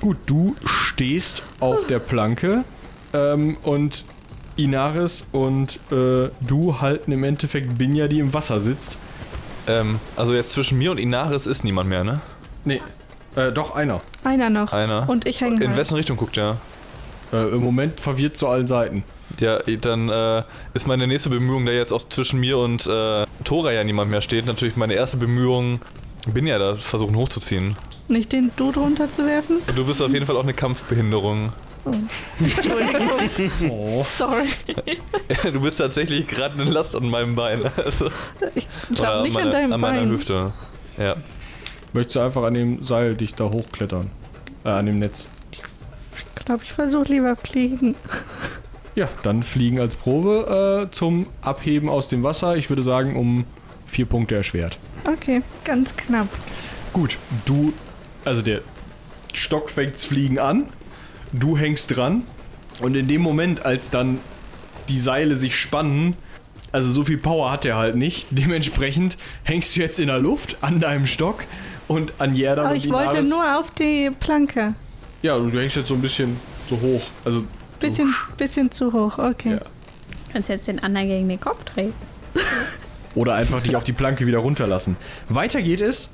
Gut, 0.00 0.16
du 0.26 0.56
stehst 0.64 1.44
auf 1.60 1.86
der 1.86 2.00
Planke 2.00 2.64
ähm, 3.12 3.56
und 3.62 4.04
Inaris 4.64 5.26
und 5.32 5.78
äh, 5.90 6.28
du 6.40 6.80
halten 6.80 7.12
im 7.12 7.24
Endeffekt 7.24 7.78
Binja, 7.78 8.08
die 8.08 8.18
im 8.18 8.32
Wasser 8.34 8.60
sitzt. 8.60 8.96
Ähm, 9.66 10.00
also 10.16 10.34
jetzt 10.34 10.50
zwischen 10.50 10.78
mir 10.78 10.90
und 10.90 10.98
Inaris 10.98 11.46
ist 11.46 11.64
niemand 11.64 11.88
mehr, 11.88 12.04
ne? 12.04 12.20
Nee, 12.64 12.80
äh, 13.36 13.52
doch 13.52 13.74
einer. 13.74 14.00
Einer 14.24 14.50
noch. 14.50 14.72
Einer. 14.72 15.08
Und 15.08 15.26
ich 15.26 15.40
hänge 15.40 15.62
In 15.62 15.68
halt. 15.68 15.78
wessen 15.78 15.94
Richtung 15.94 16.16
guckt 16.16 16.36
er? 16.36 16.56
Äh, 17.32 17.48
Im 17.48 17.62
Moment 17.62 18.00
verwirrt 18.00 18.36
zu 18.36 18.48
allen 18.48 18.66
Seiten. 18.66 19.04
Ja, 19.38 19.58
dann 19.62 20.08
äh, 20.08 20.42
ist 20.74 20.88
meine 20.88 21.06
nächste 21.06 21.30
Bemühung, 21.30 21.64
da 21.64 21.72
jetzt 21.72 21.92
auch 21.92 22.06
zwischen 22.08 22.40
mir 22.40 22.58
und 22.58 22.86
äh, 22.86 23.26
Tora 23.44 23.72
ja 23.72 23.84
niemand 23.84 24.10
mehr 24.10 24.22
steht, 24.22 24.46
natürlich 24.46 24.76
meine 24.76 24.94
erste 24.94 25.16
Bemühung, 25.16 25.80
bin 26.26 26.46
ja 26.46 26.58
da 26.58 26.74
versuchen 26.74 27.14
hochzuziehen. 27.14 27.76
Nicht 28.08 28.32
den 28.32 28.50
Dude 28.56 28.80
runterzuwerfen? 28.80 29.58
Und 29.68 29.78
du 29.78 29.84
bist 29.84 30.02
auf 30.02 30.12
jeden 30.12 30.26
Fall 30.26 30.36
auch 30.36 30.42
eine 30.42 30.52
Kampfbehinderung. 30.52 31.52
Entschuldigung. 31.84 33.70
Oh. 33.70 34.04
Sorry. 34.16 34.48
du 35.52 35.60
bist 35.60 35.78
tatsächlich 35.78 36.26
gerade 36.26 36.60
eine 36.60 36.70
Last 36.70 36.94
an 36.96 37.08
meinem 37.08 37.34
Bein. 37.34 37.60
Also, 37.76 38.10
Ich 38.54 38.66
glaube 38.94 39.22
nicht 39.22 39.34
meine, 39.34 39.46
an 39.46 39.52
deinem 39.52 39.72
an 39.72 39.80
meiner 39.80 40.00
Bein. 40.00 40.10
Hüfte. 40.10 40.52
Ja. 40.98 41.16
Möchtest 41.92 42.16
du 42.16 42.20
einfach 42.20 42.42
an 42.44 42.54
dem 42.54 42.84
Seil 42.84 43.14
dich 43.14 43.34
da 43.34 43.44
hochklettern? 43.44 44.10
Äh, 44.64 44.68
an 44.68 44.86
dem 44.86 44.98
Netz. 44.98 45.28
Ich 45.50 46.44
glaube, 46.44 46.62
ich 46.64 46.72
versuche 46.72 47.12
lieber 47.12 47.36
fliegen. 47.36 47.94
Ja, 48.94 49.08
dann 49.22 49.42
fliegen 49.42 49.80
als 49.80 49.94
Probe 49.94 50.86
äh, 50.86 50.90
zum 50.90 51.26
Abheben 51.42 51.88
aus 51.88 52.08
dem 52.08 52.22
Wasser. 52.22 52.56
Ich 52.56 52.68
würde 52.68 52.82
sagen, 52.82 53.16
um 53.16 53.44
vier 53.86 54.06
Punkte 54.06 54.36
erschwert. 54.36 54.78
Okay, 55.04 55.42
ganz 55.64 55.94
knapp. 55.96 56.28
Gut, 56.92 57.16
du, 57.46 57.72
also 58.24 58.42
der 58.42 58.62
Stock 59.32 59.70
fängt's 59.70 60.04
Fliegen 60.04 60.38
an, 60.38 60.66
du 61.32 61.56
hängst 61.56 61.96
dran 61.96 62.22
und 62.80 62.96
in 62.96 63.06
dem 63.06 63.22
Moment, 63.22 63.64
als 63.64 63.90
dann 63.90 64.18
die 64.88 64.98
Seile 64.98 65.36
sich 65.36 65.56
spannen, 65.56 66.16
also 66.72 66.90
so 66.90 67.04
viel 67.04 67.18
Power 67.18 67.50
hat 67.50 67.64
er 67.64 67.76
halt 67.76 67.96
nicht, 67.96 68.26
dementsprechend 68.30 69.16
hängst 69.44 69.76
du 69.76 69.80
jetzt 69.80 69.98
in 70.00 70.06
der 70.08 70.18
Luft 70.18 70.56
an 70.62 70.80
deinem 70.80 71.06
Stock 71.06 71.44
und 71.88 72.12
an 72.18 72.34
Jerdan 72.34 72.66
Aber 72.66 72.74
und 72.74 72.84
ich 72.84 72.90
wollte 72.90 73.18
Inaris- 73.18 73.28
nur 73.28 73.58
auf 73.58 73.70
die 73.72 74.10
Planke. 74.18 74.74
Ja, 75.22 75.34
und 75.34 75.52
du 75.52 75.60
hängst 75.60 75.76
jetzt 75.76 75.88
so 75.88 75.94
ein 75.94 76.00
bisschen 76.00 76.36
so 76.68 76.80
hoch, 76.80 77.02
also 77.24 77.44
Bisschen, 77.80 78.14
bisschen 78.36 78.70
zu 78.70 78.92
hoch, 78.92 79.16
okay. 79.18 79.52
Ja. 79.52 79.60
Kannst 80.32 80.50
jetzt 80.50 80.68
den 80.68 80.80
anderen 80.84 81.08
gegen 81.08 81.28
den 81.28 81.40
Kopf 81.40 81.64
treten. 81.64 81.94
Oder 83.14 83.34
einfach 83.34 83.62
dich 83.62 83.74
auf 83.74 83.84
die 83.84 83.92
Planke 83.92 84.26
wieder 84.26 84.38
runterlassen. 84.38 84.96
Weiter 85.28 85.62
geht 85.62 85.80
es 85.80 86.10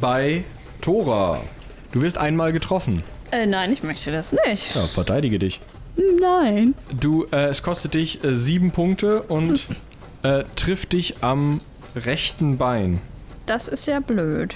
bei 0.00 0.44
Tora. 0.80 1.40
Du 1.92 2.02
wirst 2.02 2.18
einmal 2.18 2.52
getroffen. 2.52 3.02
Äh, 3.32 3.46
nein, 3.46 3.72
ich 3.72 3.82
möchte 3.82 4.12
das 4.12 4.32
nicht. 4.46 4.74
Ja, 4.74 4.86
verteidige 4.86 5.38
dich. 5.38 5.60
Nein. 6.20 6.74
Du, 7.00 7.24
äh, 7.32 7.46
es 7.46 7.62
kostet 7.62 7.94
dich 7.94 8.22
äh, 8.24 8.34
sieben 8.34 8.70
Punkte 8.70 9.22
und 9.22 9.66
äh, 10.22 10.44
trifft 10.56 10.92
dich 10.92 11.22
am 11.22 11.60
rechten 11.96 12.56
Bein. 12.58 13.00
Das 13.46 13.68
ist 13.68 13.86
ja 13.86 14.00
blöd. 14.00 14.54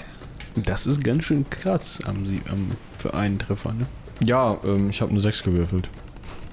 Das 0.55 0.87
ist 0.87 1.03
ganz 1.03 1.25
schön 1.25 1.47
krass 1.49 1.99
am, 2.07 2.25
Sie- 2.25 2.41
am, 2.49 2.71
für 2.97 3.13
einen 3.13 3.37
Treffer, 3.39 3.73
ne? 3.73 3.85
Ja, 4.23 4.57
ähm, 4.63 4.89
ich 4.89 5.01
habe 5.01 5.11
eine 5.11 5.19
6 5.19 5.43
gewürfelt. 5.43 5.87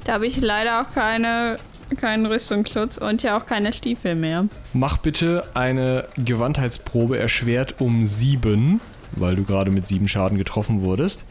Da 0.05 0.14
habe 0.14 0.27
ich 0.27 0.37
leider 0.39 0.83
auch 0.83 0.91
keine, 0.93 1.57
keinen 1.99 2.27
Rüstungsschutz 2.27 2.99
und 2.99 3.22
ja 3.22 3.39
auch 3.39 3.47
keine 3.47 3.72
Stiefel 3.72 4.14
mehr. 4.14 4.47
Mach 4.75 4.99
bitte 4.99 5.45
eine 5.55 6.05
Gewandheitsprobe 6.18 7.18
erschwert 7.18 7.77
um 7.81 8.05
sieben, 8.05 8.83
weil 9.12 9.37
du 9.37 9.45
gerade 9.45 9.70
mit 9.70 9.87
sieben 9.87 10.09
Schaden 10.09 10.37
getroffen 10.37 10.83
wurdest. 10.83 11.25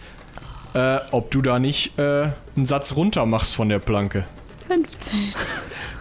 Äh, 0.74 1.00
ob 1.12 1.30
du 1.32 1.42
da 1.42 1.60
nicht 1.60 1.98
äh, 2.00 2.30
einen 2.56 2.66
Satz 2.66 2.96
runter 2.96 3.26
machst 3.26 3.56
von 3.56 3.70
der 3.70 3.80
Planke. 3.80 4.26
15. 4.68 5.34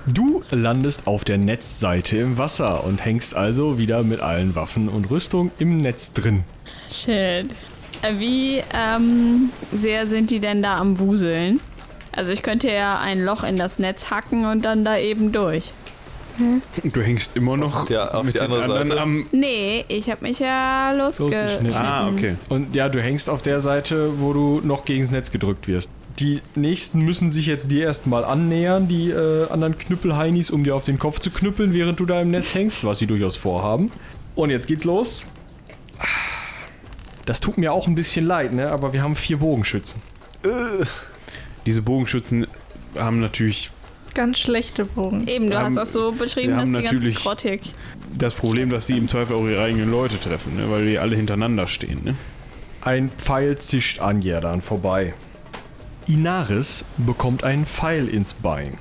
Du 0.04 0.42
landest 0.50 1.06
auf 1.06 1.22
der 1.22 1.38
Netzseite 1.38 2.16
im 2.16 2.36
Wasser 2.36 2.82
und 2.82 3.04
hängst 3.04 3.36
also 3.36 3.78
wieder 3.78 4.02
mit 4.02 4.18
allen 4.18 4.56
Waffen 4.56 4.88
und 4.88 5.10
Rüstung 5.12 5.52
im 5.60 5.78
Netz 5.78 6.12
drin. 6.12 6.42
Shit. 6.92 7.46
Äh, 8.02 8.18
Wie 8.18 8.64
ähm, 8.74 9.50
sehr 9.72 10.08
sind 10.08 10.32
die 10.32 10.40
denn 10.40 10.60
da 10.60 10.76
am 10.78 10.98
Wuseln? 10.98 11.60
Also 12.10 12.32
ich 12.32 12.42
könnte 12.42 12.68
ja 12.68 12.98
ein 12.98 13.24
Loch 13.24 13.44
in 13.44 13.56
das 13.56 13.78
Netz 13.78 14.10
hacken 14.10 14.44
und 14.44 14.64
dann 14.64 14.84
da 14.84 14.98
eben 14.98 15.30
durch. 15.30 15.72
Und 16.38 16.96
du 16.96 17.00
hängst 17.02 17.36
immer 17.36 17.56
noch 17.56 17.88
Ja, 17.90 18.08
auf 18.12 18.24
mit 18.24 18.34
die 18.34 18.38
den 18.38 18.46
andere 18.46 18.62
anderen 18.64 18.88
Seite. 18.88 19.00
am. 19.00 19.26
Nee, 19.32 19.84
ich 19.88 20.10
habe 20.10 20.22
mich 20.22 20.38
ja 20.38 20.92
Losgeschnitten. 20.92 21.42
losgeschnitten. 21.66 21.76
Ah, 21.78 22.08
okay. 22.08 22.36
Und 22.48 22.74
ja, 22.74 22.88
du 22.88 23.00
hängst 23.02 23.28
auf 23.30 23.42
der 23.42 23.60
Seite, 23.60 24.20
wo 24.20 24.32
du 24.32 24.60
noch 24.64 24.84
gegen 24.84 25.02
das 25.02 25.10
Netz 25.10 25.30
gedrückt 25.30 25.68
wirst. 25.68 25.90
Die 26.18 26.40
nächsten 26.54 27.00
müssen 27.00 27.30
sich 27.30 27.46
jetzt 27.46 27.70
dir 27.70 27.84
erstmal 27.84 28.24
annähern, 28.24 28.86
die 28.86 29.10
äh, 29.10 29.48
anderen 29.48 29.78
Knüppelheinis, 29.78 30.50
um 30.50 30.62
dir 30.62 30.76
auf 30.76 30.84
den 30.84 30.98
Kopf 30.98 31.20
zu 31.20 31.30
knüppeln, 31.30 31.72
während 31.72 31.98
du 32.00 32.04
da 32.06 32.20
im 32.20 32.30
Netz 32.30 32.54
hängst, 32.54 32.84
was 32.84 32.98
sie 32.98 33.06
durchaus 33.06 33.36
vorhaben. 33.36 33.90
Und 34.34 34.50
jetzt 34.50 34.66
geht's 34.66 34.84
los. 34.84 35.24
Das 37.24 37.40
tut 37.40 37.56
mir 37.58 37.72
auch 37.72 37.86
ein 37.86 37.94
bisschen 37.94 38.26
leid, 38.26 38.52
ne? 38.52 38.70
Aber 38.70 38.92
wir 38.92 39.02
haben 39.02 39.16
vier 39.16 39.38
Bogenschützen. 39.38 40.00
Diese 41.66 41.82
Bogenschützen 41.82 42.46
haben 42.98 43.20
natürlich 43.20 43.70
Ganz 44.14 44.38
schlechte 44.40 44.84
Bogen. 44.84 45.26
Eben, 45.26 45.44
du 45.46 45.50
Wir 45.52 45.58
hast 45.58 45.64
haben- 45.66 45.74
das 45.76 45.92
so 45.92 46.12
beschrieben, 46.12 46.56
dass 46.56 46.66
die 46.66 46.72
ganz 46.72 46.84
natürlich- 46.92 47.16
grottig. 47.16 47.74
das 48.16 48.34
Problem, 48.34 48.68
dass 48.70 48.86
die 48.86 48.98
im 48.98 49.08
Zweifel 49.08 49.36
auch 49.36 49.46
ihre 49.46 49.62
eigenen 49.62 49.90
Leute 49.90 50.18
treffen, 50.20 50.56
ne? 50.56 50.70
weil 50.70 50.84
die 50.86 50.98
alle 50.98 51.16
hintereinander 51.16 51.66
stehen. 51.66 52.00
Ne? 52.04 52.14
Ein 52.82 53.08
Pfeil 53.10 53.58
zischt 53.58 54.00
an 54.00 54.20
Jerdan 54.20 54.60
vorbei. 54.60 55.14
Inaris 56.08 56.84
bekommt 56.98 57.42
einen 57.44 57.64
Pfeil 57.64 58.08
ins 58.08 58.34
Bein. 58.34 58.76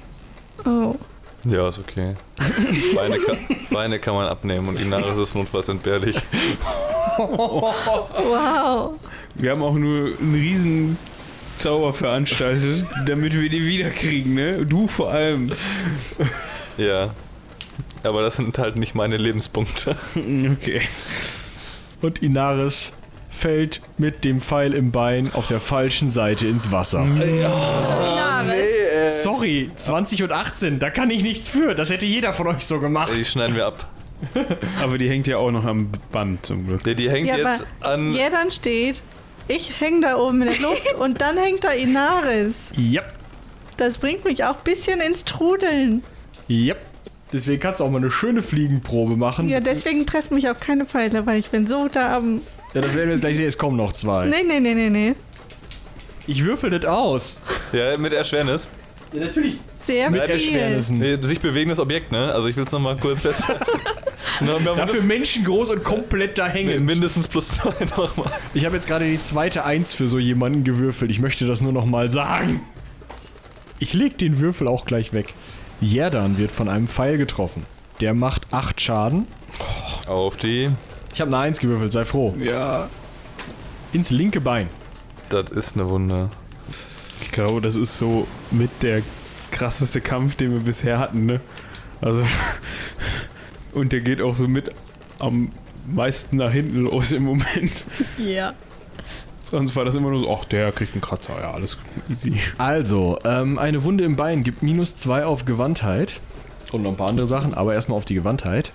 Oh. 0.66 0.96
Ja, 1.48 1.68
ist 1.68 1.80
okay. 1.80 2.16
Beine 2.96 3.18
kann, 3.20 3.38
Beine 3.72 4.00
kann 4.00 4.14
man 4.16 4.28
abnehmen 4.28 4.68
und 4.70 4.80
Inaris 4.80 5.18
ist 5.18 5.34
notfalls 5.36 5.70
entbehrlich. 5.70 6.16
Wow. 7.18 9.00
Wir 9.36 9.52
haben 9.52 9.64
auch 9.64 9.74
nur 9.76 10.12
einen 10.20 10.34
riesen 10.36 10.98
Zauber 11.62 11.94
veranstaltet, 11.94 12.86
damit 13.06 13.40
wir 13.40 13.50
die 13.50 13.66
wiederkriegen, 13.66 14.34
ne? 14.34 14.66
Du 14.66 14.88
vor 14.88 15.12
allem. 15.12 15.52
Ja. 16.78 17.14
Aber 18.04 18.22
das 18.24 18.38
sind 18.38 18.58
halt 18.58 18.78
nicht 18.78 18.96
meine 18.96 19.18
Lebenspunkte. 19.18 19.96
Okay. 20.16 20.82
Und 22.02 22.20
Inaris 22.24 22.94
fällt 23.30 23.82
mit 23.98 24.24
dem 24.24 24.42
Pfeil 24.42 24.74
im 24.74 24.92
Bein 24.92 25.32
auf 25.34 25.48
der 25.48 25.60
falschen 25.60 26.10
Seite 26.10 26.48
ins 26.48 26.72
Wasser. 26.72 27.02
Inaris. 27.04 28.68
Sorry, 29.24 29.70
20 29.76 30.24
und 30.24 30.32
18, 30.32 30.80
da 30.80 30.90
kann 30.90 31.12
ich 31.12 31.22
nichts 31.24 31.48
für. 31.48 31.76
Das 31.76 31.90
hätte 31.90 32.06
jeder 32.06 32.34
von 32.34 32.48
euch 32.48 32.66
so 32.66 32.80
gemacht. 32.80 33.12
Die 33.16 33.26
schneiden 33.26 33.56
wir 33.56 33.68
ab. 33.68 33.88
Aber 34.82 34.98
die 34.98 35.10
hängt 35.10 35.28
ja 35.28 35.38
auch 35.38 35.52
noch 35.52 35.66
am 35.66 35.90
Band 36.12 36.46
zum 36.46 36.68
Glück. 36.68 36.84
Die, 36.84 36.96
die 36.96 37.10
hängt 37.10 37.28
Ja, 37.28 37.38
jetzt 37.38 37.66
an. 37.82 38.14
Ja, 38.14 38.30
dann 38.30 38.52
steht, 38.52 39.02
ich 39.48 39.80
hänge 39.80 40.02
da 40.02 40.18
oben 40.18 40.42
in 40.42 40.50
der 40.50 40.60
Luft 40.60 40.94
und 41.00 41.22
dann 41.22 41.38
hängt 41.38 41.64
da 41.64 41.72
Inaris. 41.72 42.72
Yep, 42.78 43.14
Das 43.78 43.98
bringt 43.98 44.26
mich 44.26 44.44
auch 44.44 44.56
ein 44.58 44.64
bisschen 44.64 45.02
ins 45.02 45.26
Trudeln. 45.26 46.04
yep. 46.50 46.78
Deswegen 47.34 47.62
kannst 47.62 47.80
du 47.80 47.86
auch 47.86 47.90
mal 47.90 48.00
eine 48.00 48.12
schöne 48.12 48.42
Fliegenprobe 48.42 49.16
machen. 49.16 49.48
Ja, 49.48 49.62
deswegen 49.62 50.06
treffen 50.06 50.36
mich 50.36 50.50
auch 50.50 50.60
keine 50.60 50.84
Pfeile, 50.86 51.26
weil 51.26 51.40
ich 51.40 51.50
bin 51.50 51.66
so 51.66 51.88
da 51.88 52.18
am... 52.18 52.42
Ja, 52.74 52.82
das 52.82 52.94
werden 52.94 53.08
wir 53.08 53.14
jetzt 53.14 53.22
gleich 53.22 53.38
sehen. 53.38 53.48
Es 53.48 53.58
kommen 53.58 53.78
noch 53.78 53.94
zwei. 53.94 54.26
Nee, 54.28 54.44
nee, 54.46 54.60
nee, 54.60 54.74
nee, 54.74 54.90
nee. 54.90 55.16
Ich 56.28 56.44
würfel 56.44 56.70
das 56.72 56.84
aus. 56.86 57.38
Ja, 57.72 57.98
mit 57.98 58.12
Erschwernis. 58.12 58.68
Ja, 59.14 59.20
natürlich. 59.20 59.58
Sehr 59.76 60.10
Mit 60.10 60.22
viel. 60.24 60.32
Erschwernissen. 60.32 61.24
Sich 61.24 61.40
bewegendes 61.42 61.80
Objekt, 61.80 62.12
ne? 62.12 62.34
Also 62.34 62.48
ich 62.48 62.56
will 62.56 62.64
es 62.64 62.72
nochmal 62.72 62.98
kurz 62.98 63.22
festhalten. 63.22 63.66
Dafür 64.46 65.02
menschengroß 65.04 65.72
und 65.72 65.84
komplett 65.84 66.38
da 66.38 66.48
hängen. 66.48 66.86
mindestens 66.86 67.28
plus 67.28 67.50
zwei 67.50 67.74
nochmal. 67.98 68.32
Ich 68.54 68.66
habe 68.66 68.76
jetzt 68.76 68.88
gerade 68.88 69.06
die 69.06 69.20
zweite 69.20 69.66
Eins 69.66 69.94
für 69.94 70.08
so 70.08 70.18
jemanden 70.18 70.64
gewürfelt. 70.64 71.12
Ich 71.12 71.20
möchte 71.20 71.46
das 71.46 71.62
nur 71.62 71.74
noch 71.74 71.86
mal 71.86 72.10
sagen. 72.10 72.62
Ich 73.80 73.94
leg 73.94 74.18
den 74.18 74.40
Würfel 74.40 74.68
auch 74.68 74.86
gleich 74.86 75.14
weg. 75.14 75.34
Jerdan 75.80 76.38
wird 76.38 76.52
von 76.52 76.70
einem 76.70 76.88
Pfeil 76.88 77.18
getroffen. 77.18 77.66
Der 78.00 78.14
macht 78.14 78.48
8 78.52 78.80
Schaden. 78.80 79.28
Auf 80.08 80.38
die. 80.38 80.70
Ich 81.14 81.22
habe 81.22 81.30
eine 81.30 81.40
Eins 81.44 81.60
gewürfelt, 81.60 81.92
sei 81.92 82.06
froh. 82.06 82.34
Ja. 82.40 82.90
Ins 83.92 84.10
linke 84.10 84.40
Bein. 84.42 84.70
Das 85.30 85.50
ist 85.50 85.76
eine 85.76 85.88
Wunde. 85.90 86.30
Ich 87.22 87.32
glaube, 87.32 87.62
das 87.62 87.76
ist 87.76 87.98
so 87.98 88.28
mit 88.52 88.70
der 88.82 89.02
krasseste 89.52 90.02
Kampf, 90.02 90.36
den 90.36 90.52
wir 90.52 90.60
bisher 90.60 91.00
hatten, 91.00 91.26
ne? 91.26 91.42
Also. 92.02 92.26
Und 93.74 93.94
der 93.94 94.02
geht 94.02 94.22
auch 94.22 94.36
so 94.36 94.48
mit 94.48 94.72
am 95.20 95.52
meisten 95.88 96.38
nach 96.38 96.52
hinten 96.52 96.82
los 96.82 97.12
im 97.12 97.24
Moment. 97.24 97.72
Ja. 98.18 98.54
Sonst 99.50 99.76
war 99.76 99.84
das 99.84 99.96
immer 99.96 100.10
nur 100.10 100.20
so, 100.20 100.34
ach, 100.34 100.46
der 100.46 100.72
kriegt 100.72 100.94
einen 100.94 101.02
Kratzer, 101.02 101.38
ja, 101.38 101.52
alles 101.52 101.78
easy. 102.10 102.34
Also, 102.58 103.20
ähm, 103.26 103.60
eine 103.60 103.84
Wunde 103.84 104.06
im 104.06 104.16
Bein 104.16 104.44
gibt 104.44 104.64
minus 104.64 104.96
2 104.96 105.26
auf 105.26 105.44
Gewandtheit. 105.44 106.22
Und 106.72 106.84
noch 106.84 106.92
ein 106.92 106.98
paar 106.98 107.10
andere 107.10 107.28
Sachen, 107.28 107.54
aber 107.54 107.74
erstmal 107.74 107.98
auf 107.98 108.06
die 108.06 108.14
Gewandtheit. 108.14 108.72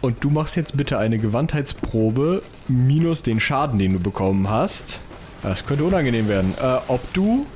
Und 0.00 0.24
du 0.24 0.30
machst 0.30 0.56
jetzt 0.56 0.76
bitte 0.76 0.98
eine 0.98 1.18
Gewandtheitsprobe 1.18 2.42
minus 2.66 3.22
den 3.22 3.38
Schaden, 3.38 3.78
den 3.78 3.92
du 3.92 4.00
bekommen 4.00 4.50
hast. 4.50 5.00
Das 5.42 5.64
könnte 5.66 5.84
unangenehm 5.84 6.28
werden. 6.28 6.54
Äh, 6.60 6.78
ob 6.88 7.12
du 7.14 7.46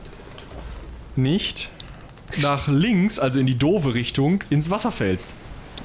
nicht 1.17 1.71
nach 2.41 2.67
links, 2.69 3.19
also 3.19 3.39
in 3.39 3.47
die 3.47 3.57
doofe 3.57 3.95
Richtung, 3.95 4.43
ins 4.51 4.71
Wasser 4.71 4.91
fällst. 4.91 5.33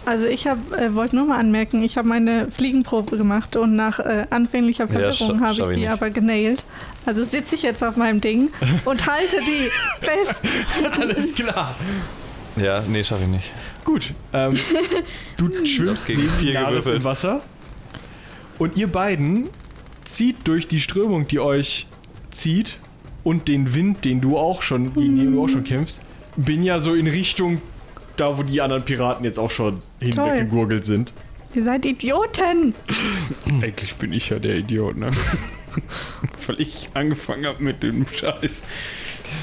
Also 0.06 0.26
ich 0.26 0.46
äh, 0.48 0.56
wollte 0.92 1.16
nur 1.18 1.26
mal 1.26 1.38
anmerken, 1.40 1.84
ich 1.84 1.98
habe 1.98 2.08
meine 2.08 2.50
Fliegenprobe 2.50 3.18
gemacht 3.18 3.56
und 3.56 3.76
nach 3.76 4.00
äh, 4.00 4.26
anfänglicher 4.30 4.86
Ja, 4.86 4.92
Verwirrung 5.12 5.38
scha- 5.38 5.42
habe 5.42 5.54
ich 5.54 5.60
ich 5.60 5.68
die 5.68 5.80
nicht. 5.82 5.90
aber 5.90 6.10
genailt. 6.10 6.64
Also 7.06 7.24
sitze 7.24 7.56
ich 7.56 7.64
jetzt 7.64 7.84
auf 7.84 7.96
meinem 7.98 8.22
Ding 8.22 8.50
und 8.86 9.06
halte 9.06 9.38
die 9.42 9.70
fest. 10.06 10.42
Alles 11.00 11.36
klar. 11.36 11.76
Ja, 12.56 12.82
nee, 12.88 13.04
schaffe 13.04 13.24
ich 13.24 13.30
nicht. 13.30 13.52
Gut, 13.84 14.14
ähm, 14.34 14.58
du 15.38 15.66
schwimmst 15.66 16.08
gegen 16.08 16.22
neben 16.22 16.34
vier 16.34 16.54
gewürfelt. 16.62 16.96
im 16.98 17.04
Wasser 17.04 17.42
und 18.58 18.78
ihr 18.78 18.88
beiden 18.92 19.50
zieht 20.06 20.48
durch 20.48 20.68
die 20.68 20.80
Strömung, 20.80 21.28
die 21.28 21.40
euch 21.40 21.86
zieht 22.32 22.78
und 23.24 23.48
den 23.48 23.74
Wind, 23.74 24.06
den 24.06 24.22
du 24.22 24.38
auch 24.38 24.62
schon, 24.62 24.94
gegen 24.94 25.18
den 25.18 25.34
du 25.34 25.44
auch 25.44 25.50
schon 25.50 25.64
kämpfst, 25.64 26.00
bin 26.36 26.64
ja 26.64 26.80
so 26.80 26.94
in 26.94 27.08
Richtung 27.08 27.62
da, 28.18 28.38
wo 28.38 28.44
die 28.44 28.62
anderen 28.62 28.84
Piraten 28.84 29.24
jetzt 29.24 29.40
auch 29.40 29.52
schon 29.52 29.80
hinweggegurgelt 30.00 30.86
sind. 30.86 31.14
Ihr 31.54 31.64
seid 31.64 31.86
Idioten. 31.86 32.76
Eigentlich 33.62 33.96
bin 33.96 34.14
ich 34.14 34.30
ja 34.30 34.40
der 34.40 34.58
Idiot, 34.58 34.98
ne? 34.98 35.12
Weil 36.48 36.62
ich 36.62 36.90
angefangen 36.94 37.46
habe 37.46 37.64
mit 37.64 37.82
dem 37.82 38.06
Scheiß. 38.06 38.64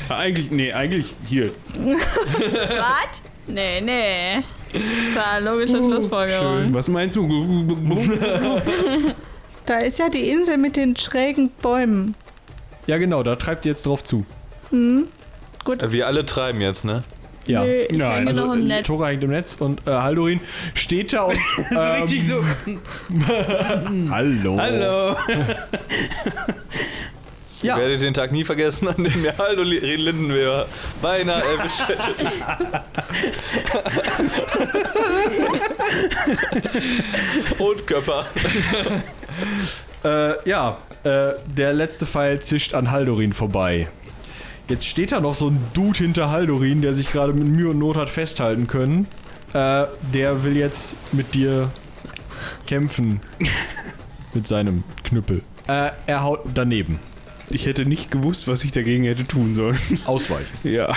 Eigentlich, 0.08 0.50
nee, 0.50 0.72
eigentlich 0.72 1.14
hier. 1.26 1.52
Was? 1.78 3.22
Nee, 3.46 3.80
nee. 3.80 4.42
Das 4.72 5.16
war 5.16 5.30
eine 5.32 5.50
logische 5.50 5.76
Schön. 5.76 5.90
Schlussfolgerung. 5.90 6.74
Was 6.74 6.88
meinst 6.88 7.16
du? 7.16 7.28
Da 9.64 9.78
ist 9.78 9.98
ja 9.98 10.08
die 10.08 10.28
Insel 10.28 10.58
mit 10.58 10.76
den 10.76 10.96
schrägen 10.96 11.50
Bäumen. 11.62 12.14
Ja, 12.86 12.98
genau, 12.98 13.22
da 13.22 13.36
treibt 13.36 13.64
ihr 13.64 13.70
jetzt 13.70 13.86
drauf 13.86 14.04
zu. 14.04 14.24
Hm? 14.70 15.08
Wir 15.88 16.06
alle 16.06 16.24
treiben 16.24 16.60
jetzt, 16.60 16.84
ne? 16.84 17.02
Ja. 17.46 17.64
Nö, 17.64 17.82
ich 17.88 17.96
Nein, 17.96 18.26
hänge 18.26 18.34
noch 18.34 18.52
im 18.52 18.66
Netz. 18.66 18.86
Tora 18.86 19.06
hängt 19.08 19.22
im 19.24 19.30
Netz 19.30 19.56
und 19.56 19.86
äh, 19.86 19.90
Haldorin 19.90 20.40
steht 20.74 21.12
da 21.12 21.22
und. 21.22 21.38
Ähm, 21.76 22.06
so. 22.26 22.44
Hallo. 24.10 24.56
Hallo. 24.58 25.16
Ich 27.56 27.62
Ja. 27.62 27.78
werde 27.78 27.96
den 27.96 28.14
Tag 28.14 28.32
nie 28.32 28.44
vergessen, 28.44 28.86
an 28.88 29.02
dem 29.02 29.22
mir 29.22 29.36
Haldo 29.38 29.62
Lindenwehr 29.62 30.66
beinahe 31.00 31.42
erwischt 31.42 31.88
hätte. 31.88 32.30
Und 37.58 37.86
Körper. 37.86 38.26
Äh, 40.04 40.48
ja, 40.48 40.76
äh, 41.06 41.34
der 41.46 41.72
letzte 41.72 42.04
Pfeil 42.04 42.40
zischt 42.40 42.74
an 42.74 42.90
Haldorin 42.90 43.32
vorbei. 43.32 43.88
Jetzt 44.68 44.86
steht 44.86 45.12
da 45.12 45.20
noch 45.20 45.34
so 45.34 45.48
ein 45.48 45.60
Dude 45.72 45.98
hinter 45.98 46.32
Haldorin, 46.32 46.82
der 46.82 46.94
sich 46.94 47.12
gerade 47.12 47.32
mit 47.32 47.46
Mühe 47.46 47.70
und 47.70 47.78
Not 47.78 47.96
hat 47.96 48.10
festhalten 48.10 48.66
können. 48.66 49.06
Äh, 49.52 49.84
der 50.12 50.42
will 50.42 50.56
jetzt 50.56 50.96
mit 51.12 51.34
dir 51.34 51.70
kämpfen. 52.66 53.20
mit 54.34 54.48
seinem 54.48 54.82
Knüppel. 55.04 55.42
Äh, 55.68 55.90
er 56.06 56.24
haut 56.24 56.40
daneben. 56.54 56.98
Ich 57.50 57.66
hätte 57.66 57.86
nicht 57.86 58.10
gewusst, 58.10 58.48
was 58.48 58.64
ich 58.64 58.72
dagegen 58.72 59.04
hätte 59.04 59.22
tun 59.22 59.54
sollen. 59.54 59.78
Ausweichen. 60.06 60.58
Ja. 60.64 60.92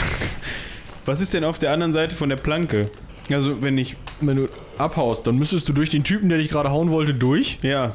Was 1.05 1.21
ist 1.21 1.35
denn 1.35 1.43
auf 1.43 1.59
der 1.59 1.71
anderen 1.71 1.93
Seite 1.93 2.15
von 2.15 2.29
der 2.29 2.37
Planke? 2.37 2.89
Also, 3.31 3.61
wenn 3.61 3.77
ich. 3.77 3.95
Wenn 4.21 4.37
du 4.37 4.49
abhaust, 4.79 5.27
dann 5.27 5.37
müsstest 5.37 5.69
du 5.69 5.73
durch 5.73 5.91
den 5.91 6.03
Typen, 6.03 6.29
der 6.29 6.39
dich 6.39 6.49
gerade 6.49 6.71
hauen 6.71 6.89
wollte, 6.89 7.13
durch. 7.13 7.59
Ja, 7.61 7.93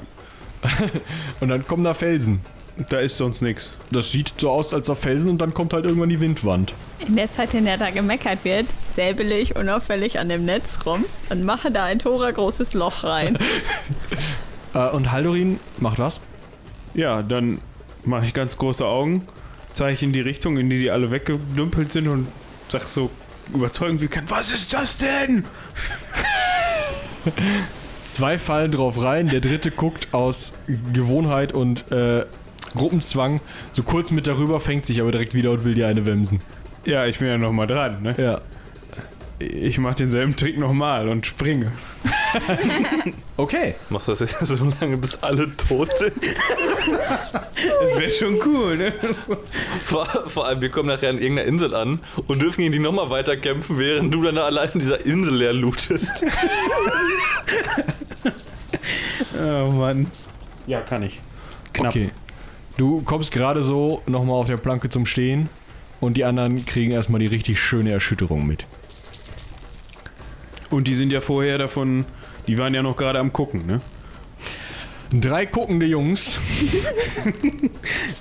Und 1.41 1.49
dann 1.49 1.67
kommen 1.67 1.85
da 1.85 1.95
Felsen. 1.95 2.41
da 2.89 2.99
ist 2.99 3.17
sonst 3.17 3.43
nichts. 3.43 3.77
Das 3.91 4.11
sieht 4.11 4.35
so 4.39 4.51
aus 4.51 4.75
als 4.75 4.91
auf 4.91 4.99
Felsen 4.99 5.31
und 5.31 5.39
dann 5.39 5.55
kommt 5.55 5.73
halt 5.73 5.85
irgendwann 5.85 6.09
die 6.09 6.21
Windwand. 6.21 6.75
In 7.07 7.15
der 7.15 7.31
Zeit, 7.31 7.55
in 7.55 7.67
der 7.67 7.77
da 7.77 7.91
gemeckert 7.91 8.45
wird, 8.45 8.67
säbele 8.97 9.39
ich 9.39 9.55
unauffällig 9.55 10.19
an 10.19 10.29
dem 10.29 10.45
Netz 10.45 10.79
rum 10.85 11.05
und 11.31 11.45
mache 11.45 11.71
da 11.71 11.85
ein 11.85 12.01
Tora 12.01 12.31
großes 12.33 12.75
Loch 12.75 13.05
rein. 13.05 13.39
Äh, 14.75 14.91
und 14.91 15.13
Haldorin 15.13 15.61
macht 15.79 16.01
was? 16.01 16.21
Ja, 16.95 17.23
dann 17.23 17.61
mache 18.05 18.25
ich 18.25 18.35
ganz 18.35 18.57
große 18.59 18.85
Augen, 18.85 19.25
zeige 19.73 20.05
in 20.05 20.11
die 20.13 20.21
Richtung, 20.21 20.57
in 20.57 20.69
die 20.69 20.81
die 20.81 20.91
alle 20.91 21.13
weggedümpelt 21.13 21.93
sind 21.93 22.09
und 22.09 22.27
sag 22.69 22.83
so 22.83 23.09
überzeugend 23.55 24.01
wie 24.01 24.09
kann: 24.09 24.29
Was 24.29 24.51
ist 24.51 24.75
das 24.75 24.97
denn? 24.97 25.45
Zwei 28.05 28.39
fallen 28.39 28.71
drauf 28.71 29.03
rein, 29.03 29.29
der 29.29 29.41
dritte 29.41 29.71
guckt 29.71 30.13
aus 30.13 30.53
Gewohnheit 30.93 31.53
und 31.53 31.91
äh, 31.91 32.25
Gruppenzwang 32.75 33.41
so 33.73 33.83
kurz 33.83 34.11
mit 34.11 34.27
darüber, 34.27 34.61
fängt 34.61 34.87
sich 34.87 35.01
aber 35.01 35.11
direkt 35.11 35.35
wieder 35.35 35.51
und 35.53 35.65
will 35.65 35.75
dir 35.75 35.89
eine 35.89 36.05
wemsen. 36.07 36.41
Ja, 36.85 37.07
ich 37.07 37.19
bin 37.19 37.29
ja 37.29 37.39
nochmal 37.39 37.67
dran, 37.67 38.03
ne? 38.03 38.15
Ja. 38.19 38.41
Ich 39.45 39.79
mache 39.79 39.97
denselben 39.97 40.37
Trick 40.37 40.59
nochmal 40.59 41.09
und 41.09 41.27
springe. 41.27 41.73
Okay. 43.37 43.75
Machst 43.89 44.07
du 44.07 44.13
das 44.13 44.21
jetzt 44.21 44.39
so 44.47 44.73
lange, 44.81 44.97
bis 44.97 45.21
alle 45.21 45.51
tot 45.57 45.89
sind? 45.99 46.13
Das 46.23 47.99
wäre 47.99 48.11
schon 48.11 48.39
cool, 48.47 48.77
ne? 48.77 48.93
Vor, 49.85 50.07
vor 50.29 50.47
allem, 50.47 50.61
wir 50.61 50.69
kommen 50.69 50.89
nachher 50.89 51.11
an 51.11 51.19
irgendeiner 51.19 51.49
Insel 51.49 51.75
an 51.75 51.99
und 52.29 52.41
dürfen 52.41 52.61
gegen 52.61 52.73
die 52.73 52.79
nochmal 52.79 53.11
weiter 53.11 53.37
kämpfen, 53.37 53.77
während 53.77 54.15
du 54.15 54.23
dann 54.23 54.37
da 54.37 54.45
allein 54.45 54.71
in 54.75 54.81
dieser 54.81 55.05
Insel 55.05 55.35
leer 55.35 55.53
lootest. 55.53 56.25
Oh 59.43 59.71
Mann. 59.73 60.07
Ja, 60.69 60.81
kann 60.81 61.03
ich. 61.03 61.21
Knapp. 61.73 61.91
Okay. 61.91 62.11
Du 62.77 63.03
kommst 63.03 63.33
gerade 63.33 63.65
so 63.65 64.01
nochmal 64.07 64.37
auf 64.37 64.47
der 64.47 64.59
Planke 64.59 64.91
zum 64.91 65.07
Stehen 65.07 65.49
und 66.01 66.17
die 66.17 66.25
anderen 66.25 66.65
kriegen 66.67 66.93
erstmal 66.93 67.19
die 67.21 67.27
richtig 67.27 67.61
schöne 67.61 67.91
Erschütterung 67.91 68.47
mit. 68.47 68.65
Und 70.75 70.89
die 70.89 70.95
sind 70.95 71.13
ja 71.13 71.21
vorher 71.21 71.57
davon, 71.57 72.05
die 72.49 72.59
waren 72.59 72.75
ja 72.75 72.83
noch 72.83 72.97
gerade 72.97 73.21
am 73.21 73.33
gucken, 73.33 73.65
ne? 73.65 73.81
Drei 75.13 75.47
guckende 75.47 75.87
Jungs. 75.87 76.41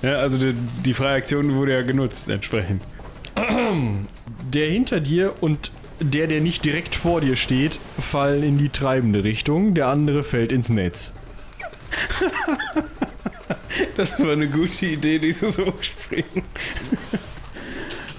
Ja, 0.04 0.20
also 0.20 0.38
die, 0.38 0.54
die 0.86 0.94
freie 0.94 1.16
Aktion 1.16 1.56
wurde 1.56 1.72
ja 1.74 1.82
genutzt 1.82 2.30
entsprechend. 2.30 2.84
Der 4.52 4.70
hinter 4.70 5.00
dir 5.00 5.34
und 5.42 5.72
der, 6.02 6.28
der 6.28 6.42
nicht 6.42 6.66
direkt 6.66 6.96
vor 6.96 7.22
dir 7.22 7.38
steht, 7.38 7.80
fallen 7.98 8.44
in 8.44 8.58
die 8.58 8.68
treibende 8.68 9.24
Richtung, 9.24 9.74
der 9.74 9.88
andere 9.88 10.24
fällt 10.24 10.52
ins 10.52 10.70
Netz. 10.70 11.14
Das 13.98 14.20
war 14.20 14.32
eine 14.32 14.48
gute 14.48 14.86
Idee, 14.86 15.18
dieses 15.18 15.58
Hochspringen. 15.58 16.44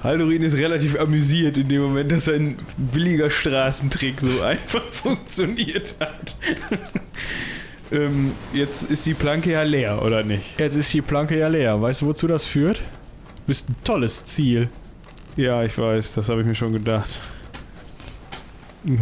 Haldorin 0.04 0.42
ist 0.42 0.54
relativ 0.56 1.00
amüsiert 1.00 1.56
in 1.56 1.66
dem 1.68 1.80
Moment, 1.80 2.12
dass 2.12 2.28
ein 2.28 2.58
billiger 2.76 3.30
Straßentrick 3.30 4.20
so 4.20 4.42
einfach 4.42 4.84
funktioniert 4.90 5.96
hat. 5.98 6.36
ähm, 7.90 8.32
jetzt 8.52 8.90
ist 8.90 9.06
die 9.06 9.14
Planke 9.14 9.52
ja 9.52 9.62
leer, 9.62 10.02
oder 10.02 10.22
nicht? 10.22 10.60
Jetzt 10.60 10.76
ist 10.76 10.92
die 10.92 11.00
Planke 11.00 11.38
ja 11.38 11.48
leer. 11.48 11.80
Weißt 11.80 12.02
du, 12.02 12.06
wozu 12.06 12.26
das 12.26 12.44
führt? 12.44 12.78
Du 12.78 13.42
bist 13.46 13.70
ein 13.70 13.76
tolles 13.82 14.26
Ziel. 14.26 14.68
Ja, 15.36 15.64
ich 15.64 15.76
weiß, 15.78 16.12
das 16.12 16.28
habe 16.28 16.42
ich 16.42 16.46
mir 16.46 16.54
schon 16.54 16.74
gedacht. 16.74 17.18
Äh, 18.86 18.92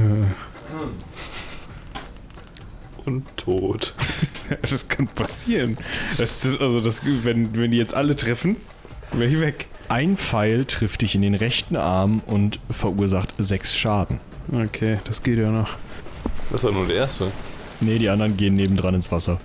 Und 3.04 3.36
tot. 3.36 3.92
Das 4.68 4.86
kann 4.86 5.08
passieren. 5.08 5.78
Das, 6.18 6.38
das, 6.40 6.60
also, 6.60 6.80
das, 6.80 7.02
wenn, 7.24 7.56
wenn 7.56 7.70
die 7.70 7.78
jetzt 7.78 7.94
alle 7.94 8.14
treffen, 8.16 8.56
ich 9.20 9.40
weg. 9.40 9.66
Ein 9.88 10.16
Pfeil 10.16 10.64
trifft 10.64 11.02
dich 11.02 11.14
in 11.14 11.22
den 11.22 11.34
rechten 11.34 11.76
Arm 11.76 12.22
und 12.26 12.60
verursacht 12.70 13.34
sechs 13.38 13.76
Schaden. 13.76 14.20
Okay, 14.52 14.98
das 15.04 15.22
geht 15.22 15.38
ja 15.38 15.50
noch. 15.50 15.70
Das 16.50 16.64
war 16.64 16.72
nur 16.72 16.86
der 16.86 16.96
erste. 16.96 17.30
Nee, 17.80 17.98
die 17.98 18.08
anderen 18.08 18.36
gehen 18.36 18.54
nebendran 18.54 18.94
ins 18.94 19.10
Wasser. 19.12 19.38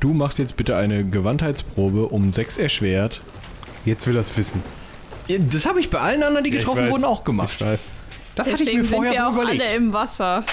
Du 0.00 0.12
machst 0.14 0.38
jetzt 0.38 0.56
bitte 0.56 0.76
eine 0.76 1.04
Gewandheitsprobe 1.04 2.06
um 2.08 2.32
sechs 2.32 2.56
erschwert. 2.58 3.20
Jetzt 3.84 4.06
will 4.06 4.16
er 4.16 4.20
es 4.22 4.36
wissen. 4.36 4.62
Das 5.28 5.66
habe 5.66 5.80
ich 5.80 5.90
bei 5.90 5.98
allen 5.98 6.22
anderen, 6.22 6.44
die 6.44 6.50
Ja, 6.50 6.56
ich 6.56 6.60
getroffen 6.60 6.84
weiß. 6.84 6.92
wurden, 6.92 7.04
auch 7.04 7.18
Ich 7.20 7.24
gemacht. 7.24 7.60
weiß. 7.60 7.88
Das 8.34 8.46
hatte 8.46 8.50
ich 8.54 8.58
Deswegen 8.60 8.78
mir 8.78 8.84
sind 8.86 8.94
vorher 8.96 9.12
wir 9.12 9.18
so 9.20 9.26
auch 9.26 9.32
überlegt. 9.34 9.62
alle 9.62 9.74
im 9.74 9.92
Wasser. 9.92 10.44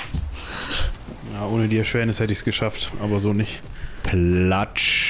Ja, 1.33 1.45
ohne 1.47 1.67
die 1.67 1.77
Erschwernis 1.77 2.19
hätte 2.19 2.33
ich 2.33 2.39
es 2.39 2.45
geschafft, 2.45 2.91
aber 3.01 3.19
so 3.19 3.33
nicht. 3.33 3.61
Platsch. 4.03 5.08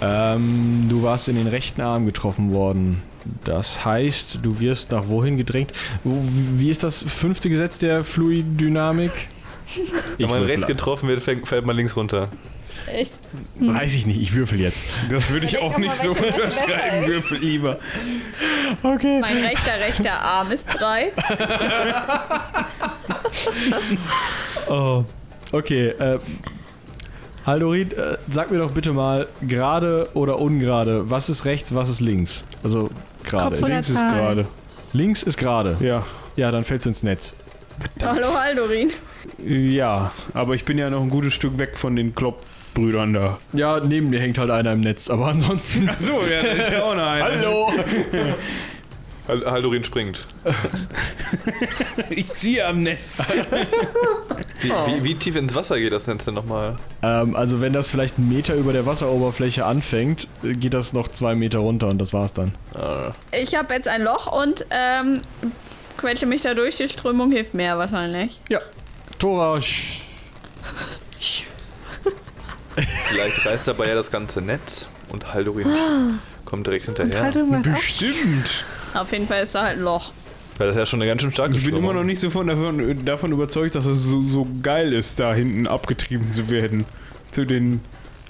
Ähm, 0.00 0.86
du 0.88 1.02
warst 1.02 1.28
in 1.28 1.36
den 1.36 1.46
rechten 1.46 1.80
Arm 1.80 2.06
getroffen 2.06 2.52
worden. 2.52 3.02
Das 3.44 3.84
heißt, 3.84 4.40
du 4.42 4.60
wirst 4.60 4.92
nach 4.92 5.08
wohin 5.08 5.36
gedrängt? 5.36 5.72
Wie 6.04 6.70
ist 6.70 6.82
das 6.82 7.02
fünfte 7.02 7.48
Gesetz 7.48 7.78
der 7.78 8.04
Fluiddynamik? 8.04 9.10
Wenn 10.18 10.30
man 10.30 10.42
rechts 10.42 10.66
getroffen 10.66 11.08
wird, 11.08 11.22
fällt, 11.22 11.46
fällt 11.46 11.66
man 11.66 11.76
links 11.76 11.96
runter. 11.96 12.28
Echt? 12.86 13.18
Weiß 13.58 13.94
ich 13.94 14.06
nicht, 14.06 14.20
ich 14.20 14.34
würfel 14.34 14.60
jetzt. 14.60 14.84
Das 15.10 15.28
würde 15.30 15.46
ich 15.46 15.58
auch 15.58 15.76
nicht 15.76 15.96
so 15.96 16.10
unterschreiben. 16.10 17.06
Würfel 17.06 17.38
lieber. 17.38 17.78
Okay. 18.82 19.18
Mein 19.20 19.38
rechter, 19.38 19.80
rechter 19.80 20.20
Arm 20.20 20.50
ist 20.50 20.66
drei. 20.78 21.12
Oh. 24.68 25.04
Okay, 25.52 25.88
äh. 25.90 26.18
Haldorin, 27.46 27.92
äh, 27.92 28.16
sag 28.28 28.50
mir 28.50 28.58
doch 28.58 28.72
bitte 28.72 28.92
mal, 28.92 29.28
gerade 29.40 30.08
oder 30.14 30.40
ungerade, 30.40 31.08
was 31.08 31.28
ist 31.28 31.44
rechts, 31.44 31.72
was 31.76 31.88
ist 31.88 32.00
links? 32.00 32.44
Also 32.64 32.90
gerade. 33.22 33.56
Links 33.56 33.88
ist 33.88 34.00
gerade. 34.00 34.46
Links 34.92 35.22
ist 35.22 35.38
gerade. 35.38 35.76
Ja. 35.78 36.04
Ja, 36.34 36.50
dann 36.50 36.64
fällst 36.64 36.86
du 36.86 36.90
ins 36.90 37.04
Netz. 37.04 37.36
Hallo 38.02 38.34
Haldorin. 38.34 38.90
Ja, 39.46 40.10
aber 40.34 40.54
ich 40.54 40.64
bin 40.64 40.76
ja 40.76 40.90
noch 40.90 41.00
ein 41.00 41.10
gutes 41.10 41.34
Stück 41.34 41.56
weg 41.58 41.76
von 41.76 41.94
den 41.94 42.16
Klopp-Brüdern 42.16 43.12
da. 43.12 43.38
Ja, 43.52 43.78
neben 43.78 44.10
dir 44.10 44.18
hängt 44.18 44.38
halt 44.38 44.50
einer 44.50 44.72
im 44.72 44.80
Netz, 44.80 45.08
aber 45.08 45.28
ansonsten. 45.28 45.88
Ach 45.88 45.98
so, 45.98 46.22
ja, 46.22 46.42
da 46.42 46.48
ist 46.48 46.70
ja 46.70 46.82
auch 46.82 46.96
noch 46.96 47.06
einer. 47.06 47.24
Hallo! 47.30 47.72
Hal- 49.28 49.44
Haldorin 49.50 49.84
springt. 49.84 50.20
Ich 52.10 52.32
ziehe 52.34 52.64
am 52.66 52.82
Netz. 52.82 53.18
Wie, 54.60 54.68
wie, 54.70 55.04
wie 55.04 55.14
tief 55.16 55.34
ins 55.36 55.54
Wasser 55.54 55.78
geht 55.80 55.92
das 55.92 56.06
Netz 56.06 56.24
denn 56.24 56.34
nochmal? 56.34 56.76
ähm, 57.02 57.34
also, 57.34 57.60
wenn 57.60 57.72
das 57.72 57.88
vielleicht 57.88 58.18
einen 58.18 58.28
Meter 58.28 58.54
über 58.54 58.72
der 58.72 58.86
Wasseroberfläche 58.86 59.64
anfängt, 59.64 60.28
geht 60.42 60.72
das 60.74 60.92
noch 60.92 61.08
zwei 61.08 61.34
Meter 61.34 61.58
runter 61.58 61.88
und 61.88 61.98
das 61.98 62.12
war's 62.12 62.32
dann. 62.32 62.54
Ah, 62.74 63.12
Ich 63.32 63.54
habe 63.54 63.74
jetzt 63.74 63.88
ein 63.88 64.02
Loch 64.02 64.30
und 64.30 64.64
ähm, 64.70 65.20
quetsche 65.96 66.26
mich 66.26 66.42
da 66.42 66.54
durch. 66.54 66.76
Die 66.76 66.88
Strömung 66.88 67.30
hilft 67.32 67.54
mehr 67.54 67.76
wahrscheinlich. 67.78 68.40
Ja. 68.48 68.60
Tora, 69.18 69.56
sch- 69.56 70.02
vielleicht 73.08 73.46
reißt 73.46 73.66
dabei 73.68 73.88
ja 73.88 73.94
das 73.94 74.10
ganze 74.10 74.40
Netz 74.40 74.86
und 75.08 75.32
Haldorin 75.32 75.74
kommt 76.44 76.66
direkt 76.66 76.84
hinterher. 76.86 77.32
Bestimmt. 77.62 78.64
Auf 79.00 79.12
jeden 79.12 79.26
Fall 79.28 79.42
ist 79.42 79.54
da 79.54 79.62
halt 79.62 79.78
ein 79.78 79.84
Loch. 79.84 80.12
Weil 80.58 80.68
das 80.68 80.76
ist 80.76 80.80
ja 80.80 80.86
schon 80.86 81.02
eine 81.02 81.10
ganz 81.10 81.20
schön 81.22 81.30
starke 81.32 81.52
Ich 81.54 81.58
bin 81.64 81.72
Strömung. 81.74 81.90
immer 81.90 82.00
noch 82.00 82.04
nicht 82.06 82.18
so 82.20 82.30
von 82.30 82.46
davon, 82.46 83.04
davon 83.04 83.30
überzeugt, 83.32 83.74
dass 83.74 83.84
es 83.86 84.02
so, 84.04 84.22
so 84.22 84.46
geil 84.62 84.92
ist, 84.92 85.20
da 85.20 85.34
hinten 85.34 85.66
abgetrieben 85.66 86.30
zu 86.30 86.48
werden. 86.48 86.84
Zu 87.30 87.44
den 87.44 87.80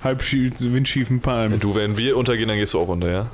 halbschie 0.02 0.50
windschiefen 0.58 1.18
Ja, 1.18 1.22
Palmen. 1.22 1.60
du, 1.60 1.74
wenn 1.74 1.96
wir 1.98 2.16
untergehen, 2.16 2.48
dann 2.48 2.58
gehst 2.58 2.74
du 2.74 2.80
auch 2.80 2.88
runter, 2.88 3.12
ja? 3.12 3.26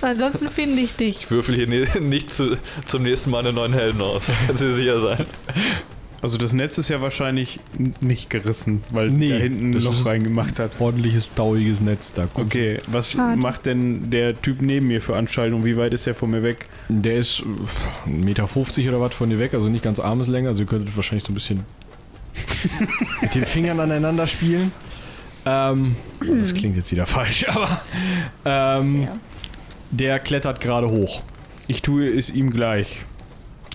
Ansonsten 0.00 0.48
finde 0.48 0.80
ich 0.82 0.96
dich. 0.96 1.18
Ich 1.24 1.30
würfel 1.30 1.54
hier 1.54 1.66
ne- 1.68 1.86
nicht 2.00 2.30
zu, 2.30 2.56
zum 2.86 3.02
nächsten 3.02 3.30
Mal 3.30 3.40
einen 3.46 3.54
neuen 3.54 3.72
Helden 3.74 4.00
aus. 4.00 4.30
Kannst 4.46 4.62
du 4.62 4.70
dir 4.70 4.76
sicher 4.76 5.00
sein. 5.00 5.26
Also 6.22 6.38
das 6.38 6.52
Netz 6.52 6.78
ist 6.78 6.88
ja 6.88 7.02
wahrscheinlich 7.02 7.58
nicht 8.00 8.30
gerissen, 8.30 8.84
weil 8.90 9.10
sie 9.10 9.16
Nee, 9.16 9.28
da 9.30 9.36
hinten 9.38 9.72
ein 9.74 9.82
Loch 9.82 10.06
reingemacht 10.06 10.60
hat. 10.60 10.80
ordentliches, 10.80 11.34
dauiges 11.34 11.80
Netz 11.80 12.12
da. 12.12 12.26
kommt. 12.26 12.46
Okay, 12.46 12.78
was 12.86 13.12
Schade. 13.12 13.36
macht 13.36 13.66
denn 13.66 14.08
der 14.10 14.40
Typ 14.40 14.62
neben 14.62 14.86
mir 14.86 15.02
für 15.02 15.16
Anstaltung? 15.16 15.64
Wie 15.64 15.76
weit 15.76 15.92
ist 15.92 16.06
er 16.06 16.14
von 16.14 16.30
mir 16.30 16.44
weg? 16.44 16.68
Der 16.88 17.16
ist 17.16 17.40
äh, 18.06 18.10
1,50 18.10 18.14
Meter 18.14 18.48
oder 18.90 19.00
was 19.00 19.14
von 19.14 19.30
dir 19.30 19.40
weg, 19.40 19.52
also 19.52 19.68
nicht 19.68 19.82
ganz 19.82 19.98
Armeslänge. 19.98 20.48
Also 20.48 20.60
ihr 20.62 20.66
könntet 20.66 20.94
wahrscheinlich 20.94 21.24
so 21.24 21.32
ein 21.32 21.34
bisschen 21.34 21.64
mit 23.20 23.34
den 23.34 23.44
Fingern 23.44 23.80
aneinander 23.80 24.28
spielen. 24.28 24.70
Ähm, 25.44 25.96
das 26.20 26.54
klingt 26.54 26.76
jetzt 26.76 26.92
wieder 26.92 27.06
falsch, 27.06 27.46
aber 27.48 27.80
ähm, 28.44 29.08
der 29.90 30.20
klettert 30.20 30.60
gerade 30.60 30.88
hoch. 30.88 31.22
Ich 31.66 31.82
tue 31.82 32.06
es 32.06 32.30
ihm 32.30 32.50
gleich. 32.50 33.04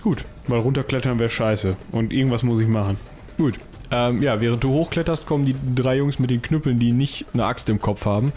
Gut. 0.02 0.24
Weil 0.48 0.60
runterklettern 0.60 1.18
wäre 1.18 1.30
scheiße. 1.30 1.76
Und 1.92 2.12
irgendwas 2.12 2.42
muss 2.42 2.60
ich 2.60 2.68
machen. 2.68 2.98
Gut. 3.36 3.58
Ähm, 3.90 4.22
ja, 4.22 4.40
während 4.40 4.62
du 4.64 4.70
hochkletterst, 4.70 5.26
kommen 5.26 5.46
die 5.46 5.54
drei 5.74 5.96
Jungs 5.96 6.18
mit 6.18 6.30
den 6.30 6.42
Knüppeln, 6.42 6.78
die 6.78 6.92
nicht 6.92 7.24
eine 7.32 7.44
Axt 7.44 7.68
im 7.70 7.80
Kopf 7.80 8.04
haben, 8.04 8.32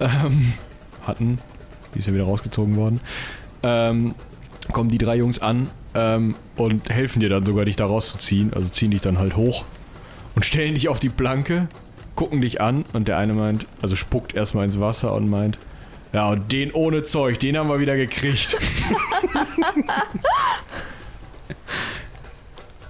ähm, 0.00 0.54
hatten, 1.06 1.38
die 1.94 2.00
ist 2.00 2.08
ja 2.08 2.14
wieder 2.14 2.24
rausgezogen 2.24 2.74
worden, 2.76 3.00
ähm, 3.62 4.14
kommen 4.72 4.90
die 4.90 4.98
drei 4.98 5.16
Jungs 5.16 5.40
an 5.40 5.68
ähm, 5.94 6.34
und 6.56 6.90
helfen 6.90 7.20
dir 7.20 7.28
dann 7.28 7.46
sogar, 7.46 7.64
dich 7.64 7.76
da 7.76 7.86
rauszuziehen. 7.86 8.52
Also 8.52 8.68
ziehen 8.68 8.90
dich 8.90 9.00
dann 9.00 9.18
halt 9.18 9.36
hoch 9.36 9.64
und 10.34 10.44
stellen 10.44 10.74
dich 10.74 10.88
auf 10.88 10.98
die 10.98 11.10
Planke, 11.10 11.68
gucken 12.16 12.40
dich 12.40 12.60
an 12.60 12.84
und 12.92 13.06
der 13.06 13.18
eine 13.18 13.34
meint, 13.34 13.66
also 13.82 13.94
spuckt 13.94 14.34
erstmal 14.34 14.64
ins 14.64 14.80
Wasser 14.80 15.14
und 15.14 15.30
meint, 15.30 15.58
ja, 16.12 16.28
und 16.30 16.52
den 16.52 16.72
ohne 16.72 17.02
Zeug, 17.02 17.38
den 17.38 17.56
haben 17.56 17.68
wir 17.68 17.80
wieder 17.80 17.96
gekriegt. 17.96 18.56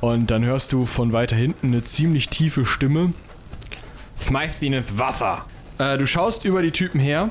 Und 0.01 0.31
dann 0.31 0.45
hörst 0.45 0.73
du 0.73 0.87
von 0.87 1.13
weiter 1.13 1.37
hinten 1.37 1.69
eine 1.69 1.85
ziemlich 1.85 2.29
tiefe 2.29 2.65
Stimme. 2.65 3.13
Schmeiß 4.21 4.63
ihn 4.63 4.73
ins 4.75 4.99
Wasser. 4.99 5.45
Äh, 5.79 5.99
du 5.99 6.07
schaust 6.07 6.45
über 6.45 6.63
die 6.63 6.71
Typen 6.71 7.01
her 7.01 7.31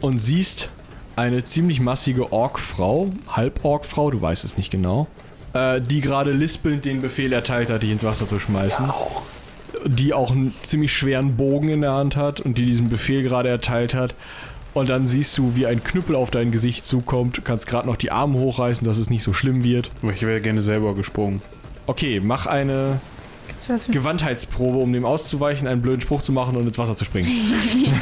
und 0.00 0.18
siehst 0.18 0.70
eine 1.16 1.44
ziemlich 1.44 1.80
massige 1.80 2.32
Orkfrau, 2.32 3.10
Halborkfrau, 3.28 4.10
du 4.10 4.20
weißt 4.20 4.44
es 4.44 4.56
nicht 4.56 4.70
genau, 4.70 5.06
äh, 5.52 5.80
die 5.80 6.00
gerade 6.00 6.32
lispelnd 6.32 6.84
den 6.84 7.00
Befehl 7.00 7.32
erteilt 7.32 7.70
hat, 7.70 7.82
dich 7.82 7.90
ins 7.90 8.02
Wasser 8.02 8.28
zu 8.28 8.40
schmeißen. 8.40 8.90
Die 9.86 10.14
auch 10.14 10.32
einen 10.32 10.52
ziemlich 10.62 10.92
schweren 10.92 11.36
Bogen 11.36 11.68
in 11.68 11.82
der 11.82 11.92
Hand 11.92 12.16
hat 12.16 12.40
und 12.40 12.58
die 12.58 12.64
diesen 12.64 12.88
Befehl 12.88 13.22
gerade 13.22 13.48
erteilt 13.48 13.94
hat. 13.94 14.14
Und 14.72 14.88
dann 14.88 15.06
siehst 15.06 15.38
du, 15.38 15.54
wie 15.54 15.66
ein 15.66 15.84
Knüppel 15.84 16.16
auf 16.16 16.32
dein 16.32 16.50
Gesicht 16.50 16.84
zukommt. 16.84 17.36
Du 17.36 17.42
kannst 17.42 17.68
gerade 17.68 17.86
noch 17.86 17.96
die 17.96 18.10
Arme 18.10 18.38
hochreißen, 18.38 18.84
dass 18.84 18.98
es 18.98 19.08
nicht 19.08 19.22
so 19.22 19.32
schlimm 19.32 19.62
wird. 19.62 19.90
Ich 20.12 20.22
wäre 20.22 20.40
gerne 20.40 20.62
selber 20.62 20.94
gesprungen. 20.94 21.42
Okay, 21.86 22.20
mach 22.20 22.46
eine 22.46 23.00
Gewandheitsprobe, 23.88 24.78
um 24.78 24.92
dem 24.92 25.04
auszuweichen, 25.04 25.68
einen 25.68 25.82
blöden 25.82 26.00
Spruch 26.00 26.22
zu 26.22 26.32
machen 26.32 26.56
und 26.56 26.66
ins 26.66 26.78
Wasser 26.78 26.96
zu 26.96 27.04
springen. 27.04 27.28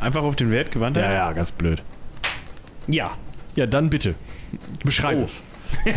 Einfach 0.00 0.22
auf 0.22 0.36
den 0.36 0.50
Wert 0.50 0.70
gewandt? 0.70 0.96
Ja, 0.96 1.12
ja, 1.12 1.32
ganz 1.32 1.52
blöd. 1.52 1.82
Ja. 2.86 3.10
Ja, 3.56 3.66
dann 3.66 3.90
bitte. 3.90 4.14
Beschreib 4.84 5.18
Oh. 5.18 5.24
es. 5.24 5.42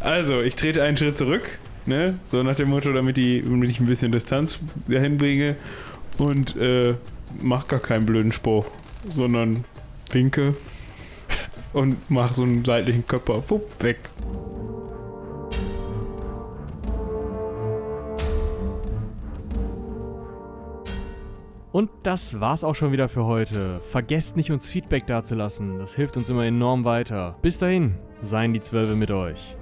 Also, 0.00 0.42
ich 0.42 0.54
trete 0.54 0.82
einen 0.82 0.96
Schritt 0.96 1.18
zurück, 1.18 1.58
ne? 1.86 2.18
So 2.24 2.42
nach 2.44 2.54
dem 2.54 2.68
Motto, 2.70 2.92
damit, 2.92 3.16
die, 3.16 3.42
damit 3.42 3.68
ich 3.70 3.80
ein 3.80 3.86
bisschen 3.86 4.12
Distanz 4.12 4.60
dahin 4.86 5.18
bringe 5.18 5.56
und 6.18 6.56
äh, 6.56 6.94
mach 7.42 7.66
gar 7.66 7.80
keinen 7.80 8.06
blöden 8.06 8.30
Spruch, 8.32 8.66
sondern 9.10 9.64
winke 10.12 10.54
und 11.72 11.96
mach 12.10 12.32
so 12.32 12.44
einen 12.44 12.64
seitlichen 12.64 13.06
Körper 13.06 13.42
wupp, 13.50 13.82
weg. 13.82 13.98
Und 21.76 21.90
das 22.04 22.40
war's 22.40 22.64
auch 22.64 22.74
schon 22.74 22.92
wieder 22.92 23.06
für 23.06 23.26
heute. 23.26 23.80
Vergesst 23.80 24.34
nicht, 24.34 24.50
uns 24.50 24.66
Feedback 24.66 25.06
dazulassen. 25.06 25.78
Das 25.78 25.94
hilft 25.94 26.16
uns 26.16 26.30
immer 26.30 26.46
enorm 26.46 26.86
weiter. 26.86 27.36
Bis 27.42 27.58
dahin, 27.58 27.98
seien 28.22 28.54
die 28.54 28.62
Zwölfe 28.62 28.96
mit 28.96 29.10
euch. 29.10 29.55